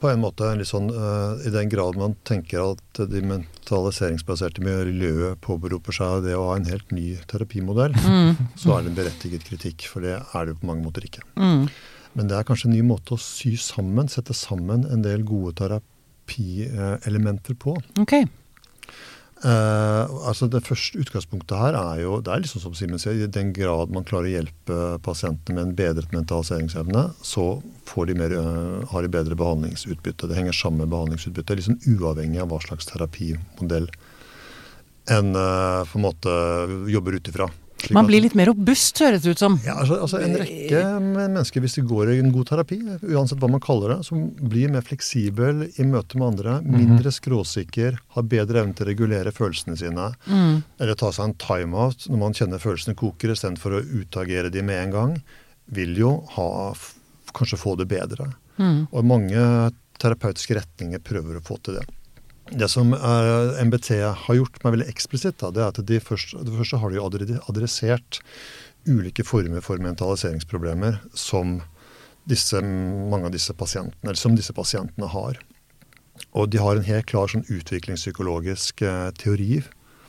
På 0.00 0.06
en 0.10 0.20
måte 0.22 0.50
litt 0.58 0.70
sånn, 0.70 0.88
uh, 0.94 1.34
I 1.42 1.50
den 1.54 1.70
grad 1.72 1.94
man 1.98 2.14
tenker 2.28 2.58
at 2.74 3.00
de 3.10 3.20
mentaliseringsbaserte 3.26 4.62
miljøet 4.64 5.40
påberoper 5.44 5.92
seg 5.96 6.10
det 6.28 6.34
å 6.38 6.46
ha 6.50 6.54
en 6.58 6.68
helt 6.68 6.88
ny 6.94 7.06
terapimodell, 7.30 7.94
mm, 7.96 8.32
så 8.60 8.66
er 8.76 8.80
det 8.84 8.90
en 8.92 9.00
berettiget 9.00 9.42
kritikk. 9.48 9.78
For 9.90 9.98
det 10.06 10.16
er 10.20 10.42
det 10.46 10.58
på 10.60 10.68
mange 10.70 10.84
måter 10.86 11.02
ikke. 11.08 11.22
mm, 11.34 11.64
Men 12.14 12.24
det 12.30 12.36
er 12.38 12.46
kanskje 12.46 12.68
en 12.70 12.76
ny 12.76 12.82
måte 12.86 13.16
å 13.16 13.20
sy 13.20 13.56
sammen, 13.58 14.06
sette 14.12 14.34
sammen 14.38 14.80
en 14.86 15.02
del 15.02 15.20
gode 15.26 15.56
terapielementer 15.58 17.54
på. 17.58 17.74
Ok. 17.98 18.14
Eh, 19.44 20.12
altså 20.24 20.46
Det 20.48 20.62
første 20.64 21.02
utgangspunktet 21.02 21.58
her 21.60 21.76
er 21.76 21.98
jo 22.00 22.16
det 22.24 22.32
er 22.32 22.40
liksom 22.40 22.62
som 22.62 22.76
Simen 22.76 23.00
sier, 23.02 23.26
I 23.26 23.28
den 23.28 23.52
grad 23.52 23.92
man 23.92 24.06
klarer 24.08 24.30
å 24.30 24.34
hjelpe 24.38 24.78
pasientene 25.04 25.58
med 25.58 25.66
en 25.66 25.74
bedret 25.76 26.14
mentaliseringsevne, 26.16 27.10
så 27.20 27.60
de 27.94 28.14
mer, 28.18 28.32
uh, 28.32 28.80
har 28.90 29.04
de 29.04 29.10
bedre 29.12 29.36
behandlingsutbytte. 29.38 30.26
Det 30.26 30.34
henger 30.34 30.56
sammen 30.56 30.82
med 30.82 30.90
behandlingsutbytte, 30.90 31.54
liksom 31.60 31.76
uavhengig 31.92 32.40
av 32.42 32.48
hva 32.50 32.58
slags 32.64 32.88
terapimodell 32.88 33.86
en 35.14 35.36
uh, 35.36 35.84
på 35.84 36.00
en 36.00 36.06
måte 36.06 36.34
jobber 36.90 37.20
ut 37.20 37.28
ifra. 37.30 37.50
Man 37.92 38.06
blir 38.06 38.22
litt 38.24 38.34
mer 38.34 38.46
robust, 38.46 38.98
høres 39.04 39.22
det 39.22 39.34
ut 39.34 39.38
som. 39.42 39.58
ja, 39.66 39.74
altså, 39.82 39.98
altså 40.00 40.20
En 40.24 40.36
rekke 40.40 40.80
mennesker, 41.02 41.60
hvis 41.60 41.74
de 41.76 41.82
går 41.82 42.12
i 42.14 42.18
en 42.22 42.32
god 42.32 42.46
terapi, 42.48 42.78
uansett 43.02 43.38
hva 43.42 43.50
man 43.50 43.60
kaller 43.60 43.96
det, 43.96 43.98
som 44.06 44.30
blir 44.40 44.70
mer 44.72 44.80
fleksibel 44.86 45.66
i 45.76 45.84
møte 45.84 46.16
med 46.16 46.26
andre, 46.32 46.56
mindre 46.64 47.12
skråsikker, 47.12 47.98
har 48.16 48.22
bedre 48.22 48.62
evne 48.62 48.74
til 48.74 48.86
å 48.86 48.90
regulere 48.92 49.32
følelsene 49.34 49.76
sine, 49.76 50.10
Mm, 50.26 50.62
eller 50.80 50.94
ta 50.94 51.10
seg 51.12 51.24
en 51.24 51.34
timeout 51.34 52.06
når 52.08 52.18
man 52.18 52.32
kjenner 52.32 52.58
følelsene 52.62 52.94
koker, 52.96 53.32
istedenfor 53.34 53.78
å 53.78 53.84
utagere 54.00 54.50
de 54.50 54.62
med 54.62 54.82
en 54.86 54.90
gang, 54.94 55.16
vil 55.66 55.94
jo 55.96 56.14
ha, 56.36 56.74
kanskje 57.34 57.58
få 57.58 57.76
det 57.76 57.88
bedre. 57.88 58.32
mm, 58.58 58.88
Og 58.92 59.04
mange 59.04 59.70
terapeutiske 59.98 60.54
retninger 60.58 60.98
prøver 61.02 61.38
å 61.38 61.44
få 61.44 61.56
til 61.62 61.74
det. 61.78 61.84
Det 62.52 62.68
som 62.68 62.92
eh, 62.92 63.64
MBT 63.64 63.90
har 64.26 64.36
gjort 64.36 64.60
meg 64.64 64.76
veldig 64.76 64.90
eksplisitt, 64.92 65.38
da, 65.40 65.50
det 65.54 65.62
er 65.64 65.72
at 65.72 65.80
de 65.88 66.00
først, 66.02 66.34
det 66.44 66.56
første 66.58 66.80
har 66.82 66.92
de 66.92 67.38
adressert 67.48 68.20
ulike 68.84 69.24
former 69.24 69.64
for 69.64 69.80
mentaliseringsproblemer 69.80 70.98
som 71.16 71.62
disse, 72.28 72.60
mange 72.60 73.30
av 73.30 73.32
disse 73.32 73.54
pasientene, 73.56 74.00
eller 74.04 74.20
som 74.20 74.36
disse 74.36 74.52
pasientene 74.56 75.08
har. 75.12 75.40
Og 76.36 76.50
de 76.52 76.60
har 76.60 76.76
en 76.76 76.86
helt 76.86 77.08
klar 77.10 77.32
sånn 77.32 77.46
utviklingspsykologisk 77.48 78.84
eh, 78.84 79.08
teori 79.20 79.62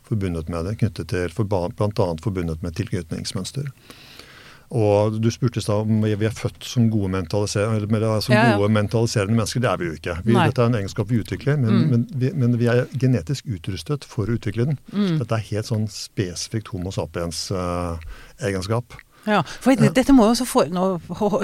forbundet 0.05 0.51
med 0.51 0.67
det, 0.67 0.75
knyttet 0.83 1.09
til 1.09 1.31
bl.a. 1.49 2.09
forbundet 2.21 2.61
med 2.61 2.75
tilknytningsmønster. 2.77 3.71
Og 4.71 5.21
du 5.21 5.29
spurte 5.31 5.59
i 5.59 5.61
stad 5.61 5.75
om 5.85 6.01
vi 6.01 6.11
er 6.25 6.31
født 6.33 6.63
som 6.65 6.89
gode, 6.89 7.09
mentaliser 7.13 7.69
som 8.21 8.33
Ja, 8.33 8.49
ja. 8.49 8.57
gode 8.57 8.69
mentaliserende 8.73 9.35
mennesker. 9.35 9.59
Det 9.61 9.69
er 9.69 9.77
vi 9.77 9.85
jo 9.85 9.93
ikke. 9.93 10.15
Vi, 10.25 10.33
dette 10.33 10.61
er 10.61 10.65
en 10.65 10.75
egenskap 10.75 11.09
vi 11.09 11.19
utvikler, 11.21 11.57
men, 11.57 11.71
Mm. 11.73 11.89
men, 11.91 12.07
vi, 12.15 12.31
men 12.33 12.57
vi 12.57 12.65
er 12.65 12.85
genetisk 12.97 13.45
utrustet 13.45 14.03
for 14.03 14.25
å 14.25 14.35
utvikle 14.39 14.65
den. 14.65 14.79
mm. 14.91 15.19
Dette 15.19 15.31
er 15.35 15.43
helt 15.51 15.65
sånn 15.65 15.87
spesifikt 15.87 16.67
Homo 16.73 16.91
sapiens-egenskap. 16.91 18.83
Ja, 19.25 19.41
for 19.41 19.75
det- 19.75 19.93
dette 19.95 20.13
må 20.13 20.27
jo 20.27 20.33
også 20.35 20.45
få 20.45 20.63
Nå, 20.69 20.99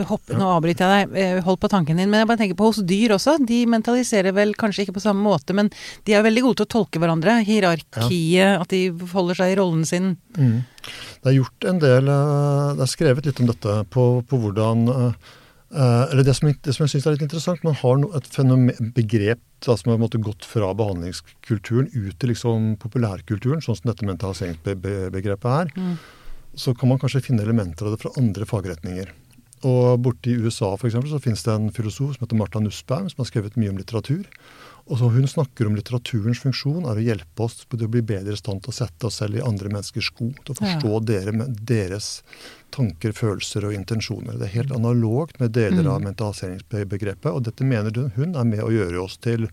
hopp, 0.07 0.27
nå 0.29 0.47
avbryter 0.55 0.85
jeg 0.85 1.09
deg, 1.09 1.17
eh, 1.17 1.41
hold 1.41 1.59
på 1.59 1.69
tanken 1.69 1.97
din, 1.97 2.09
men 2.09 2.19
jeg 2.21 2.27
bare 2.27 2.37
tenker 2.37 2.57
på 2.57 2.69
hos 2.69 2.81
dyr 2.85 3.15
også. 3.15 3.37
De 3.45 3.65
mentaliserer 3.65 4.33
vel 4.33 4.53
kanskje 4.53 4.85
ikke 4.85 4.95
på 4.97 5.01
samme 5.03 5.23
måte, 5.23 5.53
men 5.53 5.69
de 6.05 6.13
er 6.13 6.23
veldig 6.23 6.41
gode 6.41 6.57
til 6.61 6.65
å 6.65 6.73
tolke 6.75 6.99
hverandre. 7.01 7.39
Hierarkiet, 7.45 8.61
at 8.61 8.67
de 8.69 8.89
holder 8.89 9.35
seg 9.35 9.53
i 9.53 9.59
rollen 9.59 9.85
sin. 9.85 10.17
Det 10.35 11.25
er 11.29 11.37
gjort 11.37 11.65
en 11.69 11.79
del 11.79 12.07
eh, 12.09 12.73
Det 12.75 12.81
er 12.81 12.91
skrevet 12.95 13.25
litt 13.25 13.39
om 13.39 13.47
dette 13.47 13.77
på, 13.89 14.05
på 14.25 14.39
hvordan 14.41 14.87
eh, 14.89 15.13
eller 15.71 16.23
det 16.23 16.35
som, 16.35 16.51
det 16.51 16.73
som 16.75 16.85
jeg 16.85 16.95
syns 16.95 17.05
er 17.07 17.15
litt 17.15 17.21
interessant, 17.27 17.63
man 17.63 17.77
har 17.79 18.01
et 18.17 18.27
fenomen, 18.27 18.91
begrep 18.93 19.39
da, 19.65 19.75
som 19.77 19.93
har 19.93 20.17
gått 20.19 20.43
fra 20.43 20.73
behandlingskulturen 20.75 21.87
ut 21.93 22.17
til 22.19 22.33
liksom 22.33 22.73
populærkulturen, 22.81 23.61
sånn 23.63 23.77
som 23.79 23.91
dette 23.91 24.03
mentaliseringsbegrepet 24.09 25.45
er. 25.45 25.71
Mm. 25.77 25.95
Så 26.53 26.75
kan 26.75 26.91
man 26.91 26.99
kanskje 26.99 27.23
finne 27.29 27.45
elementer 27.45 27.87
av 27.87 27.95
det 27.95 28.01
fra 28.03 28.11
andre 28.19 28.47
fagretninger. 28.47 29.11
Og 29.67 29.99
borte 30.01 30.31
i 30.31 30.39
USA 30.41 30.71
for 30.73 30.89
eksempel, 30.89 31.11
så 31.11 31.21
finnes 31.21 31.43
det 31.45 31.53
en 31.53 31.69
filosof 31.73 32.15
som 32.15 32.25
heter 32.25 32.39
Martha 32.39 32.59
Nussbaum, 32.63 33.09
som 33.11 33.21
har 33.21 33.29
skrevet 33.29 33.59
mye 33.61 33.69
om 33.69 33.77
litteratur. 33.77 34.25
Og 34.89 34.97
så 34.97 35.11
Hun 35.13 35.27
snakker 35.29 35.67
om 35.67 35.75
litteraturens 35.77 36.41
funksjon 36.41 36.87
er 36.89 36.97
å 36.97 37.05
hjelpe 37.05 37.45
oss 37.45 37.61
til 37.61 37.85
å 37.85 37.91
bli 37.91 38.01
bedre 38.01 38.33
i 38.33 38.39
stand 38.39 38.63
til 38.63 38.73
å 38.73 38.79
sette 38.79 39.07
oss 39.07 39.21
selv 39.21 39.37
i 39.37 39.45
andre 39.45 39.69
menneskers 39.69 40.09
sko. 40.09 40.31
Til 40.41 40.55
å 40.55 40.57
forstå 40.57 41.03
dere, 41.05 41.35
deres 41.61 42.23
tanker, 42.71 43.13
følelser 43.15 43.65
og 43.67 43.75
intensjoner. 43.75 44.37
Det 44.39 44.47
er 44.47 44.55
helt 44.59 44.73
analogt 44.75 45.39
med 45.41 45.53
deler 45.55 45.87
av 45.91 46.01
mentaliseringsbegrepet. 46.05 47.29
Og 47.31 47.43
dette 47.47 47.67
mener 47.67 47.95
hun, 48.15 48.35
er 48.35 48.47
med 48.47 48.63
å 48.63 48.71
gjøre 48.73 49.01
oss 49.03 49.17
til, 49.21 49.47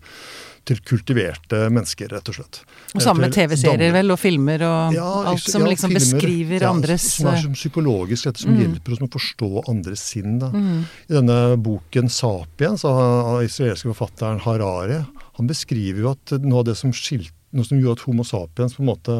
til 0.69 0.81
kultiverte 0.87 1.61
mennesker, 1.73 2.11
rett 2.13 2.31
og 2.31 2.39
slett. 2.39 2.61
Og 2.95 3.03
samme 3.03 3.27
med 3.27 3.35
TV-serier 3.35 3.93
vel, 3.95 4.13
og 4.13 4.19
filmer 4.21 4.63
og 4.67 4.95
ja, 4.97 5.07
alt 5.33 5.45
som 5.45 5.65
ja, 5.65 5.71
liksom 5.73 5.93
filmer, 5.93 6.05
beskriver 6.05 6.65
ja, 6.65 6.73
andres 6.73 7.07
Som 7.17 7.31
er 7.31 7.39
eh, 7.39 7.45
som 7.47 7.57
psykologisk, 7.57 8.29
dette 8.29 8.43
som 8.45 8.49
Mm. 8.49 8.61
hjelper 8.63 8.93
oss 8.95 9.01
med 9.01 9.09
å 9.09 9.17
forstå 9.19 9.49
andres 9.69 10.03
sinn. 10.11 10.39
Mm, 10.41 10.85
I 11.09 11.13
denne 11.13 11.39
boken 11.57 12.09
'Sapiens' 12.09 12.85
av 12.87 13.43
israelske 13.43 13.91
forfatteren 13.93 14.39
Harari, 14.41 15.03
han 15.37 15.47
beskriver 15.47 16.01
jo 16.01 16.11
at 16.11 16.39
noe 16.41 16.59
av 16.59 16.65
det 16.65 16.75
som 16.77 16.91
skilte 16.91 17.33
noe 17.55 17.65
som 17.65 17.79
gjorde 17.79 17.99
at 17.99 18.05
Homo 18.07 18.25
sapiens 18.27 18.75
på 18.77 18.83
en 18.83 18.89
måte 18.91 19.15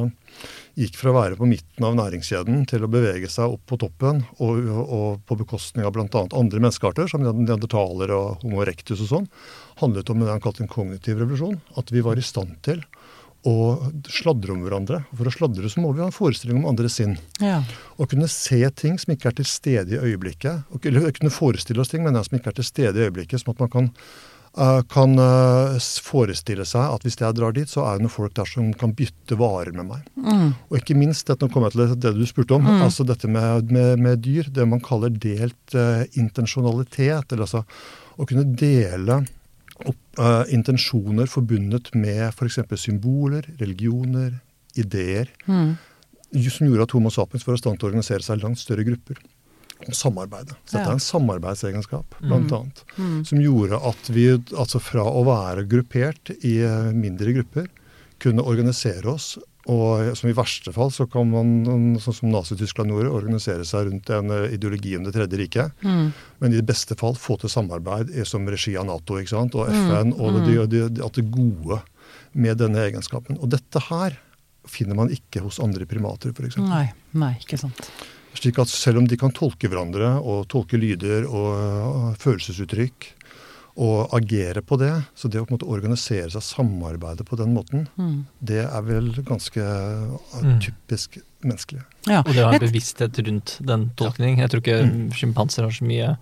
gikk 0.79 0.99
fra 0.99 1.11
å 1.11 1.17
være 1.17 1.39
på 1.39 1.47
midten 1.49 1.85
av 1.87 1.97
næringskjeden 1.97 2.65
til 2.69 2.85
å 2.85 2.91
bevege 2.91 3.29
seg 3.31 3.55
opp 3.55 3.63
på 3.69 3.79
toppen, 3.81 4.21
og, 4.37 4.69
og 4.69 5.23
på 5.27 5.39
bekostning 5.39 5.87
av 5.87 5.95
bl.a. 5.95 6.25
andre 6.27 6.61
menneskearter, 6.61 7.09
som 7.11 7.25
neandertalere 7.25 8.15
og 8.15 8.45
Homo 8.45 8.63
erectus 8.63 9.01
og 9.05 9.11
sånn, 9.13 9.29
handlet 9.81 10.11
om 10.13 10.21
det 10.21 10.31
han 10.31 10.43
kalte 10.43 10.65
en 10.65 10.71
kognitiv 10.71 11.21
revolusjon. 11.21 11.59
At 11.79 11.93
vi 11.93 12.05
var 12.05 12.19
i 12.19 12.25
stand 12.25 12.59
til 12.65 12.83
å 13.47 13.55
sladre 14.11 14.51
om 14.51 14.63
hverandre. 14.65 15.03
For 15.15 15.29
å 15.29 15.33
sladre 15.33 15.69
så 15.71 15.81
må 15.83 15.93
vi 15.95 16.03
ha 16.03 16.09
en 16.09 16.15
forestilling 16.15 16.59
om 16.59 16.67
andres 16.71 16.97
sinn. 16.99 17.15
ja. 17.39 17.61
Å 17.99 18.07
kunne 18.07 18.27
se 18.31 18.59
ting 18.79 18.97
som 18.99 19.13
ikke 19.13 19.31
er 19.31 19.37
til 19.39 19.47
stede 19.47 19.95
i 19.95 20.11
øyeblikket. 20.11 20.67
Eller 20.87 21.11
kunne 21.15 21.31
forestille 21.33 21.81
oss 21.83 21.91
ting, 21.91 22.03
men 22.03 22.19
som 22.23 22.37
ikke 22.37 22.53
er 22.53 22.59
til 22.59 22.67
stede 22.67 22.99
i 22.99 23.07
øyeblikket. 23.07 23.41
Som 23.41 23.53
at 23.55 23.63
man 23.63 23.71
kan, 23.73 23.89
kan 24.91 25.13
eh, 25.21 25.75
forestille 26.03 26.65
seg 26.67 26.81
at 26.95 27.03
hvis 27.05 27.15
jeg 27.21 27.35
drar 27.37 27.53
dit, 27.55 27.69
så 27.69 27.83
er 27.85 27.97
det 27.99 28.05
noen 28.07 28.11
folk 28.13 28.33
der 28.35 28.49
som 28.49 28.71
kan 28.73 28.93
bytte 28.97 29.37
varer 29.39 29.71
med 29.77 29.85
meg. 29.91 30.07
Mm, 30.17 30.53
Og 30.69 30.77
ikke 30.79 30.97
minst, 30.97 31.27
dette, 31.29 31.45
nå 31.45 31.53
kommer 31.53 31.69
jeg 31.69 31.77
til 31.91 31.99
det 32.01 32.13
du 32.17 32.25
spurte 32.27 32.55
om, 32.57 32.65
Mm. 32.65 32.81
altså 32.87 33.05
dette 33.07 33.27
med, 33.29 33.71
med, 33.71 33.99
med 33.99 34.19
dyr. 34.25 34.49
Det 34.51 34.67
man 34.67 34.81
kaller 34.81 35.09
delt 35.09 35.75
uh, 35.75 36.03
intensjonalitet. 36.19 37.31
Eller 37.31 37.45
altså 37.45 37.63
å 38.17 38.25
kunne 38.27 38.43
dele 38.57 39.21
opp 39.85 40.19
uh, 40.19 40.43
intensjoner 40.51 41.29
forbundet 41.31 41.93
med 41.95 42.33
f.eks. 42.33 42.59
symboler, 42.75 43.45
religioner, 43.61 44.39
ideer 44.75 45.29
mm, 45.47 45.69
som 46.51 46.67
gjorde 46.67 46.83
at 46.85 46.91
Homo 46.93 47.09
sapiens 47.09 47.45
var 47.47 47.55
i 47.55 47.61
stand 47.61 47.79
til 47.79 47.87
å 47.87 47.89
organisere 47.89 48.21
seg 48.21 48.37
i 48.37 48.43
langt 48.43 48.59
større 48.61 48.83
grupper. 48.85 49.17
Og 49.87 49.95
samarbeide. 49.95 50.55
Så 50.65 50.75
dette 50.75 50.89
er 50.89 50.97
en 50.97 51.03
samarbeidsegenskap, 51.03 52.17
blant 52.19 52.51
annet. 52.51 52.81
mm. 52.97 53.19
Som 53.29 53.39
gjorde 53.43 53.79
at 53.89 54.09
vi, 54.11 54.25
altså 54.51 54.81
fra 54.83 55.05
å 55.07 55.23
være 55.27 55.63
gruppert 55.71 56.33
i 56.43 56.57
eh, 56.67 56.89
mindre 56.95 57.31
grupper, 57.37 57.69
kunne 58.19 58.43
organisere 58.43 59.07
oss. 59.13 59.37
Og 59.69 60.15
som 60.17 60.29
i 60.29 60.33
verste 60.35 60.73
fall 60.73 60.89
så 60.91 61.05
kan 61.07 61.29
man, 61.29 61.51
sånn 62.01 62.15
som 62.17 62.31
Nazi-Tyskland 62.33 62.91
gjorde, 62.91 63.11
organisere 63.13 63.63
seg 63.67 63.87
rundt 63.87 64.09
en 64.11 64.31
eh, 64.35 64.55
ideologi 64.57 64.95
om 64.97 65.05
det 65.07 65.13
tredje 65.15 65.39
riket. 65.39 65.83
Mm. 65.85 66.11
Men 66.43 66.53
i 66.53 66.59
det 66.59 66.67
beste 66.67 66.97
fall 66.99 67.15
få 67.19 67.37
til 67.39 67.51
samarbeid 67.53 68.11
som 68.27 68.47
regi 68.49 68.75
av 68.79 68.87
Nato 68.89 69.19
ikke 69.19 69.35
sant? 69.35 69.55
og 69.55 69.69
Mm, 69.69 69.83
FN. 69.85 70.15
Og 70.19 70.39
det, 70.41 70.55
det, 70.73 70.85
det, 70.97 71.05
at 71.05 71.19
det 71.19 71.29
gode 71.31 71.79
med 72.33 72.59
denne 72.59 72.81
egenskapen. 72.83 73.39
Og 73.39 73.51
dette 73.51 73.79
her 73.89 74.19
finner 74.69 74.97
man 74.97 75.09
ikke 75.13 75.41
hos 75.45 75.59
andre 75.63 75.85
primater, 75.89 76.33
f.eks. 76.35 76.59
Nei, 76.61 76.89
nei, 77.17 77.35
ikke 77.39 77.57
sant. 77.61 77.79
Slik 78.39 78.59
at 78.61 78.71
selv 78.71 79.01
om 79.01 79.07
de 79.09 79.17
kan 79.19 79.33
tolke 79.35 79.67
hverandre 79.67 80.13
og 80.23 80.45
tolke 80.51 80.79
lyder 80.79 81.25
og 81.27 82.15
følelsesuttrykk 82.21 83.09
og 83.79 84.11
agere 84.15 84.61
på 84.65 84.75
det, 84.79 84.91
så 85.15 85.29
det 85.31 85.39
å 85.39 85.45
på 85.47 85.53
en 85.53 85.57
måte 85.57 85.67
organisere 85.71 86.27
seg, 86.33 86.43
samarbeide 86.43 87.23
på 87.27 87.37
den 87.39 87.53
måten, 87.55 87.87
Mm. 87.97 88.25
det 88.43 88.65
er 88.65 88.81
vel 88.81 89.11
ganske 89.23 89.61
typisk 89.63 90.43
Mm. 90.43 90.59
typisk 90.59 91.17
menneskelig. 91.43 91.83
Ja. 92.07 92.19
Og 92.19 92.33
det 92.33 92.43
å 92.43 92.47
ha 92.49 92.53
en 92.53 92.59
bevissthet 92.59 93.15
rundt 93.25 93.59
den 93.65 93.91
tolkning. 93.95 94.37
Jeg 94.39 94.49
tror 94.49 94.61
ikke 94.61 94.83
Mm. 94.83 95.11
sjimpanser 95.11 95.63
har 95.63 95.71
så 95.71 95.85
mye 95.85 96.17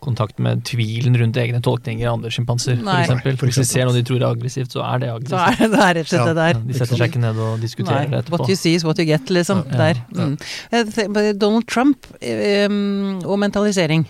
kontakt 0.00 0.38
med 0.42 0.64
tvilen 0.68 1.16
rundt 1.20 1.38
egne 1.40 1.60
tolkninger 1.64 2.08
av 2.08 2.18
andre 2.18 2.32
sjimpanser, 2.34 2.80
f.eks. 2.80 3.40
Hvis 3.42 3.60
de 3.60 3.64
ser 3.68 3.88
noe 3.88 3.96
de 3.96 4.02
tror 4.06 4.20
er 4.20 4.28
aggressivt, 4.30 4.74
så 4.74 4.84
er 4.86 5.02
det 5.02 5.10
Så 5.10 5.16
aggressivt. 5.20 5.40
er 5.40 5.60
det, 5.60 5.70
det 5.74 5.80
er 5.86 5.94
rett 6.00 6.04
og 6.04 6.12
slett 6.12 6.28
det 6.30 6.36
der. 6.40 6.60
de 6.70 6.78
setter 6.78 7.00
seg 7.02 7.12
ikke 7.12 7.22
ned 7.24 7.40
og 7.46 7.64
diskuterer 7.64 8.04
Nei, 8.04 8.10
det 8.12 8.22
etterpå. 8.24 8.38
what 8.38 8.52
you 8.52 8.58
see 8.58 8.74
is 8.78 8.84
what 8.88 8.98
you 8.98 9.08
get, 9.08 9.32
liksom. 9.32 9.64
Ja. 9.70 9.80
Der. 9.80 10.02
Mm. 10.16 11.38
Donald 11.38 11.66
Trump 11.70 12.06
um, 12.20 13.20
og 13.24 13.40
mentalisering. 13.42 14.06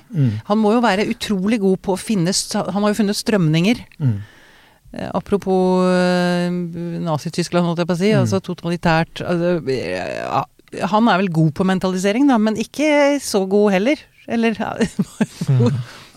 Han 0.50 0.62
må 0.62 0.74
jo 0.76 0.84
være 0.84 1.08
utrolig 1.10 1.60
god 1.62 1.80
på 1.86 1.96
å 1.96 2.00
finne 2.00 2.30
Han 2.30 2.84
har 2.84 2.92
jo 2.92 3.00
funnet 3.02 3.18
strømninger. 3.18 3.82
Mm. 3.98 4.20
Eh, 4.92 5.10
apropos 5.14 5.84
eh, 5.86 6.50
Nazi-Tyskland, 6.50 7.66
holdt 7.68 7.82
jeg 7.84 7.90
på 7.90 7.94
å 7.94 8.00
si. 8.00 8.10
Mm. 8.10 8.22
Altså 8.24 8.40
totalitært 8.42 9.22
altså, 9.22 9.52
eh, 9.70 10.16
ja, 10.18 10.86
Han 10.90 11.10
er 11.10 11.20
vel 11.22 11.30
god 11.34 11.52
på 11.58 11.66
mentalisering, 11.66 12.26
da, 12.30 12.38
men 12.42 12.58
ikke 12.58 13.18
så 13.22 13.44
god 13.50 13.76
heller. 13.76 14.02
Eller 14.28 14.54
ja, 14.58 14.74
hvor, 15.46 15.72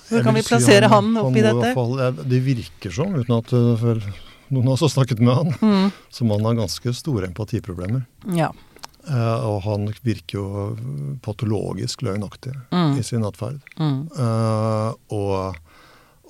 hvor 0.10 0.24
kan 0.26 0.34
vi 0.36 0.42
vi 0.42 0.44
si 0.44 0.50
plassere 0.52 0.90
han 0.92 1.14
oppi 1.18 1.40
i 1.40 1.46
dette? 1.46 1.74
Fall, 1.78 1.96
eh, 2.00 2.12
det 2.26 2.42
virker 2.46 2.92
som, 2.94 3.16
uten 3.16 3.38
at 3.38 3.54
øh, 3.54 3.74
vel, 3.82 4.04
noen 4.54 4.68
av 4.68 4.74
oss 4.76 4.82
har 4.88 4.94
snakket 4.98 5.20
med 5.24 5.34
han, 5.40 5.54
Mm. 5.62 5.92
som 6.10 6.30
han 6.36 6.46
har 6.46 6.60
ganske 6.60 6.94
store 6.94 7.28
empatiproblemer. 7.32 8.06
Ja. 8.36 8.52
Eh, 9.08 9.40
og 9.48 9.62
han 9.66 9.90
virker 10.04 10.38
jo 10.38 10.48
patologisk 11.26 12.02
løgnaktig 12.06 12.54
Mm. 12.72 12.98
i 13.00 13.04
sin 13.04 13.24
atferd. 13.28 13.60
Mm. 13.80 14.08
Eh, 14.18 14.94
og 15.12 15.56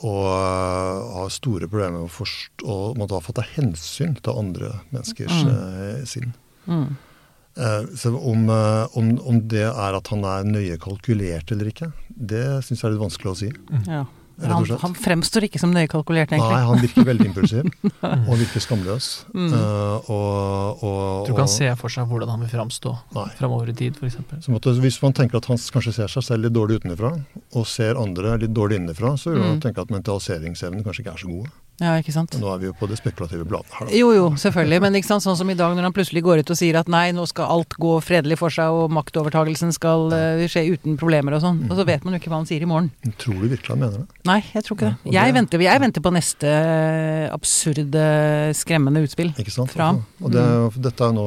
og 0.03 0.25
eh, 0.25 1.13
har 1.15 1.29
store 1.31 1.67
problemer 1.69 1.93
med 2.01 2.09
å 2.09 2.11
forstå 2.11 2.95
måtte 2.97 3.15
ha 3.15 3.21
fått 3.23 3.37
ta 3.37 3.43
hensyn 3.55 4.17
til 4.19 4.33
andre 4.35 4.71
menneskers 4.91 5.43
Mm. 5.45 5.51
eh, 5.53 6.05
sinn. 6.09 6.33
Eh, 7.57 7.85
så 7.95 8.17
om, 8.17 8.49
eh, 8.49 8.97
om, 8.97 9.13
om 9.29 9.39
det 9.47 9.67
er 9.67 9.97
at 9.97 10.09
han 10.09 10.25
er 10.25 10.47
nøye 10.47 10.77
kalkulert 10.81 11.53
eller 11.53 11.69
ikke, 11.69 11.91
det 12.09 12.45
syns 12.65 12.81
jeg 12.81 12.87
er 12.89 12.95
litt 12.95 13.03
vanskelig 13.03 13.33
å 13.33 13.39
si. 13.43 13.51
Ja. 13.85 14.03
Rett 14.33 14.49
og 14.49 14.53
Han, 14.55 14.65
slett. 14.65 14.81
han 14.81 14.93
fremstår 14.97 15.45
ikke 15.47 15.59
som 15.61 15.71
nøyekalkulert, 15.75 16.31
egentlig. 16.33 16.55
Nei, 16.55 16.63
han 16.65 16.81
virker 16.81 17.05
veldig 17.05 17.27
impulsiv 17.29 17.67
og 18.29 18.33
virker 18.39 18.63
skamløs. 18.65 19.09
Mm. 19.33 19.51
Uh, 19.53 20.09
og, 20.09 20.83
og, 20.83 20.97
Jeg 20.97 21.27
tror 21.27 21.33
ikke 21.35 21.45
han 21.45 21.53
ser 21.53 21.75
for 21.79 21.93
seg 21.93 22.07
hvordan 22.09 22.33
han 22.33 22.41
vil 22.41 22.49
framstå 22.55 22.95
framover 23.37 23.69
i 23.69 23.77
tid, 23.77 23.99
f.eks. 24.01 24.17
Hvis 24.83 25.01
man 25.05 25.13
tenker 25.13 25.37
at 25.37 25.49
han 25.51 25.61
kanskje 25.77 25.93
ser 25.99 26.09
seg 26.11 26.25
selv 26.25 26.47
litt 26.47 26.55
dårlig 26.57 26.81
utenfra, 26.81 27.13
og 27.53 27.67
ser 27.69 27.99
andre 28.01 28.37
litt 28.41 28.55
dårlig 28.57 28.81
innenfra, 28.81 29.13
så 29.17 29.31
vil 29.35 29.39
man 29.43 29.53
Mm. 29.53 29.59
tenke 29.61 29.83
at 29.85 29.91
mentaliseringsevnen 29.93 30.81
kanskje 30.83 31.03
ikke 31.03 31.13
er 31.13 31.21
så 31.21 31.27
gode. 31.29 31.51
Ja, 31.81 31.95
ikke 31.97 32.13
sant. 32.13 32.35
Nå 32.37 32.47
er 32.53 32.59
vi 32.61 32.67
jo 32.67 32.73
på 32.77 32.85
det 32.87 32.97
spekulative 32.99 33.45
bladet 33.49 33.71
her, 33.73 33.87
da. 33.89 33.93
Jo, 33.97 34.11
jo, 34.13 34.25
selvfølgelig. 34.37 34.77
Men 34.81 34.93
ikke 34.97 35.09
sant, 35.09 35.23
sånn 35.25 35.35
som 35.39 35.49
i 35.49 35.55
dag 35.57 35.73
når 35.75 35.87
han 35.87 35.93
plutselig 35.95 36.21
går 36.23 36.43
ut 36.43 36.51
og 36.53 36.57
sier 36.59 36.77
at 36.79 36.87
nei, 36.91 37.07
nå 37.17 37.25
skal 37.27 37.49
alt 37.49 37.73
gå 37.81 37.95
fredelig 38.05 38.37
for 38.39 38.53
seg, 38.53 38.69
og 38.69 38.93
maktovertagelsen 38.93 39.73
skal 39.73 40.05
uh, 40.13 40.43
skje 40.49 40.67
uten 40.77 40.97
problemer 41.01 41.33
og 41.37 41.41
sånn. 41.41 41.63
Og 41.69 41.75
så 41.79 41.85
vet 41.89 42.05
man 42.05 42.13
jo 42.13 42.21
ikke 42.21 42.29
hva 42.33 42.39
han 42.43 42.49
sier 42.49 42.61
i 42.61 42.69
morgen. 42.69 42.91
Tror 43.17 43.41
du 43.41 43.47
virkelig 43.49 43.73
han 43.73 43.81
mener 43.81 44.03
det? 44.03 44.21
Nei, 44.25 44.37
jeg 44.53 44.63
tror 44.63 44.77
ikke 44.77 44.87
det. 44.93 45.11
Jeg 45.13 45.25
det- 45.27 45.35
venter, 45.35 45.59
jeg 45.65 45.79
venter 45.83 46.01
på 46.01 46.11
neste 46.15 46.47
eh, 46.47 47.25
absurde, 47.33 48.03
skremmende 48.55 49.03
utspill. 49.03 49.33
Ikke 49.37 49.51
sant? 49.51 49.71
Fra. 49.75 49.89
Og 50.23 50.31
det, 50.31 50.45
dette 50.81 51.03
er 51.09 51.11
nå 51.17 51.25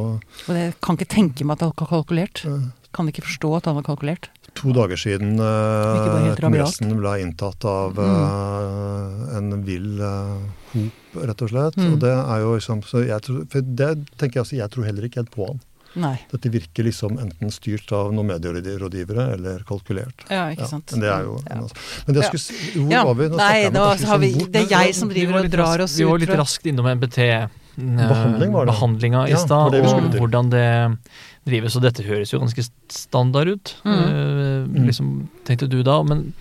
Og 0.49 0.55
jeg 0.57 0.75
kan 0.81 0.97
ikke 0.97 1.09
tenke 1.13 1.45
meg 1.45 1.59
at 1.59 1.67
han 1.67 1.73
har 1.77 1.87
kalkulert. 1.91 2.45
eh, 2.47 2.71
Kan 2.97 3.09
ikke 3.13 3.27
forstå 3.27 3.57
at 3.59 3.65
han 3.69 3.75
har 3.77 3.83
kalkulert. 3.85 4.31
to 4.57 4.73
dager 4.73 4.97
siden 4.97 5.37
eh, 5.37 6.35
kongressen 6.41 6.95
ble 6.97 7.11
inntatt 7.21 7.63
av 7.69 7.93
Mm. 7.93 8.07
eh, 8.09 9.37
en 9.37 9.63
vill 9.67 10.01
eh, 10.01 10.39
hop, 10.73 11.21
rett 11.29 11.43
og 11.43 11.51
slett. 11.51 11.77
Mm. 11.77 11.93
Og 11.93 11.99
det 12.01 12.15
er 12.17 12.39
jo 12.41 12.55
liksom 12.57 12.81
så 12.83 13.05
jeg 13.07 13.21
tror, 13.21 13.45
For 13.53 13.61
det 13.61 13.91
tenker 14.17 14.41
jeg 14.41 14.45
altså, 14.47 14.57
jeg 14.57 14.71
tror 14.71 14.85
heller 14.89 15.03
ikke 15.05 15.21
helt 15.21 15.31
på 15.37 15.47
han. 15.51 15.61
Nei. 15.97 16.19
Dette 16.31 16.51
virker 16.53 16.85
liksom 16.85 17.17
enten 17.19 17.51
styrt 17.51 17.91
av 17.97 18.13
noen 18.13 18.27
medierådgivere 18.35 19.33
eller 19.35 19.63
kalkulert. 19.69 20.27
Ja, 20.31 20.51
ikke 20.53 20.61
Ja, 20.67 20.67
sant. 20.67 20.93
men 20.93 21.01
det 21.01 21.09
er 21.11 21.23
jo 21.25 21.39
Ja. 21.49 21.61
Men 22.07 22.15
det 22.15 22.23
Ja. 22.23 22.29
skulle, 22.29 22.85
hvor 22.85 22.91
Ja, 22.93 23.05
var 23.05 23.15
vi? 23.15 23.29
Nå 23.29 23.37
nei, 23.37 23.71
nå 23.71 24.07
har 24.07 24.19
vi- 24.19 24.33
det 24.51 24.63
er 24.63 24.69
jeg 24.85 24.95
som 24.95 25.09
driver 25.09 25.39
og 25.45 25.51
drar 25.51 25.81
oss 25.81 25.95
ut. 25.95 25.99
Vi 25.99 26.05
var 26.05 26.19
litt 26.19 26.29
raskt 26.29 26.67
innom 26.67 26.87
NBT. 26.87 27.19
eh, 27.31 27.49
Behandling 27.79 28.53
var 28.53 28.65
det. 28.67 28.73
Behandlinga 28.75 29.29
i 29.29 29.37
stad, 29.37 29.75
og 29.75 30.13
hvordan 30.15 30.51
det 30.51 30.99
drives. 31.47 31.77
Og 31.77 31.83
dette 31.83 32.03
høres 32.05 32.31
jo 32.33 32.39
ganske 32.41 32.69
standard 32.89 33.49
ut, 33.49 33.75
Mm. 33.85 33.93
eh, 33.93 34.67
Mm. 34.67 34.87
liksom, 34.87 35.29
tenkte 35.45 35.69
du 35.69 35.83
da. 35.83 36.03
Men 36.03 36.33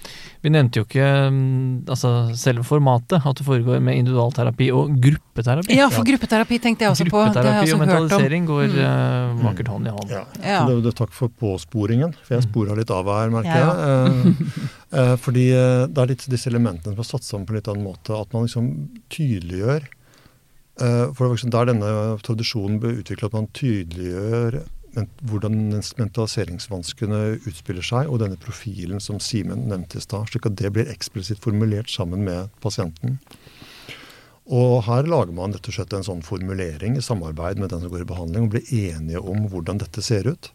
vi 0.43 0.49
nevnte 0.53 0.77
jo 0.81 0.85
ikke 0.85 1.05
mm, 1.31 1.85
altså, 1.89 2.09
selve 2.37 2.63
formatet, 2.67 3.21
at 3.25 3.35
det 3.39 3.45
foregår 3.47 3.79
med 3.81 3.97
individualterapi 3.97 4.67
og 4.75 4.91
gruppeterapi. 5.01 5.73
Ja, 5.77 5.87
for 5.89 6.03
gruppeterapi 6.05 6.59
tenkte 6.61 6.85
jeg 6.85 6.91
også 6.93 7.07
på. 7.09 7.21
Det 7.33 7.41
har 7.41 7.43
Gruppeterapi 7.43 7.67
jeg 7.67 7.75
og 7.75 7.79
også 7.79 7.85
hørt 7.85 7.95
om. 7.95 8.03
mentalisering 8.09 8.45
går 8.45 8.67
Mm. 8.75 8.79
eh, 8.85 9.43
vakkert 9.45 9.67
hånd 9.73 9.87
i 9.87 9.93
hånd. 9.95 10.09
Ja. 10.13 10.23
Ja. 10.43 10.59
Det, 10.69 10.77
det, 10.83 10.95
takk 10.95 11.11
for 11.13 11.29
påsporingen, 11.29 12.13
for 12.23 12.35
jeg 12.35 12.43
Mm. 12.45 12.49
spora 12.51 12.75
litt 12.77 12.91
av 12.91 13.05
her, 13.05 13.29
merker 13.29 13.57
Ja, 13.57 13.73
jeg. 13.73 14.35
Eh, 14.93 14.99
eh, 14.99 15.15
fordi 15.17 15.45
det 15.89 15.97
er 15.97 16.07
litt 16.07 16.29
disse 16.29 16.47
elementene 16.49 16.93
som 16.93 16.99
er 16.99 17.03
satt 17.03 17.23
sammen 17.23 17.45
på 17.47 17.51
en 17.51 17.55
litt 17.61 17.67
annen 17.67 17.83
måte. 17.85 18.13
At 18.21 18.31
man 18.33 18.45
liksom 18.45 18.89
tydeliggjør 19.09 19.81
eh, 20.81 21.05
For 21.13 21.23
det 21.23 21.29
er 21.29 21.35
liksom 21.35 21.51
der 21.51 21.65
denne 21.71 21.91
tradisjonen 22.21 22.79
ble 22.81 22.97
utvikla, 23.01 23.25
at 23.29 23.33
man 23.33 23.47
tydeliggjør 23.55 24.63
hvordan 25.27 25.57
mentaliseringsvanskene 25.99 27.21
utspiller 27.45 27.85
seg, 27.85 28.09
og 28.09 28.21
denne 28.23 28.39
profilen 28.41 29.03
som 29.03 29.19
Simen 29.19 29.67
nevnte 29.69 29.99
i 29.99 30.03
stad. 30.05 30.29
Slik 30.31 30.47
at 30.49 30.57
det 30.59 30.71
blir 30.75 30.91
eksplisitt 30.91 31.43
formulert 31.43 31.91
sammen 31.91 32.25
med 32.27 32.53
pasienten. 32.63 33.19
Og 34.45 34.83
her 34.85 35.07
lager 35.09 35.33
man 35.33 35.55
rett 35.55 35.67
og 35.71 35.73
slett 35.73 35.93
en 35.97 36.05
sånn 36.05 36.21
formulering 36.25 36.99
i 36.99 37.05
samarbeid 37.05 37.57
med 37.57 37.71
den 37.73 37.81
som 37.81 37.89
går 37.89 38.05
i 38.05 38.11
behandling, 38.11 38.45
og 38.45 38.53
blir 38.53 38.93
enige 38.93 39.23
om 39.23 39.47
hvordan 39.49 39.81
dette 39.81 40.03
ser 40.05 40.29
ut. 40.29 40.51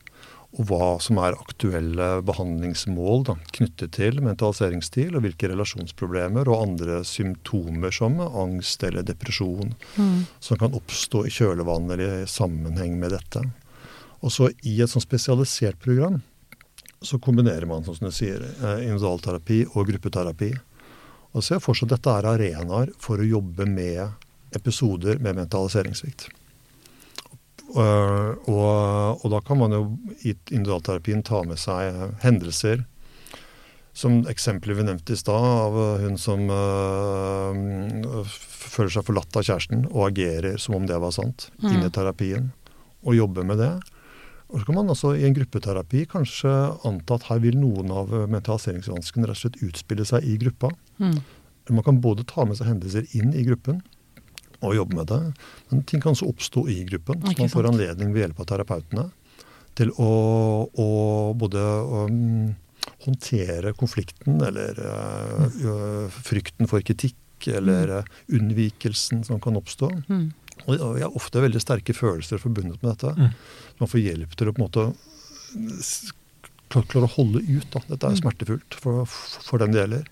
Og 0.59 0.67
hva 0.67 0.87
som 0.99 1.19
er 1.23 1.37
aktuelle 1.39 2.07
behandlingsmål 2.27 3.23
da, 3.29 3.37
knyttet 3.55 3.93
til 3.95 4.19
mentaliseringsstil, 4.23 5.15
og 5.15 5.23
hvilke 5.23 5.51
relasjonsproblemer 5.53 6.51
og 6.51 6.65
andre 6.65 7.01
symptomer 7.07 7.95
som 7.95 8.19
angst 8.19 8.83
eller 8.87 9.07
depresjon 9.07 9.75
Mm. 9.97 10.27
som 10.41 10.59
kan 10.59 10.75
oppstå 10.75 11.27
i 11.27 11.31
kjølvannet 11.31 12.03
i 12.03 12.27
sammenheng 12.27 12.99
med 12.99 13.11
dette. 13.11 13.45
Og 14.21 14.33
så 14.35 14.51
i 14.67 14.81
et 14.83 14.91
sånn 14.91 15.05
spesialisert 15.05 15.81
program 15.81 16.21
så 17.01 17.17
kombinerer 17.23 17.65
man 17.65 17.85
som 17.85 17.97
du 17.97 18.11
sier, 18.13 18.43
eh, 18.43 18.83
individualterapi 18.85 19.63
og 19.73 19.89
gruppeterapi. 19.89 20.51
Og 21.33 21.45
ser 21.47 21.61
for 21.61 21.71
fortsatt 21.71 21.95
at 21.95 22.03
dette 22.03 22.17
er 22.19 22.29
arenaer 22.35 22.93
for 22.99 23.23
å 23.23 23.29
jobbe 23.29 23.65
med 23.65 24.11
episoder 24.53 25.21
med 25.23 25.39
mentaliseringssvikt. 25.39 26.29
Uh, 27.71 28.35
og, 28.51 29.21
og 29.23 29.27
da 29.31 29.39
kan 29.47 29.61
man 29.61 29.71
jo 29.71 29.83
i 30.27 30.33
individualterapien 30.51 31.23
ta 31.23 31.45
med 31.47 31.61
seg 31.63 31.87
eh, 31.87 32.09
hendelser 32.25 32.83
som 33.93 34.25
eksempelet 34.31 34.79
vi 34.79 34.87
nevnte 34.87 35.15
i 35.15 35.19
stad, 35.19 35.45
av 35.45 35.77
eh, 35.79 36.03
hun 36.05 36.19
som 36.19 36.51
øh, 36.51 38.35
føler 38.41 38.93
seg 38.95 39.07
forlatt 39.07 39.37
av 39.37 39.47
kjæresten 39.47 39.87
og 39.91 40.09
agerer 40.09 40.59
som 40.63 40.79
om 40.79 40.87
det 40.89 40.99
var 41.03 41.15
sant, 41.15 41.51
Mm. 41.61 41.73
inn 41.73 41.87
i 41.87 41.91
terapien, 41.93 42.53
og 43.05 43.15
jobber 43.15 43.45
med 43.45 43.59
det. 43.59 43.73
Og 44.51 44.59
så 44.59 44.67
kan 44.67 44.79
man 44.81 44.91
altså 44.91 45.13
i 45.15 45.25
en 45.29 45.37
gruppeterapi 45.37 46.05
kanskje 46.11 46.51
anta 46.89 47.21
at 47.21 47.29
her 47.29 47.43
vil 47.45 47.59
noen 47.61 47.93
av 47.95 48.11
eh, 48.15 48.27
mentaliseringsvanskene 48.31 49.29
rett 49.31 49.39
og 49.39 49.45
slett 49.45 49.61
utspille 49.67 50.07
seg 50.09 50.27
i 50.27 50.37
gruppa. 50.43 50.73
Mm. 50.99 51.21
Man 51.71 51.87
kan 51.87 52.01
både 52.03 52.27
ta 52.27 52.45
med 52.49 52.59
seg 52.59 52.71
hendelser 52.73 53.07
inn 53.15 53.31
i 53.37 53.47
gruppen 53.47 53.79
og 54.61 54.75
jobbe 54.77 54.99
med 54.99 55.09
det, 55.09 55.21
men 55.71 55.85
ting 55.89 56.03
kan 56.03 56.13
også 56.13 56.29
oppstå 56.29 56.67
i 56.69 56.83
gruppen. 56.89 57.23
Så 57.25 57.37
man 57.39 57.53
får 57.53 57.69
anledning 57.71 58.11
ved 58.13 58.27
hjelp 58.27 58.43
av 58.43 58.49
terapeutene 58.51 59.07
til 59.79 59.93
å, 60.03 60.11
å 60.69 60.89
både 61.39 61.63
um, 62.11 62.51
håndtere 63.07 63.73
konflikten 63.79 64.43
eller 64.45 64.77
uh, 64.85 65.47
uh, 65.65 66.21
frykten 66.27 66.69
for 66.69 66.85
kritikk 66.85 67.49
eller 67.49 67.95
uh, 68.01 68.11
unnvikelsen 68.37 69.23
som 69.25 69.41
kan 69.41 69.57
oppstå. 69.57 69.89
Mm. 70.11 70.27
Og 70.67 70.77
vi 70.77 71.01
jeg 71.01 71.07
har 71.09 71.17
ofte 71.17 71.43
veldig 71.45 71.61
sterke 71.63 71.95
følelser 71.97 72.39
forbundet 72.43 72.83
med 72.83 72.93
dette. 72.97 73.15
Mm. 73.17 73.33
Man 73.81 73.89
får 73.89 74.01
hjelp 74.05 74.37
til 74.37 74.51
å 74.51 74.55
på 74.57 74.61
en 74.63 74.69
måte 74.69 74.87
klare 76.71 77.07
å 77.09 77.15
holde 77.17 77.43
ut. 77.43 77.67
Da. 77.73 77.81
Dette 77.89 78.07
er 78.07 78.15
Mm. 78.15 78.21
smertefullt 78.23 78.75
for, 78.79 79.05
for 79.07 79.59
den 79.59 79.73
det 79.73 79.81
gjelder. 79.83 80.05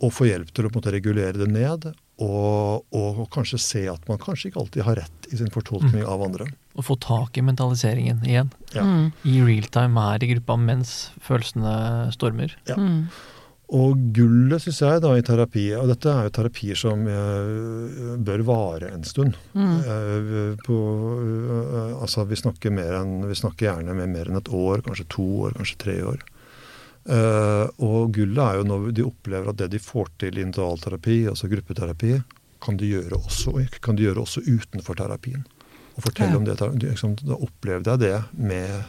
Og 0.00 0.12
få 0.14 0.28
hjelp 0.30 0.52
til 0.54 0.64
å 0.64 0.70
på 0.70 0.76
en 0.78 0.80
måte 0.82 0.92
regulere 0.94 1.36
det 1.36 1.48
ned. 1.50 1.88
Og, 2.18 2.84
og 2.94 3.28
kanskje 3.30 3.58
se 3.62 3.82
at 3.90 4.06
man 4.08 4.18
kanskje 4.18 4.48
ikke 4.50 4.60
alltid 4.62 4.82
har 4.82 4.96
rett 4.96 5.28
i 5.30 5.36
sin 5.38 5.50
fortolkning 5.54 6.02
av 6.06 6.22
andre. 6.22 6.46
Å 6.78 6.82
få 6.82 6.96
tak 6.98 7.36
i 7.38 7.42
mentaliseringen 7.46 8.24
igjen. 8.26 8.50
Ja. 8.74 8.82
Mm. 8.82 9.12
I 9.24 9.40
real 9.46 9.68
time 9.74 10.00
her 10.00 10.22
i 10.24 10.30
gruppa 10.34 10.56
mens 10.58 11.10
følelsene 11.22 12.10
stormer. 12.14 12.56
Ja. 12.66 12.74
Og 13.68 13.98
gullet, 14.16 14.62
syns 14.64 14.78
jeg, 14.80 15.00
da 15.04 15.10
i 15.12 15.20
terapi 15.20 15.66
Og 15.76 15.90
dette 15.90 16.08
er 16.08 16.24
jo 16.24 16.30
terapier 16.38 16.78
som 16.80 17.02
eh, 17.04 18.14
bør 18.24 18.44
vare 18.48 18.88
en 18.94 19.04
stund. 19.04 19.36
Mm. 19.52 19.74
Eh, 19.82 20.54
på, 20.64 20.78
eh, 21.20 21.92
altså 22.00 22.24
vi 22.30 22.38
snakker, 22.40 22.72
mer 22.72 22.96
enn, 23.02 23.26
vi 23.28 23.36
snakker 23.36 23.68
gjerne 23.68 23.92
med 23.98 24.08
mer 24.14 24.30
enn 24.32 24.40
et 24.40 24.48
år, 24.48 24.80
kanskje 24.86 25.04
to 25.12 25.26
år, 25.44 25.52
kanskje 25.58 25.76
tre 25.84 25.98
år. 26.14 26.24
Eh, 27.08 27.66
og 27.84 28.10
gullet 28.16 28.40
er 28.44 28.58
jo 28.62 28.64
når 28.68 28.88
de 28.96 29.04
opplever 29.04 29.52
at 29.52 29.60
det 29.60 29.70
de 29.76 29.78
får 29.84 30.10
til 30.24 30.38
i 30.40 30.42
individualterapi, 30.46 31.18
altså 31.30 31.48
gruppeterapi, 31.52 32.14
kan 32.64 32.76
de 32.80 32.88
gjøre 32.90 33.20
også, 33.20 33.52
kan 33.84 33.96
de 34.00 34.08
gjøre 34.08 34.24
også 34.24 34.42
utenfor 34.48 34.96
terapien. 34.98 35.44
Og 35.98 36.02
fortelle 36.08 36.32
Ja. 36.32 36.36
om 36.40 36.44
det. 36.48 36.56
Liksom, 36.82 37.16
da 37.20 37.34
opplevde 37.36 37.90
jeg 37.90 37.98
det 38.00 38.24
med, 38.32 38.84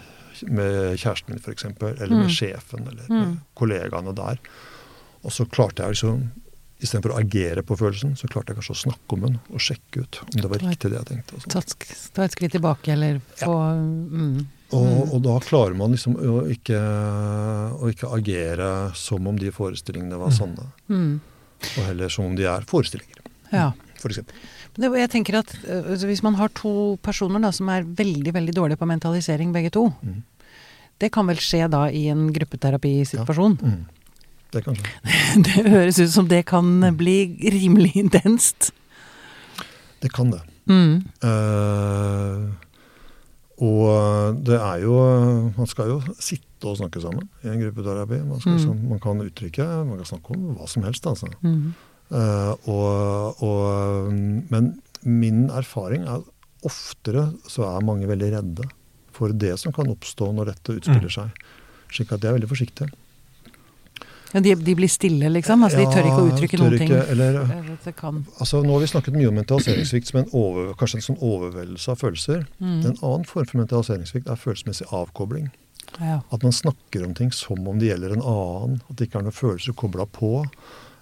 med 0.47 0.97
kjæresten 0.97 1.29
min, 1.35 1.39
f.eks., 1.43 1.65
eller 1.65 2.15
med 2.15 2.27
Mm. 2.29 2.33
sjefen, 2.33 2.87
eller 2.87 3.05
Mm. 3.09 3.19
med 3.19 3.37
kollegaene 3.55 4.15
der. 4.15 4.39
Og 5.23 5.33
så 5.35 5.45
klarte 5.49 5.83
jeg 5.83 5.97
liksom 5.97 6.29
Istedenfor 6.79 7.11
å 7.11 7.17
agere 7.19 7.59
på 7.67 7.75
følelsen, 7.75 8.13
så 8.15 8.27
klarte 8.31 8.53
jeg 8.53 8.61
kanskje 8.61 8.71
å 8.71 8.79
snakke 8.85 9.15
om 9.17 9.23
den 9.25 9.33
og 9.51 9.59
sjekke 9.59 9.99
ut 10.05 10.19
om 10.23 10.29
det 10.31 10.47
var 10.47 10.61
riktig 10.63 10.91
det 10.93 10.95
jeg 10.95 11.07
tenkte. 11.09 11.35
Og, 11.35 11.41
sånn. 11.43 11.51
Ta 11.51 11.59
et, 11.59 11.97
ta 12.15 12.23
et 12.23 12.35
skritt 12.37 12.53
tilbake, 12.55 12.93
eller 12.93 13.19
få 13.35 13.55
mm. 13.75 14.37
og, 14.77 14.93
og 15.17 15.17
da 15.25 15.33
klarer 15.43 15.75
man 15.75 15.91
liksom 15.91 16.15
å 16.15 16.37
ikke, 16.55 16.79
å 17.75 17.91
ikke 17.91 18.13
agere 18.15 18.69
som 18.95 19.27
om 19.27 19.41
de 19.43 19.51
forestillingene 19.51 20.21
var 20.23 20.31
sanne. 20.31 20.69
Mm. 20.87 21.19
Og 21.67 21.83
heller 21.89 22.15
som 22.15 22.29
om 22.29 22.39
de 22.39 22.47
er 22.47 22.63
forestillinger, 22.71 23.27
Ja. 23.51 23.73
For 23.99 24.15
Det, 24.15 24.87
jeg 24.95 25.09
tenker 25.11 25.41
at 25.41 25.49
altså, 25.67 26.07
Hvis 26.07 26.23
man 26.23 26.37
har 26.39 26.47
to 26.55 26.95
personer 27.03 27.43
da, 27.43 27.51
som 27.51 27.67
er 27.67 27.83
veldig 27.83 28.31
veldig 28.31 28.55
dårlige 28.55 28.79
på 28.79 28.87
mentalisering, 28.87 29.51
begge 29.51 29.75
to, 29.75 29.89
Mm. 29.99 30.23
det 30.99 31.11
kan 31.11 31.27
vel 31.27 31.35
skje 31.35 31.67
da 31.69 31.89
i 31.91 32.07
en 32.07 32.31
gruppeterapisituasjon? 32.31 33.59
Mm. 33.59 33.98
Det. 34.51 34.63
Det 35.45 35.63
høres 35.69 35.99
ut 36.01 36.09
som 36.13 36.27
det 36.31 36.43
kan 36.49 36.65
bli 36.97 37.17
rimelig 37.53 37.91
intenst. 38.01 38.71
Det 40.01 40.09
kan 40.15 40.31
det. 40.33 40.39
Mm. 40.69 41.03
Uh, 41.25 42.49
og 43.59 44.37
det 44.45 44.55
er 44.55 44.83
jo 44.85 44.95
Man 45.57 45.67
skal 45.67 45.89
jo 45.91 45.97
sitte 46.21 46.69
og 46.69 46.77
snakke 46.79 47.01
sammen 47.03 47.27
i 47.43 47.49
en 47.51 47.59
gruppeterapi. 47.61 48.19
Man, 48.27 48.39
skal, 48.39 48.51
Mm. 48.53 48.57
liksom, 48.57 48.81
man 48.89 48.99
kan 49.03 49.21
uttrykke, 49.23 49.65
man 49.87 49.97
kan 50.01 50.09
snakke 50.09 50.33
om 50.35 50.55
hva 50.57 50.67
som 50.67 50.83
helst, 50.83 51.05
altså. 51.07 51.29
Mm. 51.41 51.73
Uh, 52.09 52.53
og, 52.67 53.43
og, 53.45 54.13
men 54.51 54.71
min 55.05 55.45
erfaring 55.53 56.03
er 56.03 56.17
at 56.19 56.67
oftere 56.67 57.29
så 57.47 57.63
er 57.69 57.85
mange 57.85 58.07
veldig 58.09 58.31
redde 58.33 58.65
for 59.15 59.31
det 59.31 59.53
som 59.59 59.71
kan 59.75 59.87
oppstå 59.91 60.31
når 60.35 60.51
dette 60.53 60.75
utspiller 60.79 61.11
seg. 61.11 61.29
Slik 61.91 62.11
at 62.11 62.21
de 62.23 62.27
er 62.27 62.35
veldig 62.35 62.49
forsiktige. 62.51 62.89
Ja, 64.33 64.41
de, 64.45 64.53
de 64.55 64.75
blir 64.77 64.91
stille, 64.91 65.29
liksom? 65.33 65.63
Altså, 65.65 65.79
de 65.81 65.87
tør 65.89 66.05
ikke 66.05 66.21
å 66.21 66.27
uttrykke 66.29 66.59
noen 66.61 66.75
noen 66.75 66.83
ting? 66.83 66.91
Eller, 67.15 67.39
altså, 68.37 68.59
nå 68.61 68.75
har 68.75 68.83
vi 68.83 68.89
snakket 68.91 69.15
mye 69.17 69.31
om 69.31 69.39
mentaliseringssvikt 69.39 70.11
som 70.11 70.19
en 70.21 70.29
over, 70.37 70.69
kanskje 70.77 70.99
en 70.99 71.07
sånn 71.07 71.23
overveldelse 71.31 71.95
av 71.95 72.03
følelser. 72.03 72.43
Mm. 72.59 72.75
En 72.77 72.93
annen 72.93 73.25
form 73.29 73.49
for 73.49 73.61
mentaliseringssvikt 73.63 74.29
er 74.29 74.37
følelsesmessig 74.43 74.89
avkobling. 74.93 75.49
Ja. 75.97 76.19
At 76.29 76.45
man 76.45 76.53
snakker 76.53 77.07
om 77.07 77.15
ting 77.17 77.33
som 77.33 77.65
om 77.67 77.81
det 77.81 77.89
gjelder 77.89 78.13
en 78.13 78.21
annen. 78.21 78.77
At 78.85 78.99
det 78.99 79.09
ikke 79.09 79.23
er 79.23 79.25
noen 79.25 79.39
følelser 79.39 79.77
kobla 79.79 80.05
på. 80.05 80.43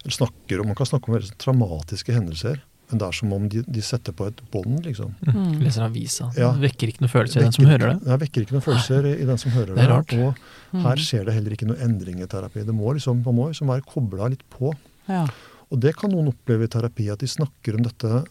Eller 0.06 0.16
snakker 0.16 0.64
om, 0.64 0.72
Man 0.72 0.80
kan 0.80 0.88
snakke 0.88 1.12
om 1.12 1.18
veldig 1.18 1.36
traumatiske 1.42 2.16
hendelser, 2.16 2.62
men 2.90 3.00
det 3.02 3.08
er 3.08 3.16
som 3.18 3.34
om 3.36 3.48
de, 3.52 3.62
de 3.68 3.82
setter 3.84 4.14
på 4.16 4.28
et 4.30 4.38
bånd, 4.54 4.78
liksom. 4.86 5.10
Mm. 5.28 5.58
Leser 5.60 5.84
avisa. 5.84 6.30
Ja. 6.40 6.54
Det 6.56 6.62
vekker 6.70 6.92
ikke 6.94 7.04
noen 7.04 7.12
følelser 7.12 7.42
vekker, 7.42 7.44
i 7.44 7.50
den 7.50 7.56
som 7.58 7.66
hører 7.68 7.88
det. 7.90 7.98
Det 8.06 8.18
vekker 8.22 8.46
ikke 8.46 8.56
noen 8.56 8.64
følelser 8.64 9.08
i 9.12 9.26
den 9.28 9.42
som 9.44 9.52
hører 9.58 9.74
Det 9.76 9.84
er 9.84 9.92
rart. 9.92 10.14
Og 10.14 10.44
Mm. 10.74 10.82
her 10.84 11.00
skjer 11.00 11.24
det 11.28 11.34
heller 11.34 11.54
ikke 11.56 11.68
noe 11.68 11.78
endring 11.84 12.20
i 12.20 12.26
terapi. 12.28 12.64
Det 12.68 12.74
må 12.76 12.94
liksom, 12.96 13.22
man 13.26 13.36
må 13.36 13.46
liksom 13.52 13.68
være 13.72 13.86
kobla 13.88 14.28
litt 14.34 14.44
på. 14.52 14.74
Ja. 15.08 15.26
Og 15.72 15.80
det 15.84 15.94
kan 16.00 16.12
noen 16.12 16.28
oppleve 16.32 16.64
i 16.68 16.72
terapi, 16.72 17.10
at 17.12 17.20
de 17.20 17.28
snakker 17.28 17.76
om 17.76 17.84
dette 17.88 18.24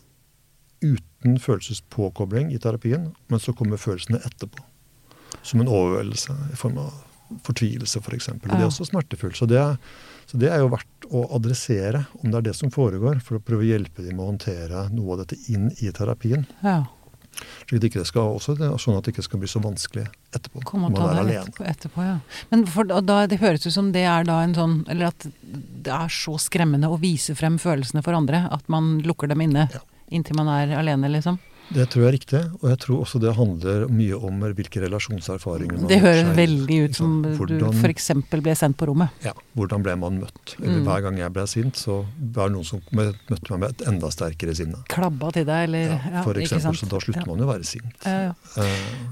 uten 0.85 1.39
følelsespåkobling 1.41 2.53
i 2.53 2.59
terapien, 2.61 3.11
men 3.29 3.41
så 3.41 3.55
kommer 3.57 3.81
følelsene 3.81 4.21
etterpå. 4.25 4.61
Som 5.43 5.61
en 5.63 5.69
overveldelse 5.73 6.35
i 6.53 6.57
form 6.59 6.79
av 6.83 6.93
fortvilelse, 7.47 7.99
f.eks. 7.99 8.05
For 8.07 8.15
eksempel. 8.17 8.51
Det 8.53 8.61
er 8.61 8.69
også 8.71 8.87
smertefullt. 8.91 9.37
Så 9.39 9.49
det, 9.51 9.59
er, 9.59 9.77
så 10.31 10.39
det 10.39 10.51
er 10.53 10.61
jo 10.63 10.69
verdt 10.71 10.96
å 11.13 11.25
adressere, 11.37 12.07
om 12.23 12.31
det 12.31 12.39
er 12.39 12.47
det 12.51 12.57
som 12.57 12.71
foregår, 12.71 13.21
for 13.23 13.39
å 13.39 13.43
prøve 13.43 13.63
å 13.65 13.71
hjelpe 13.71 14.03
dem 14.05 14.17
med 14.17 14.25
å 14.25 14.31
håndtere 14.33 14.89
noe 14.93 15.13
av 15.17 15.25
dette 15.25 15.39
inn 15.53 15.71
i 15.81 15.91
terapien. 15.93 16.47
ja. 16.63 16.85
Slik 17.69 17.83
at 17.83 17.85
ikke 17.91 17.99
det 18.01 18.07
skal, 18.09 18.31
også, 18.39 18.55
sånn 18.81 18.97
at 18.97 19.05
det 19.05 19.13
ikke 19.13 19.23
skal 19.27 19.41
bli 19.43 19.49
så 19.51 19.61
vanskelig 19.61 20.07
etterpå. 20.33 20.63
Kom 20.65 20.87
og 20.87 20.93
når 20.95 20.97
ta 20.97 21.05
man 21.05 21.17
er 21.17 21.21
alene. 21.21 21.41
etterpå, 21.45 21.65
etterpå, 21.69 22.05
ja. 22.07 22.15
Men 22.51 22.63
for, 22.73 22.85
da- 22.89 23.01
da, 23.05 23.17
det 23.29 23.37
høres 23.43 23.67
ut 23.67 23.75
som 23.75 23.91
det 23.93 24.07
er 24.09 24.25
da 24.25 24.39
en 24.41 24.55
sånn 24.57 24.89
Eller 24.89 25.11
at 25.11 25.27
det 25.43 25.93
er 25.93 26.09
så 26.09 26.39
skremmende 26.41 26.89
å 26.89 26.97
vise 26.99 27.35
frem 27.37 27.59
følelsene 27.61 28.01
for 28.03 28.17
andre 28.17 28.49
at 28.51 28.65
man 28.73 29.03
lukker 29.05 29.29
dem 29.29 29.43
inne 29.45 29.67
Ja. 29.75 29.81
inntil 30.11 30.35
man 30.41 30.49
er 30.49 30.73
alene, 30.79 31.11
liksom. 31.13 31.37
Det 31.67 31.89
tror 31.91 32.05
jeg 32.05 32.09
er 32.09 32.15
riktig, 32.15 32.41
og 32.63 32.67
jeg 32.71 32.79
tror 32.85 33.01
også 33.03 33.19
det 33.19 33.33
handler 33.35 33.87
mye 33.91 34.15
om 34.29 34.45
hvilke 34.55 34.83
relasjonserfaringer 34.85 35.81
man 35.81 35.89
Det 35.91 35.99
har 35.99 36.13
høres 36.15 36.37
veldig 36.39 36.77
ut 36.85 36.95
som 36.99 37.17
hvordan, 37.27 37.59
du 37.59 37.81
f.eks. 37.81 38.07
ble 38.31 38.55
sendt 38.55 38.79
på 38.79 38.87
rommet. 38.87 39.11
Ja, 39.27 39.33
hvordan 39.59 39.83
ble 39.83 39.97
man 39.99 40.21
møtt? 40.23 40.55
Eller 40.61 40.77
Mm. 40.77 40.85
Hver 40.87 41.03
gang 41.07 41.19
jeg 41.19 41.33
ble 41.33 41.47
sint, 41.51 41.75
så 41.81 41.97
var 42.37 42.49
det 42.51 42.55
noen 42.55 42.69
som 42.69 42.81
møtte 42.95 43.51
meg 43.51 43.59
med 43.65 43.69
et 43.75 43.85
enda 43.89 44.11
sterkere 44.15 44.55
sinne. 44.55 44.83
Klabba 44.93 45.33
til 45.35 45.47
deg, 45.49 45.67
eller 45.67 45.87
Ja, 45.89 45.99
ja, 46.13 46.23
for 46.23 46.39
ikke 46.39 46.55
eksempel, 46.61 46.79
så 46.79 46.89
da 46.93 47.01
slutter 47.03 47.25
Ja. 47.25 47.27
man 47.33 47.39
jo 47.43 47.47
å 47.49 47.53
være 47.55 47.65
sint. 47.65 48.07
Ja, 48.07 48.31
ja. 48.31 48.67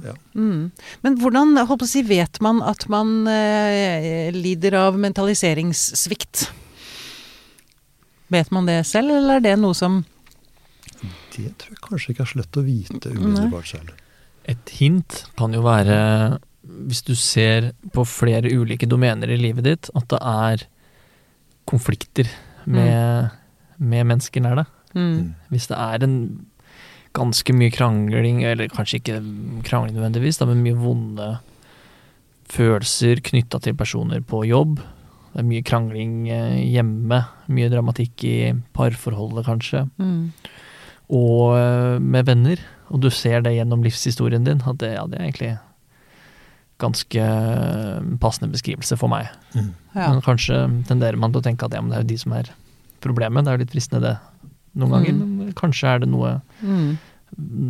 Ja. 0.04 0.14
Mm. 0.34 0.70
Men 1.02 1.18
hvordan 1.18 1.56
håper 1.66 1.90
jeg, 1.90 2.06
vet 2.08 2.40
man 2.40 2.62
at 2.62 2.86
man 2.88 3.26
uh, 3.26 4.30
lider 4.30 4.74
av 4.78 4.98
mentaliseringssvikt? 5.00 6.50
Vet 8.30 8.50
man 8.54 8.66
det 8.66 8.84
selv, 8.86 9.10
eller 9.10 9.36
er 9.36 9.40
det 9.44 9.58
noe 9.58 9.74
som 9.76 10.04
Det 11.36 11.52
tror 11.58 11.74
jeg 11.74 11.82
kanskje 11.88 12.14
ikke 12.14 12.22
er 12.24 12.30
så 12.32 12.38
lett 12.40 12.56
å 12.60 12.64
vite 12.66 13.12
umiddelbart 13.14 13.66
selv. 13.70 13.92
Et 14.46 14.72
hint 14.78 15.22
kan 15.38 15.52
jo 15.56 15.62
være, 15.64 16.38
hvis 16.88 17.02
du 17.06 17.14
ser 17.16 17.70
på 17.94 18.04
flere 18.08 18.50
ulike 18.52 18.86
domener 18.88 19.32
i 19.32 19.38
livet 19.40 19.64
ditt, 19.64 19.90
at 19.96 20.08
det 20.12 20.20
er 20.20 20.66
konflikter 21.68 22.28
med, 22.68 23.30
med 23.80 24.06
mennesker 24.10 24.44
nær 24.44 24.60
deg. 24.62 24.72
mm. 24.94 25.00
Mm. 25.14 25.30
Hvis 25.50 25.66
det 25.70 25.78
er 25.80 26.04
en 26.06 26.18
ganske 27.14 27.54
mye 27.56 27.70
krangling, 27.72 28.42
eller 28.44 28.68
kanskje 28.68 28.98
ikke 29.00 29.16
krangling 29.66 29.96
nødvendigvis, 29.96 30.38
da, 30.40 30.46
men 30.50 30.62
mye 30.64 30.76
vonde 30.78 31.28
følelser 32.50 33.22
knytta 33.24 33.60
til 33.64 33.76
personer 33.78 34.20
på 34.26 34.42
jobb. 34.48 34.76
Det 35.34 35.40
er 35.42 35.46
mye 35.48 35.64
krangling 35.66 36.28
eh, 36.30 36.58
hjemme, 36.70 37.22
mye 37.50 37.70
dramatikk 37.72 38.24
i 38.28 38.36
parforholdet 38.76 39.46
kanskje, 39.48 39.86
Mm. 39.98 40.30
Og 41.10 41.56
eh, 41.58 41.98
med 42.00 42.26
venner. 42.26 42.60
Og 42.94 43.00
du 43.00 43.08
ser 43.10 43.40
det 43.44 43.54
gjennom 43.56 43.82
livshistorien 43.84 44.44
din, 44.46 44.60
at 44.64 44.78
det, 44.78 44.92
ja, 44.94 45.04
det 45.08 45.18
er 45.18 45.24
egentlig 45.26 45.54
ganske 46.82 47.20
eh, 47.22 48.02
passende 48.20 48.50
beskrivelse 48.52 48.96
for 48.98 49.08
meg. 49.12 49.28
Mm. 49.54 49.72
Ja. 49.94 50.08
Men 50.10 50.22
kanskje 50.26 50.58
tenderer 50.88 51.16
man 51.20 51.32
til 51.32 51.40
å 51.42 51.46
tenke 51.46 51.66
at 51.68 51.74
ja, 51.76 51.82
men 51.82 51.92
det 51.92 51.98
er 52.00 52.04
jo 52.06 52.10
de 52.12 52.20
som 52.24 52.34
er 52.36 52.50
problemet. 53.04 53.44
Det 53.46 53.52
er 53.52 53.58
jo 53.58 53.62
litt 53.64 53.74
fristende 53.74 54.02
det 54.08 54.14
noen 54.74 54.90
ganger, 54.96 55.12
Mm. 55.14 55.34
men 55.38 55.52
kanskje 55.54 55.86
er 55.94 55.98
det 56.02 56.08
noe 56.10 56.40
Mm. 56.62 56.96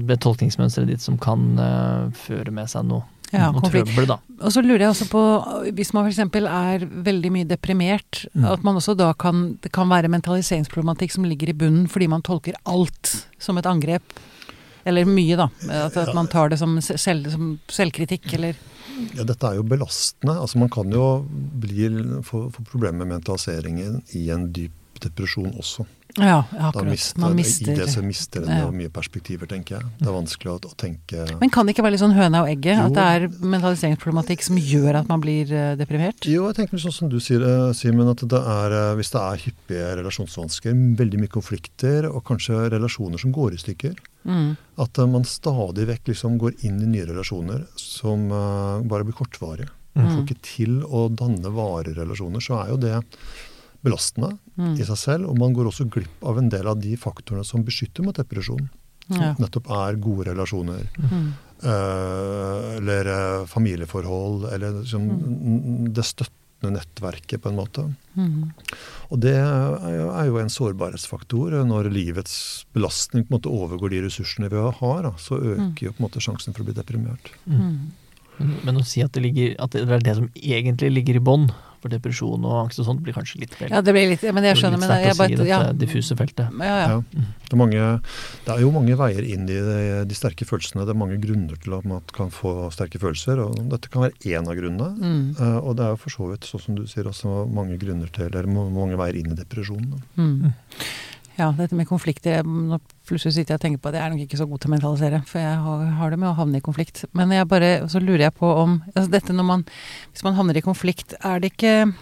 ved 0.09 0.21
tolkningsmønsteret 0.21 0.87
ditt 0.89 1.01
som 1.01 1.17
kan 1.19 1.59
uh, 1.59 2.11
føre 2.13 2.51
med 2.53 2.69
seg 2.69 2.85
noe, 2.85 3.05
Ja, 3.35 3.49
og 3.51 3.65
trøbbel, 3.67 4.07
da. 4.09 4.17
Og 4.41 4.53
så 4.55 4.63
lurer 4.65 4.85
jeg 4.87 4.93
også 4.95 5.07
på, 5.11 5.23
hvis 5.75 5.93
man 5.97 6.07
f.eks. 6.09 6.19
er 6.25 6.85
veldig 7.11 7.33
mye 7.35 7.49
deprimert, 7.51 8.25
Mm. 8.35 8.45
at 8.51 8.63
man 8.67 8.77
også 8.81 8.95
da 8.99 9.13
kan 9.13 9.59
Det 9.63 9.71
kan 9.73 9.89
være 9.89 10.09
mentaliseringsproblematikk 10.09 11.13
som 11.13 11.25
ligger 11.25 11.49
i 11.53 11.57
bunnen 11.59 11.89
fordi 11.91 12.09
man 12.09 12.23
tolker 12.23 12.55
alt 12.67 13.27
som 13.39 13.59
et 13.59 13.67
angrep. 13.67 14.03
Eller 14.87 15.05
mye, 15.09 15.37
da. 15.37 15.49
At, 15.71 15.97
at 15.97 16.15
man 16.15 16.27
tar 16.29 16.51
det 16.53 16.59
som, 16.61 16.77
selv, 16.81 17.31
som 17.33 17.59
selvkritikk, 17.69 18.33
eller 18.37 18.55
Ja, 19.17 19.25
dette 19.27 19.49
er 19.49 19.57
jo 19.59 19.65
belastende. 19.67 20.37
Altså 20.39 20.59
Man 20.59 20.69
kan 20.71 20.91
jo 20.93 21.25
bli, 21.61 21.89
få, 22.23 22.45
få 22.53 22.63
problemer 22.71 23.05
med 23.05 23.17
mentaliseringen 23.19 24.03
i 24.15 24.29
en 24.31 24.53
dyp 24.53 24.73
depresjon 25.09 25.53
også. 25.61 25.87
Ja, 26.15 26.45
akkurat. 26.63 26.87
mister, 26.93 27.19
man 27.19 27.33
I 27.41 27.43
det 27.75 27.89
så 27.91 28.03
mister 28.05 28.45
en 28.45 28.49
Ja. 28.55 28.71
mye 28.71 28.89
perspektiver, 28.89 29.49
tenker 29.51 29.81
jeg. 29.81 29.85
Det 29.99 30.07
er 30.07 30.13
vanskelig 30.15 30.51
å, 30.53 30.61
å 30.63 30.77
tenke 30.79 31.25
Men 31.41 31.51
kan 31.51 31.67
det 31.67 31.75
ikke 31.75 31.83
være 31.83 31.97
litt 31.97 32.03
sånn 32.05 32.15
høna 32.15 32.43
og 32.45 32.51
egget? 32.53 32.77
Jo. 32.79 32.85
At 32.87 32.95
det 32.95 33.07
er 33.15 33.27
mentaliseringsproblematikk 33.43 34.45
som 34.47 34.57
gjør 34.57 35.01
at 35.01 35.09
man 35.11 35.21
blir 35.25 35.51
eh, 35.51 35.75
deprimert? 35.81 36.23
Jo, 36.31 36.47
jeg 36.53 36.55
tenker 36.61 36.79
sånn 36.79 36.95
som 36.95 37.09
du 37.11 37.19
sier, 37.19 37.43
eh, 37.43 37.73
Simen, 37.75 38.07
at 38.13 38.23
det 38.31 38.39
er, 38.39 38.77
eh, 38.79 38.95
hvis 38.95 39.11
det 39.11 39.23
er 39.25 39.43
hyppige 39.43 39.89
relasjonsvansker, 40.05 40.77
veldig 41.03 41.19
mye 41.25 41.33
konflikter, 41.35 42.07
og 42.07 42.23
kanskje 42.31 42.63
relasjoner 42.71 43.19
som 43.19 43.33
går 43.35 43.55
i 43.59 43.63
stykker, 43.65 43.97
Mm. 44.25 44.57
at 44.79 44.97
man 45.11 45.25
stadig 45.25 45.85
vekk 45.87 46.05
liksom 46.15 46.39
går 46.39 46.55
inn 46.65 46.79
i 46.81 46.87
nye 46.87 47.05
relasjoner 47.11 47.67
som 47.77 48.29
bare 48.89 49.05
blir 49.05 49.13
kortvarige. 49.13 49.69
Mm. 49.95 50.09
får 50.11 50.25
ikke 50.27 50.41
til 50.43 50.81
å 50.83 51.09
danne 51.15 51.51
varige 51.55 51.95
relasjoner, 51.95 52.41
så 52.43 52.65
er 52.65 52.71
jo 52.71 52.77
det 52.79 53.05
belastende 53.85 54.33
Mm. 54.57 54.75
i 54.81 54.85
seg 54.87 54.97
selv. 54.99 55.29
Og 55.29 55.39
man 55.39 55.53
går 55.55 55.67
også 55.71 55.89
glipp 55.91 56.23
av 56.25 56.39
en 56.39 56.49
del 56.49 56.67
av 56.71 56.81
de 56.81 56.97
faktorene 56.97 57.45
som 57.45 57.65
beskytter 57.67 58.05
mot 58.07 58.15
depresjon. 58.17 58.69
Som 59.09 59.21
Ja. 59.21 59.35
nettopp 59.39 59.67
er 59.71 59.97
gode 60.01 60.25
relasjoner. 60.31 60.87
Mm. 60.99 61.35
Uh, 61.65 62.77
eller 62.79 63.07
uh, 63.09 63.47
familieforhold, 63.47 64.47
eller 64.53 64.81
liksom, 64.81 65.03
Mm. 65.09 65.93
det 65.93 66.05
støttende 66.05 66.73
nettverket, 66.79 67.43
på 67.43 67.49
en 67.51 67.57
måte. 67.59 67.95
Mm. 68.17 68.53
Og 69.11 69.21
det 69.21 69.35
er 69.35 69.97
jo- 69.99 70.11
er 70.15 70.27
jo 70.27 70.39
en 70.39 70.49
sårbarhetsfaktor. 70.49 71.51
Når 71.67 71.91
livets 71.93 72.65
belastning 72.75 73.25
på 73.27 73.33
en 73.35 73.39
måte 73.41 73.51
overgår 73.53 73.91
de 73.91 74.01
ressursene 74.07 74.49
vi 74.49 74.57
har, 74.57 75.03
da, 75.03 75.11
så 75.19 75.37
øker 75.41 75.83
jo 75.83 75.93
på 75.93 76.01
en 76.01 76.09
måte 76.09 76.21
sjansen 76.25 76.55
for 76.55 76.63
å 76.63 76.67
bli 76.67 76.75
deprimert. 76.75 77.31
Mm. 77.49 77.91
Men, 78.39 78.57
men 78.65 78.77
å 78.77 78.85
si 78.85 79.03
at 79.03 79.13
det, 79.13 79.23
ligger, 79.23 79.55
at 79.59 79.71
det 79.71 79.89
er 79.89 79.99
det 80.01 80.17
som 80.17 80.29
egentlig 80.35 80.91
ligger 80.93 81.17
i 81.17 81.25
bånn 81.25 81.51
for 81.85 81.93
depresjon 81.93 82.45
og 82.49 82.57
angst 82.63 82.81
og 82.81 82.89
sånt, 82.89 83.03
blir 83.05 83.17
kanskje 83.17 83.43
litt 83.43 83.55
vel 83.61 83.73
Ja, 83.75 83.83
det 83.85 83.93
blir 83.93 84.09
litt 84.09 84.25
Men 84.25 84.47
jeg 84.49 84.61
skjønner, 84.61 84.81
men 84.81 84.93
jeg 85.05 85.13
si 85.13 85.21
bare 85.21 85.37
dette 85.37 85.49
ja. 85.51 85.61
diffuse 85.77 86.17
feltet. 86.19 86.49
Ja, 86.65 86.77
ja. 86.81 86.87
Ja. 86.95 87.25
Det, 87.45 87.53
er 87.53 87.61
mange, 87.61 87.89
det 88.47 88.55
er 88.55 88.63
jo 88.65 88.73
mange 88.75 88.97
veier 88.99 89.27
inn 89.35 89.45
i 89.51 89.59
de, 89.69 89.85
de 90.09 90.17
sterke 90.17 90.49
følelsene. 90.49 90.87
Det 90.89 90.95
er 90.95 91.01
mange 91.01 91.21
grunner 91.23 91.61
til 91.61 91.77
at 91.77 91.89
man 91.89 92.05
kan 92.17 92.33
få 92.35 92.71
sterke 92.75 93.01
følelser, 93.03 93.43
og 93.45 93.59
dette 93.73 93.93
kan 93.93 94.07
være 94.07 94.17
én 94.33 94.49
av 94.49 94.57
grunnene. 94.59 94.91
Mm. 94.97 95.25
Uh, 95.39 95.59
og 95.61 95.77
det 95.79 95.87
er 95.87 95.95
jo 95.95 96.03
for 96.07 96.17
så 96.17 96.31
vidt, 96.33 96.49
sånn 96.49 96.65
som 96.65 96.79
du 96.79 96.85
sier, 96.91 97.09
også 97.11 97.45
mange 97.53 97.79
grunner 97.81 98.11
til, 98.15 98.31
eller 98.31 98.49
mange 98.49 98.99
veier 99.01 99.21
inn 99.21 99.35
i 99.35 99.39
depresjonen. 99.39 100.01
Mm. 100.17 100.55
Ja, 101.35 101.51
dette 101.57 101.75
med 101.75 101.89
konflikter 101.91 102.45
Nå 102.47 102.79
plutselig 103.09 103.35
sitter 103.37 103.55
jeg 103.55 103.61
og 103.61 103.65
tenker 103.65 103.83
på 103.83 103.91
at 103.91 103.99
jeg 103.99 104.05
er 104.05 104.13
nok 104.15 104.25
ikke 104.25 104.41
så 104.41 104.47
god 104.49 104.63
til 104.63 104.71
å 104.71 104.75
mentalisere, 104.75 105.21
for 105.29 105.43
jeg 105.43 105.61
har, 105.67 105.85
har 105.99 106.13
det 106.13 106.19
med 106.23 106.31
å 106.31 106.37
havne 106.39 106.61
i 106.61 106.65
konflikt. 106.65 107.05
Men 107.17 107.35
jeg 107.35 107.49
bare, 107.51 107.71
så 107.93 108.03
lurer 108.03 108.27
jeg 108.27 108.37
på 108.39 108.51
om 108.63 108.79
altså 108.95 109.07
dette 109.13 109.37
når 109.37 109.49
man, 109.51 109.65
Hvis 110.13 110.25
man 110.27 110.37
havner 110.39 110.59
i 110.59 110.65
konflikt, 110.65 111.17
er 111.21 111.43
det 111.43 111.53
ikke 111.53 111.93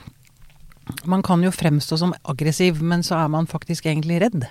Man 1.06 1.22
kan 1.22 1.42
jo 1.44 1.52
fremstå 1.54 1.98
som 1.98 2.14
aggressiv, 2.26 2.80
men 2.82 3.04
så 3.06 3.20
er 3.22 3.28
man 3.30 3.46
faktisk 3.46 3.86
egentlig 3.86 4.18
redd. 4.24 4.48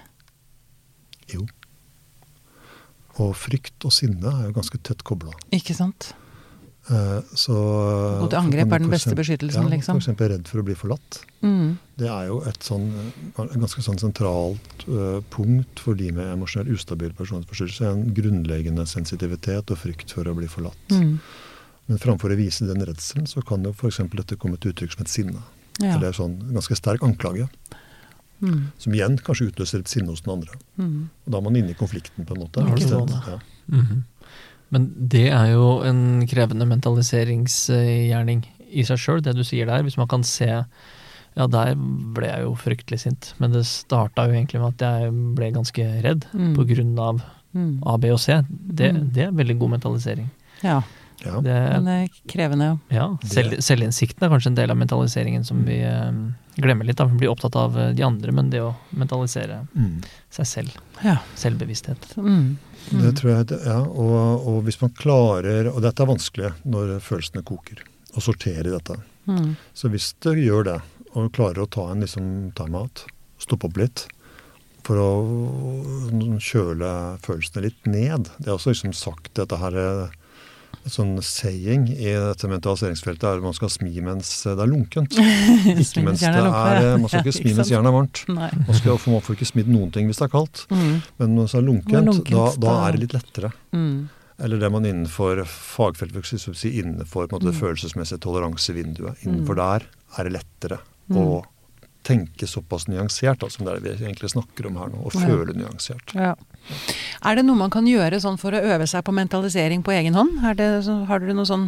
Jo. 1.32 1.44
Og 3.20 3.36
frykt 3.36 3.84
og 3.86 3.92
sinne 3.94 4.32
er 4.32 4.48
jo 4.48 4.56
ganske 4.56 4.80
tett 4.80 5.04
kobla. 5.08 5.36
Ikke 5.56 5.76
sant? 5.76 6.14
Eh, 6.90 7.22
så 7.38 7.56
til 8.30 8.40
angrep 8.40 8.72
er 8.74 8.80
den 8.82 8.90
beste 8.90 9.12
eksempel- 9.12 9.20
beskyttelsen, 9.22 9.64
ja, 9.64 9.70
liksom. 9.70 10.00
For 10.00 10.02
eksempel 10.02 10.30
redd 10.32 10.48
for 10.50 10.60
å 10.62 10.66
bli 10.66 10.74
forlatt. 10.76 11.20
Mm. 11.44 11.78
Det 11.98 12.08
er 12.10 12.28
jo 12.28 12.40
et 12.50 12.60
sånn, 12.60 12.88
eh, 13.38 13.46
ganske 13.56 13.84
sånn 13.86 14.00
sentralt 14.02 14.88
uh, 14.90 15.22
punkt 15.30 15.80
for 15.80 15.94
de 15.96 16.12
med 16.12 16.26
emosjonell 16.34 16.74
ustabil 16.74 17.14
personlighetsforstyrrelse. 17.14 17.86
En 17.92 18.14
grunnleggende 18.14 18.88
sensitivitet 18.90 19.70
og 19.72 19.78
frykt 19.78 20.12
for 20.12 20.24
å 20.26 20.36
bli 20.36 20.48
forlatt. 20.48 20.90
Mm. 20.90 21.20
Men 21.88 21.98
framfor 21.98 22.32
å 22.34 22.38
vise 22.38 22.66
den 22.66 22.82
redselen, 22.86 23.28
så 23.28 23.46
kan 23.46 23.64
jo 23.64 23.72
f.eks. 23.74 23.98
dette 24.16 24.36
komme 24.38 24.58
til 24.60 24.74
uttrykk 24.74 24.94
som 24.98 25.02
et 25.06 25.10
sinne. 25.14 25.42
Ja. 25.80 25.96
Eller 25.98 26.12
sånn 26.14 26.40
ganske 26.52 26.76
sterk 26.76 27.02
anklage, 27.02 27.48
Mm. 28.42 28.72
som 28.80 28.92
igjen 28.94 29.20
kanskje 29.22 29.52
utløser 29.52 29.80
et 29.84 29.88
sinne 29.88 30.08
hos 30.10 30.22
den 30.22 30.34
andre. 30.34 30.50
Mm. 30.80 31.10
Og 31.28 31.32
da 31.32 31.38
er 31.38 31.42
man 31.46 31.54
inne 31.56 31.70
i 31.70 31.74
konflikten, 31.78 32.26
på 32.26 32.34
en 32.34 32.42
måte. 32.42 32.54
Da 32.58 32.74
Ikke 32.74 32.90
sant? 32.90 33.12
Ja. 33.28 33.38
Mhm. 33.70 34.04
Men 34.72 34.88
det 35.12 35.28
er 35.32 35.52
jo 35.52 35.82
en 35.84 36.26
krevende 36.28 36.66
mentaliseringsgjerning 36.70 38.46
i 38.72 38.84
seg 38.88 38.98
sjøl, 39.04 39.22
det 39.26 39.36
du 39.36 39.44
sier 39.44 39.68
der. 39.68 39.84
Hvis 39.84 39.98
man 40.00 40.08
kan 40.12 40.24
se 40.28 40.64
Ja, 41.32 41.46
der 41.48 41.76
ble 41.80 42.28
jeg 42.28 42.42
jo 42.44 42.50
fryktelig 42.60 42.98
sint, 43.06 43.30
men 43.40 43.54
det 43.54 43.62
starta 43.64 44.26
jo 44.28 44.34
egentlig 44.36 44.60
med 44.60 44.74
at 44.74 44.82
jeg 44.84 45.12
ble 45.38 45.48
ganske 45.56 45.86
redd 46.04 46.26
Mm. 46.36 46.56
på 46.58 46.66
grunn 46.68 47.00
av 47.00 47.22
Mm. 47.56 47.80
A, 47.88 47.96
B 47.98 48.10
og 48.12 48.20
C. 48.20 48.34
Det, 48.52 48.92
Mm. 48.94 49.14
det 49.14 49.24
er 49.28 49.32
veldig 49.32 49.58
god 49.60 49.70
mentalisering. 49.80 50.30
Ja, 50.62 50.82
Ja. 51.24 51.40
Det, 51.40 51.54
men 51.54 51.86
det 51.86 51.94
er 51.94 52.10
krevende. 52.28 52.66
jo. 52.72 52.80
ja, 52.96 53.08
selv, 53.24 53.62
selvinnsikten 53.62 54.24
er 54.24 54.30
kanskje 54.30 54.48
en 54.48 54.56
del 54.56 54.72
av 54.72 54.78
mentaliseringen 54.78 55.46
som 55.46 55.64
vi 55.64 55.80
eh, 55.80 56.12
glemmer 56.58 56.84
litt. 56.84 56.98
Da. 56.98 57.06
Vi 57.06 57.18
blir 57.20 57.30
opptatt 57.30 57.56
av 57.56 57.78
eh, 57.78 57.94
de 57.94 58.04
andre, 58.04 58.32
men 58.34 58.50
det 58.50 58.60
å 58.60 58.76
mentalisere 58.94 59.68
Mm. 59.78 60.04
seg 60.30 60.46
selv, 60.46 60.76
Ja. 61.04 61.18
selvbevissthet 61.36 62.18
Mm. 62.18 62.58
Mm. 62.92 63.02
Det 63.06 63.12
tror 63.20 63.30
jeg, 63.32 63.46
det- 63.52 63.62
ja. 63.66 63.80
Og, 63.86 64.48
og 64.48 64.64
hvis 64.66 64.82
man 64.82 64.92
klarer 64.98 65.70
Og 65.72 65.82
dette 65.86 66.02
er 66.04 66.10
vanskelig 66.10 66.50
når 66.66 66.98
følelsene 67.06 67.44
koker. 67.48 67.84
Å 68.18 68.24
sortere 68.24 68.72
dette. 68.74 68.98
Mm. 69.30 69.54
Så 69.78 69.88
hvis 69.94 70.10
du 70.20 70.34
gjør 70.36 70.66
det, 70.68 70.80
og 71.14 71.32
klarer 71.36 71.64
å 71.64 71.70
ta 71.70 71.90
en 71.92 72.02
liksom 72.04 72.52
time-out, 72.58 73.06
stoppe 73.40 73.68
opp 73.70 73.78
litt 73.78 74.06
for 74.84 74.98
å 74.98 75.10
kjøle 76.42 76.90
følelsene 77.22 77.62
litt 77.68 77.86
ned 77.86 78.30
Det 78.40 78.48
er 78.50 78.56
også 78.56 78.72
liksom 78.74 78.94
sagt 78.98 79.34
dette 79.38 79.60
her 79.62 79.76
eh, 79.78 80.16
sånn 80.90 81.18
saying 81.22 81.90
i 81.94 82.14
dette 82.16 82.48
mentaliseringsfeltet 82.50 83.24
er 83.24 83.38
at 83.38 83.44
man 83.46 83.54
skal 83.54 83.70
smi 83.70 83.92
mens 84.02 84.30
det 84.44 84.56
er 84.58 84.70
lunkent. 84.72 85.12
Ikke 85.84 86.04
mens 86.06 86.20
det 86.24 86.32
er 86.32 86.80
ja. 86.82 86.98
Man 86.98 87.08
skal 87.12 87.22
ikke 87.26 87.36
smi 87.42 87.54
mens 87.58 87.70
jernet 87.70 87.92
er 87.92 87.98
varmt. 87.98 88.24
Man 88.28 88.78
skal 88.80 88.98
for 88.98 89.12
man 89.18 89.22
får 89.26 89.38
ikke 89.38 89.50
smidd 89.52 89.70
noen 89.70 89.92
ting 89.94 90.10
hvis 90.10 90.18
det 90.22 90.28
er 90.30 90.34
kaldt. 90.34 90.66
Mm. 90.74 90.96
Men 91.22 91.36
når 91.38 91.52
det 91.52 91.60
er 91.62 91.68
lunkent, 91.68 92.10
lunkent, 92.12 92.34
da, 92.34 92.48
da 92.66 92.76
er 92.88 92.98
det 92.98 93.04
litt 93.06 93.14
lettere. 93.20 93.52
Mm. 93.76 94.10
Eller 94.42 94.58
det 94.58 94.72
man 94.74 94.86
innenfor 94.90 95.44
fagfeltet 95.46 96.26
si, 96.26 96.72
innenfor 96.82 97.28
på 97.30 97.36
en 97.38 97.40
måte, 97.40 97.52
Mm. 97.54 97.60
følelsesmessige 97.62 98.18
toleransevinduet. 98.26 99.22
Innenfor 99.28 99.54
Mm. 99.54 99.62
der 99.62 99.86
er 100.18 100.24
det 100.24 100.34
lettere 100.40 100.80
å 101.14 101.44
tenke 102.04 102.48
såpass 102.50 102.88
nyansert, 102.90 103.38
da, 103.44 103.48
som 103.50 103.66
det 103.68 103.76
er 103.76 103.80
det 103.86 104.00
vi 104.00 104.06
egentlig 104.08 104.32
snakker 104.34 104.66
om 104.66 104.78
her 104.82 104.90
nå. 104.90 105.04
Å 105.06 105.14
Ja. 105.14 105.28
føle 105.28 105.54
nyansert. 105.54 106.16
Ja. 106.16 106.34
Er 107.22 107.38
det 107.38 107.46
noe 107.46 107.60
man 107.60 107.70
kan 107.74 107.86
gjøre 107.90 108.20
sånn 108.22 108.40
for 108.42 108.56
å 108.56 108.62
øve 108.74 108.88
seg 108.90 109.04
på 109.06 109.14
mentalisering 109.14 109.84
på 109.86 109.94
egen 109.94 110.18
hånd? 110.18 110.40
Det, 110.58 110.70
har 111.10 111.22
dere 111.22 111.36
noen 111.38 111.50
sånn 111.50 111.68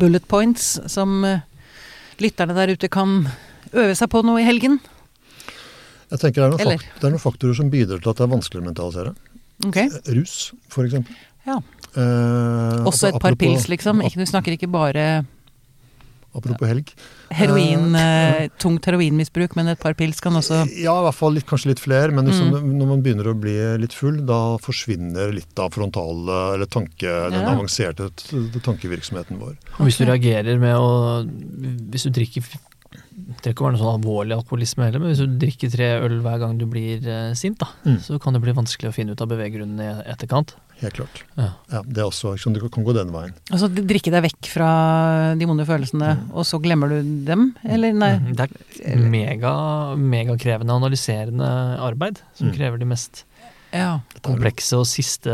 bullet 0.00 0.26
points 0.28 0.74
som 0.92 1.24
eh, 1.24 1.40
lytterne 2.20 2.56
der 2.56 2.74
ute 2.74 2.90
kan 2.92 3.22
øve 3.72 3.94
seg 3.96 4.10
på 4.12 4.22
nå 4.26 4.36
i 4.40 4.44
helgen? 4.44 4.78
Jeg 6.10 6.18
tenker 6.24 6.50
det 6.56 6.66
er, 6.66 6.82
det 7.00 7.06
er 7.06 7.12
noen 7.14 7.22
faktorer 7.22 7.56
som 7.56 7.70
bidrar 7.70 8.02
til 8.02 8.10
at 8.12 8.18
det 8.18 8.26
er 8.26 8.32
vanskelig 8.34 8.60
å 8.60 8.66
mentalisere. 8.66 9.12
Ok. 9.68 9.76
Eh, 9.86 10.14
Rus, 10.16 10.36
eksempel. 10.68 11.14
Ja. 11.46 11.60
Eh, 11.94 12.84
Også 12.84 13.08
et 13.08 13.14
altså, 13.14 13.18
par 13.18 13.32
apropos- 13.32 13.38
pils, 13.38 13.68
liksom. 13.70 14.02
Ikke, 14.04 14.20
du 14.20 14.26
snakker 14.28 14.56
ikke 14.56 14.70
bare 14.70 15.24
Apropos 16.34 16.68
helg. 16.70 16.92
heroin, 17.34 17.94
uh, 17.94 18.46
tungt 18.62 18.84
heroinmisbruk, 18.86 19.56
men 19.56 19.66
et 19.72 19.80
par 19.80 19.94
pils 19.98 20.20
kan 20.22 20.32
også 20.38 20.60
Ja, 20.78 20.94
i 21.00 21.04
hvert 21.08 21.14
fall 21.18 21.32
litt, 21.34 21.46
kanskje 21.46 21.72
litt 21.72 21.80
flere, 21.82 22.12
men 22.14 22.26
liksom, 22.30 22.52
Mm. 22.54 22.72
når 22.78 22.86
man 22.86 23.02
begynner 23.02 23.26
å 23.32 23.34
bli 23.40 23.56
litt 23.82 23.92
full, 23.92 24.20
da 24.26 24.56
forsvinner 24.62 25.32
litt 25.34 25.58
av 25.58 25.72
frontal, 25.74 26.22
eller 26.54 26.66
tanke, 26.66 27.02
den 27.34 27.44
avanserte 27.50 28.10
tankevirksomheten 28.62 29.38
vår. 29.40 29.56
Og 29.78 29.86
hvis 29.88 29.98
du 30.00 30.04
reagerer 30.06 30.58
med 30.60 30.74
å 30.76 30.90
Hvis 31.90 32.04
du 32.06 32.10
drikker 32.14 32.42
Det 32.50 33.42
trenger 33.42 33.54
ikke 33.54 33.62
å 33.62 33.66
være 33.68 33.74
noe 33.76 33.82
sånn 33.82 34.00
alvorlig 34.00 34.34
alkoholisme 34.34 34.82
heller, 34.86 34.98
men 35.02 35.12
hvis 35.12 35.20
du 35.22 35.34
drikker 35.38 35.70
tre 35.70 35.88
øl 36.02 36.16
hver 36.24 36.38
gang 36.40 36.56
du 36.58 36.64
blir 36.66 37.04
eh, 37.06 37.34
sint, 37.38 37.58
da, 37.58 37.68
Mm. 37.86 37.98
så 38.02 38.18
kan 38.20 38.32
det 38.34 38.40
bli 38.42 38.52
vanskelig 38.52 38.88
å 38.90 38.94
finne 38.94 39.12
ut 39.12 39.20
av 39.20 39.28
beveggrunnene 39.28 39.80
i 40.06 40.10
etterkant. 40.10 40.54
Helt 40.80 40.94
klart. 40.96 41.22
Ja. 41.36 41.48
Ja, 41.70 41.82
det 41.84 41.98
er 42.00 42.06
også, 42.08 42.32
liksom, 42.34 42.54
Du 42.56 42.68
kan 42.72 42.84
gå 42.86 42.94
den 42.96 43.10
veien. 43.12 43.34
Altså 43.52 43.68
drikke 43.68 44.10
deg 44.14 44.22
vekk 44.30 44.48
fra 44.48 44.70
de 45.36 45.44
vonde 45.46 45.66
følelsene, 45.68 46.14
og 46.32 46.46
så 46.48 46.60
glemmer 46.62 46.88
du 46.88 47.02
dem? 47.26 47.50
Eller 47.68 47.92
nei? 47.92 48.14
Mm. 48.18 48.30
Det 48.36 48.46
er 48.88 48.96
mega, 48.96 49.52
megakrevende 50.00 50.72
analyserende 50.80 51.50
arbeid 51.84 52.22
som 52.34 52.48
Mm. 52.48 52.54
krever 52.56 52.78
de 52.78 52.84
mest 52.86 53.24
Ja. 53.72 54.00
Komplekse 54.26 54.74
og 54.80 54.86
siste 54.88 55.30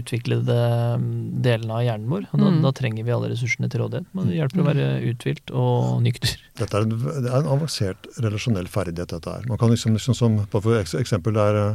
utviklede 0.00 0.56
mm, 0.98 1.42
delene 1.44 1.76
av 1.76 1.84
hjernen 1.86 2.08
vår. 2.10 2.24
Og 2.32 2.40
da, 2.40 2.48
Mm. 2.50 2.62
da 2.64 2.72
trenger 2.72 3.04
vi 3.06 3.12
alle 3.14 3.28
ressursene 3.30 3.68
til 3.70 3.80
rådighet. 3.84 4.06
Men 4.14 4.26
det 4.26 4.34
hjelper 4.40 4.62
å 4.62 4.66
være 4.66 4.86
uthvilt 5.12 5.50
og 5.54 6.02
nykter. 6.02 6.36
Dette 6.58 6.74
er 6.74 6.82
en, 6.82 6.90
det 6.90 7.30
er 7.30 7.38
en 7.38 7.52
avansert 7.54 8.08
relasjonell 8.18 8.66
ferdighet, 8.66 9.08
dette 9.14 9.30
her. 9.30 9.46
Man 9.46 9.58
kan 9.58 9.70
liksom, 9.70 9.92
liksom 9.94 10.14
som, 10.16 10.36
bare 10.50 10.62
for 10.62 10.74
eksempel, 10.82 11.32
det 11.34 11.44
er, 11.52 11.60
eh, 11.70 11.74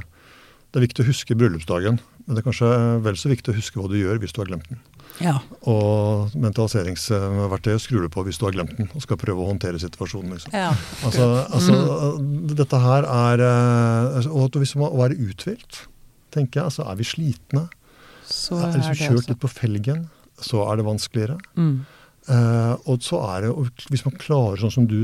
det 0.74 0.82
er 0.82 0.88
viktig 0.88 1.06
å 1.06 1.08
huske 1.08 1.38
bryllupsdagen, 1.40 2.00
men 2.28 2.36
det 2.36 2.44
er 2.44 2.48
kanskje 2.52 2.70
vel 3.06 3.16
så 3.18 3.30
viktig 3.32 3.54
å 3.54 3.58
huske 3.58 3.80
hva 3.80 3.88
du 3.90 3.96
gjør 3.98 4.20
hvis 4.20 4.34
du 4.36 4.42
har 4.44 4.50
glemt 4.52 4.68
den. 4.70 4.80
ja. 5.24 5.38
Og 5.64 6.30
mentaliseringsverktøyet 6.36 7.82
skrur 7.84 8.04
du 8.06 8.10
på 8.14 8.24
hvis 8.28 8.38
du 8.40 8.46
har 8.48 8.56
glemt 8.56 8.76
den, 8.78 8.90
og 8.94 9.02
skal 9.06 9.18
prøve 9.22 9.44
å 9.44 9.50
håndtere 9.50 9.80
situasjonen. 9.82 10.34
liksom. 10.36 10.54
ja. 10.54 10.72
Altså, 11.08 11.28
altså 11.50 12.18
Dette 12.58 12.80
her 12.84 13.08
er 13.08 13.44
eh, 13.48 14.28
Og 14.30 14.52
hvis 14.62 14.76
man 14.76 14.92
være 14.98 15.18
uthvilt, 15.18 15.86
tenker 16.36 16.60
jeg, 16.62 16.66
altså 16.72 16.84
er 16.92 16.96
vi 17.00 17.08
slitne, 17.08 17.68
Så 18.28 18.58
er 18.60 18.68
er 18.70 18.78
liksom 18.82 18.98
kjørt 19.00 19.22
også. 19.24 19.30
litt 19.32 19.40
på 19.46 19.52
felgen, 19.52 20.10
så 20.44 20.66
er 20.72 20.76
det 20.78 20.86
vanskeligere. 20.86 21.38
Mm. 21.56 21.78
Uh, 22.28 22.76
og 22.92 23.00
så 23.00 23.22
er 23.38 23.46
det, 23.46 23.52
Hvis 23.88 24.04
man 24.04 24.18
klarer, 24.20 24.60
sånn 24.60 24.74
som 24.74 24.88
du 24.90 24.98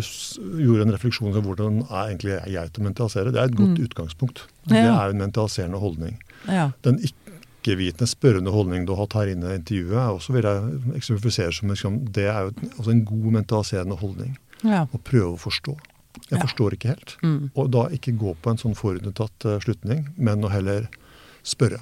gjorde 0.60 0.84
en 0.84 0.92
refleksjon 0.92 1.32
om 1.32 1.46
hvordan 1.46 1.78
er 1.88 2.10
egentlig 2.12 2.36
jeg 2.52 2.74
til 2.76 2.84
å 2.84 2.88
mentalisere, 2.90 3.32
det 3.32 3.40
er 3.40 3.48
et 3.48 3.56
godt 3.56 3.78
Mm. 3.80 3.86
utgangspunkt. 3.88 4.42
Det 4.68 4.82
er 4.84 5.10
en 5.14 5.22
mentaliserende 5.24 5.80
holdning. 5.80 6.18
Ja. 6.48 6.72
Den 6.84 7.00
ikke-vitende, 7.00 8.08
spørrende 8.10 8.52
holdningen 8.52 8.86
du 8.86 8.94
har 8.96 9.06
hatt 9.06 9.14
her 9.14 9.32
inne 9.36 9.54
i 9.54 9.58
intervjuet, 9.60 9.96
er 9.96 10.12
også 10.18 10.34
vil 10.34 10.44
jeg 10.44 10.98
eksemplifisere 11.00 11.54
som 11.54 11.70
liksom, 11.70 12.02
det 12.12 12.26
er 12.28 12.42
jo 12.42 12.48
et- 12.54 12.88
en 12.88 13.06
god 13.06 13.32
mentaliserende 13.40 13.98
holdning. 14.00 14.38
ja. 14.64 14.86
Å 14.94 15.00
prøve 15.04 15.34
å 15.36 15.40
forstå. 15.40 15.78
Jeg 16.30 16.40
Ja. 16.40 16.46
forstår 16.46 16.74
ikke 16.74 16.88
helt. 16.94 17.18
Mm. 17.24 17.52
Og 17.56 17.72
da 17.72 17.88
ikke 17.90 18.18
gå 18.18 18.36
på 18.42 18.50
en 18.52 18.58
sånn 18.58 18.76
forutinntatt 18.76 19.46
eh, 19.46 19.60
slutning, 19.60 20.10
men 20.18 20.42
å 20.42 20.50
heller 20.52 20.88
spørre. 21.44 21.82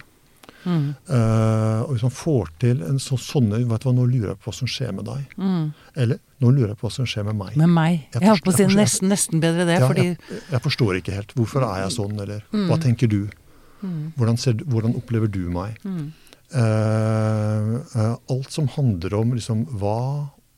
Mm. 0.64 0.94
Uh, 1.10 1.82
og 1.88 1.96
hvis 1.96 2.04
man 2.04 2.12
får 2.14 2.48
til 2.60 2.84
en 2.84 3.00
så, 3.02 3.18
sånne 3.18 3.66
vet 3.68 3.82
du 3.82 3.90
hva, 3.90 3.94
Nå 3.96 4.06
lurer 4.06 4.28
jeg 4.30 4.38
på 4.40 4.52
hva 4.52 4.54
som 4.54 4.68
skjer 4.68 4.94
med 4.94 5.06
deg. 5.06 5.26
Mm. 5.38 5.74
Eller 5.98 6.20
nå 6.40 6.52
lurer 6.54 6.68
jeg 6.70 6.78
på 6.78 6.86
hva 6.88 6.92
som 6.92 7.06
skjer 7.06 7.26
med 7.26 7.36
meg. 7.36 7.56
Med 7.58 7.70
meg. 7.70 8.06
Jeg 8.14 8.22
Jeg 8.22 8.30
holdt 8.30 8.44
på 8.46 8.52
å 8.54 8.56
si 8.56 8.66
nesten, 8.76 9.10
nesten 9.10 9.42
bedre 9.42 9.66
det, 9.66 9.80
Ja, 9.80 9.88
fordi 9.90 10.04
jeg, 10.06 10.18
jeg 10.52 10.62
forstår 10.62 11.02
ikke 11.02 11.14
helt. 11.14 11.34
Hvorfor 11.34 11.64
er 11.66 11.82
jeg 11.90 11.98
sånn, 11.98 12.14
eller 12.22 12.44
Mm. 12.54 12.68
hva 12.70 12.78
tenker 12.80 13.10
du? 13.10 13.30
Mm. 13.82 14.14
Hvordan, 14.18 14.38
ser, 14.38 14.54
hvordan 14.66 14.96
opplever 14.96 15.28
du 15.32 15.44
meg? 15.50 15.78
Mm. 15.84 16.12
Uh, 16.52 17.82
uh, 17.96 18.16
alt 18.32 18.52
som 18.54 18.68
handler 18.76 19.14
om 19.18 19.34
liksom 19.38 19.66
hva 19.82 19.98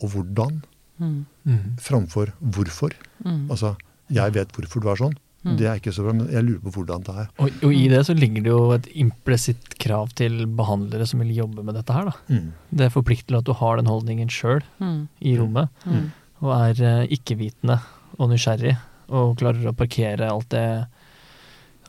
og 0.04 0.10
hvordan, 0.16 0.62
Mm. 1.02 1.26
Mm. 1.50 1.78
framfor 1.82 2.30
hvorfor. 2.54 2.94
Mm. 3.26 3.48
Altså, 3.52 3.72
jeg 4.14 4.34
vet 4.36 4.52
hvorfor 4.54 4.80
du 4.80 4.90
er 4.92 5.00
sånn. 5.00 5.16
Mm. 5.44 5.56
Det 5.58 5.66
er 5.68 5.80
ikke 5.80 5.92
så 5.92 6.04
bra, 6.06 6.14
men 6.14 6.30
jeg 6.32 6.44
lurer 6.46 6.62
på 6.64 6.72
hvordan 6.78 7.02
det 7.04 7.16
er. 7.24 7.26
Og, 7.42 7.50
og 7.66 7.74
i 7.76 7.88
det 7.92 8.04
så 8.08 8.14
ligger 8.16 8.44
det 8.46 8.52
jo 8.54 8.60
et 8.76 8.86
implisitt 9.02 9.74
krav 9.82 10.14
til 10.16 10.46
behandlere 10.48 11.08
som 11.10 11.20
vil 11.20 11.34
jobbe 11.36 11.66
med 11.66 11.76
dette 11.76 11.92
her. 11.98 12.12
da. 12.14 12.38
Det 12.72 12.92
forplikter 12.94 13.34
til 13.34 13.40
at 13.42 13.50
du 13.50 13.52
har 13.58 13.82
den 13.82 13.90
holdningen 13.90 14.30
sjøl 14.32 14.62
Mm. 14.80 15.08
i 15.20 15.34
rommet, 15.42 15.70
Mm. 15.84 16.12
og 16.46 16.52
er 16.62 16.84
eh, 16.86 17.08
ikke-vitende 17.18 17.80
og 18.20 18.30
nysgjerrig, 18.30 18.78
og 19.10 19.36
klarer 19.42 19.66
å 19.68 19.76
parkere 19.76 20.30
alt 20.30 20.48
det 20.54 20.86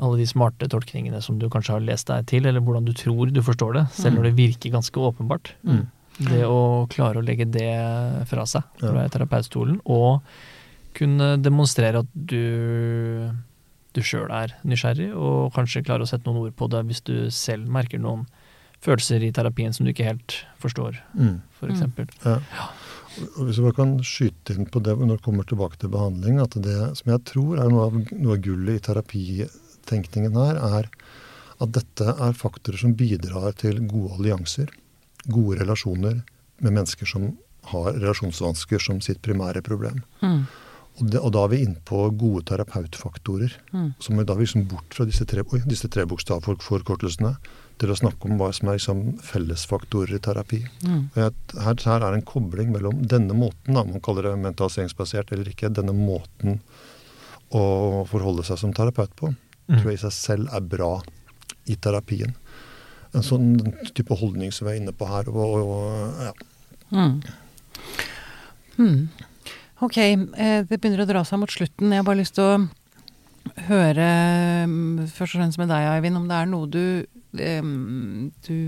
alle 0.01 0.17
de 0.19 0.27
smarte 0.27 0.69
tolkningene 0.69 1.21
som 1.23 1.39
du 1.39 1.49
kanskje 1.49 1.75
har 1.77 1.81
lest 1.85 2.07
deg 2.09 2.27
til, 2.27 2.47
eller 2.47 2.61
hvordan 2.61 2.85
du 2.85 2.93
tror 2.93 3.31
du 3.33 3.41
forstår 3.43 3.75
det, 3.75 3.85
selv 3.93 4.15
Mm. 4.15 4.17
når 4.19 4.23
det 4.31 4.37
virker 4.37 4.71
ganske 4.73 4.99
åpenbart. 5.01 5.53
Mm. 5.65 5.87
Det 6.19 6.43
å 6.47 6.87
klare 6.89 7.17
å 7.19 7.25
legge 7.27 7.45
det 7.51 8.27
fra 8.29 8.45
seg 8.47 8.63
Ja. 8.83 8.91
fra 8.93 9.09
terapeutstolen, 9.09 9.81
og 9.87 10.23
kunne 10.95 11.37
demonstrere 11.43 11.99
at 12.05 12.07
du, 12.15 13.31
du 13.95 14.01
sjøl 14.01 14.31
er 14.31 14.55
nysgjerrig, 14.65 15.13
og 15.15 15.53
kanskje 15.55 15.85
klare 15.85 16.03
å 16.03 16.09
sette 16.09 16.27
noen 16.27 16.45
ord 16.47 16.57
på 16.57 16.69
det 16.71 16.85
hvis 16.87 17.03
du 17.05 17.31
selv 17.31 17.67
merker 17.69 17.99
noen 17.99 18.27
følelser 18.85 19.23
i 19.25 19.33
terapien 19.33 19.73
som 19.75 19.87
du 19.87 19.93
ikke 19.93 20.05
helt 20.11 20.45
forstår, 20.61 20.99
Mm. 21.17 21.41
f.eks. 21.61 21.71
eksempel. 21.81 22.09
Ja. 22.25 22.39
Og 23.39 23.47
Hvis 23.47 23.57
jeg 23.57 23.65
bare 23.65 23.73
kan 23.79 23.99
skyte 24.03 24.57
inn 24.59 24.67
på 24.67 24.83
det 24.83 24.97
når 24.99 25.17
det 25.17 25.23
kommer 25.23 25.45
tilbake 25.47 25.79
til 25.79 25.89
behandling, 25.89 26.41
at 26.43 26.51
det 26.61 26.97
som 26.99 27.13
jeg 27.13 27.25
tror 27.25 27.59
er 27.63 27.69
noe 27.71 27.85
av, 27.87 27.93
noe 28.13 28.33
av 28.35 28.43
gullet 28.43 28.75
i 28.75 28.83
terapitenkningen 29.85 30.37
her, 30.37 30.57
er 30.57 30.89
at 31.63 31.73
dette 31.73 32.05
er 32.05 32.35
faktorer 32.37 32.79
som 32.79 32.95
bidrar 32.95 33.55
til 33.57 33.81
gode 33.87 34.19
allianser, 34.19 34.69
gode 35.27 35.61
relasjoner 35.61 36.23
med 36.61 36.73
mennesker 36.73 37.07
som 37.07 37.37
har 37.71 37.95
relasjonsvansker 37.95 38.79
som 38.79 39.01
sitt 39.01 39.23
primære 39.23 39.63
problem. 39.63 40.03
Mm. 40.21 40.45
Og, 40.95 41.07
det, 41.11 41.19
og 41.19 41.33
da 41.35 41.45
er 41.45 41.51
vi 41.51 41.63
inne 41.65 41.81
på 41.89 42.05
gode 42.15 42.45
terapeutfaktorer. 42.51 43.55
Mm. 43.73 43.95
Som 43.99 44.19
er 44.21 44.27
da 44.29 44.37
vi 44.37 44.45
liksom 44.45 44.67
bort 44.71 44.95
fra 44.95 45.07
disse 45.09 45.25
tre, 45.27 45.43
oi, 45.43 45.63
disse 45.67 45.89
tre 45.91 46.05
bokstavforkortelsene 46.07 47.33
til 47.81 47.91
å 47.91 47.97
snakke 47.99 48.29
om 48.29 48.37
hva 48.39 48.53
som 48.55 48.69
er 48.71 48.79
liksom 48.79 49.01
fellesfaktorer 49.25 50.15
i 50.15 50.23
terapi. 50.23 50.61
Mm. 50.85 51.09
Her, 51.17 51.33
her 51.57 52.05
er 52.05 52.13
en 52.13 52.27
kobling 52.27 52.71
mellom 52.75 53.01
denne 53.11 53.35
måten, 53.35 53.75
da, 53.75 53.83
man 53.83 54.05
kaller 54.05 54.29
det 54.29 54.37
mentaliseringsbasert 54.45 55.33
eller 55.35 55.51
ikke, 55.51 55.73
denne 55.75 55.97
måten 55.97 56.61
å 57.55 58.05
forholde 58.11 58.45
seg 58.47 58.61
som 58.61 58.75
terapeut 58.77 59.15
på. 59.19 59.33
Tror 59.71 59.91
jeg 59.91 59.99
i 59.99 60.05
seg 60.05 60.17
selv 60.17 60.55
er 60.55 60.65
bra 60.75 60.93
i 61.71 61.77
terapien. 61.81 62.35
En 63.15 63.25
sånn 63.25 63.55
type 63.95 64.17
holdning 64.19 64.53
som 64.53 64.67
vi 64.67 64.75
er 64.75 64.81
inne 64.83 64.95
på 64.97 65.09
her. 65.09 65.31
Og, 65.31 65.59
og, 65.63 66.23
ja. 66.27 66.33
Mm. 66.95 67.21
Mm. 68.79 68.99
Ok, 69.85 69.99
eh, 69.99 70.63
det 70.67 70.79
begynner 70.79 71.05
å 71.05 71.09
dra 71.09 71.23
seg 71.27 71.41
mot 71.43 71.51
slutten. 71.51 71.93
Jeg 71.93 72.03
har 72.03 72.09
bare 72.09 72.21
lyst 72.21 72.37
til 72.39 72.45
å 72.47 72.57
høre, 73.69 74.09
mm, 74.67 75.07
først 75.13 75.37
og 75.37 75.41
fremst 75.41 75.61
med 75.61 75.71
deg, 75.71 75.89
Eivind, 75.93 76.17
om 76.17 76.29
det 76.29 76.37
er 76.39 76.49
noe 76.49 76.69
du, 76.71 77.07
du 77.35 78.59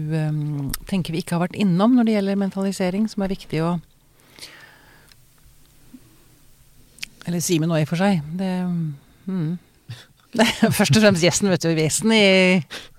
tenker 0.91 1.15
vi 1.15 1.23
ikke 1.23 1.37
har 1.39 1.47
vært 1.47 1.59
innom 1.59 1.97
når 1.97 2.09
det 2.09 2.17
gjelder 2.17 2.43
mentalisering, 2.43 3.07
som 3.09 3.25
er 3.25 3.35
viktig 3.35 3.63
å 3.65 3.77
Eller 7.27 7.43
Simen 7.43 7.73
òg, 7.75 7.81
i 7.83 7.83
og 7.83 7.89
for 7.91 7.99
seg. 7.99 8.21
Det, 8.39 8.49
mm. 9.27 9.57
først 10.79 10.97
og 10.97 11.03
fremst 11.03 11.23
gjesten, 11.25 11.49
vet 11.53 11.63
du. 11.65 11.71
Gjesten 11.77 12.13
i, 12.13 12.23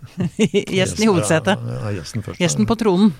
gjesten 0.79 1.03
i 1.05 1.09
hovedsetet. 1.09 1.57
Ja, 1.61 1.79
ja, 1.87 1.95
gjesten 1.99 2.23
først. 2.25 2.39
Gjesten 2.41 2.67
på 2.69 2.77
tronen. 2.79 3.13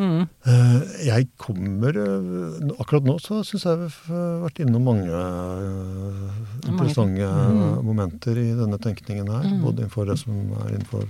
Mm. 0.00 0.22
Eh, 0.48 0.76
Jeg 1.04 1.26
kommer 1.36 1.92
eh, 2.00 2.70
Akkurat 2.80 3.04
nå 3.04 3.18
så 3.20 3.42
syns 3.44 3.66
jeg 3.68 3.76
vi 3.82 3.88
har 4.08 4.38
vært 4.40 4.62
innom 4.64 4.86
mange 4.88 5.12
eh, 5.12 6.70
interessante 6.70 7.28
Mm. 7.28 7.82
momenter 7.84 8.38
i 8.40 8.46
denne 8.56 8.78
tenkningen 8.80 9.28
her. 9.28 9.44
Mm. 9.50 9.60
Både 9.66 9.82
innenfor 9.84 10.08
det 10.08 10.16
som 10.22 10.32
er 10.62 10.72
innenfor 10.78 11.04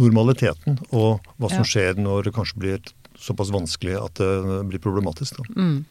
normaliteten, 0.00 0.78
og 0.96 1.20
hva 1.38 1.50
som 1.52 1.60
Ja. 1.60 1.68
skjer 1.68 2.00
når 2.00 2.24
det 2.30 2.34
kanskje 2.34 2.58
blir 2.58 2.78
såpass 3.20 3.52
vanskelig 3.52 4.00
at 4.00 4.14
det 4.18 4.32
blir 4.72 4.80
problematisk. 4.82 5.36
Da. 5.36 5.44
Mm. 5.60 5.84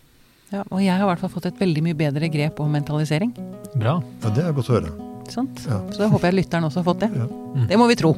Ja, 0.52 0.64
og 0.70 0.82
jeg 0.82 0.91
har 0.98 1.06
i 1.06 1.10
hvert 1.14 1.20
fall 1.22 1.30
fått 1.38 1.46
et 1.54 1.60
veldig 1.62 1.82
mye 1.86 1.96
bedre 1.98 2.30
grep 2.34 2.60
om 2.60 2.72
mentalisering. 2.74 3.32
Bra. 3.78 4.02
Ja, 4.24 4.30
Det 4.30 4.44
er 4.44 4.54
godt 4.54 4.70
å 4.70 4.80
høre. 4.82 5.12
Sant? 5.32 5.63
Ja. 5.69 5.80
Så 5.91 6.03
da 6.03 6.09
håper 6.11 6.30
jeg 6.32 6.41
lytteren 6.41 6.67
også 6.67 6.82
har 6.82 6.88
fått 6.89 7.03
det. 7.05 7.11
Ja. 7.15 7.28
Mm. 7.28 7.67
Det 7.69 7.80
må 7.80 7.88
vi 7.91 7.99
tro. 7.99 8.13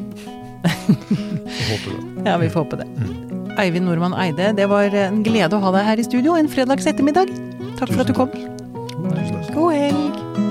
Håper. 0.66 2.02
Ja, 2.26 2.40
vi 2.42 2.48
får 2.50 2.64
håpe 2.64 2.80
det. 2.80 2.88
Mm. 2.98 3.52
Eivind 3.62 3.86
Nordmann 3.86 4.16
Eide, 4.18 4.50
det 4.58 4.66
var 4.72 4.90
en 4.98 5.22
glede 5.24 5.54
å 5.54 5.62
ha 5.62 5.72
deg 5.76 5.86
her 5.86 6.02
i 6.02 6.06
studio 6.08 6.34
en 6.40 6.50
fredags 6.50 6.88
ettermiddag. 6.90 7.30
Takk 7.78 7.92
for 7.94 8.02
at 8.02 8.10
du 8.10 8.16
kom. 8.18 8.34
God 9.54 9.76
helg. 9.78 10.45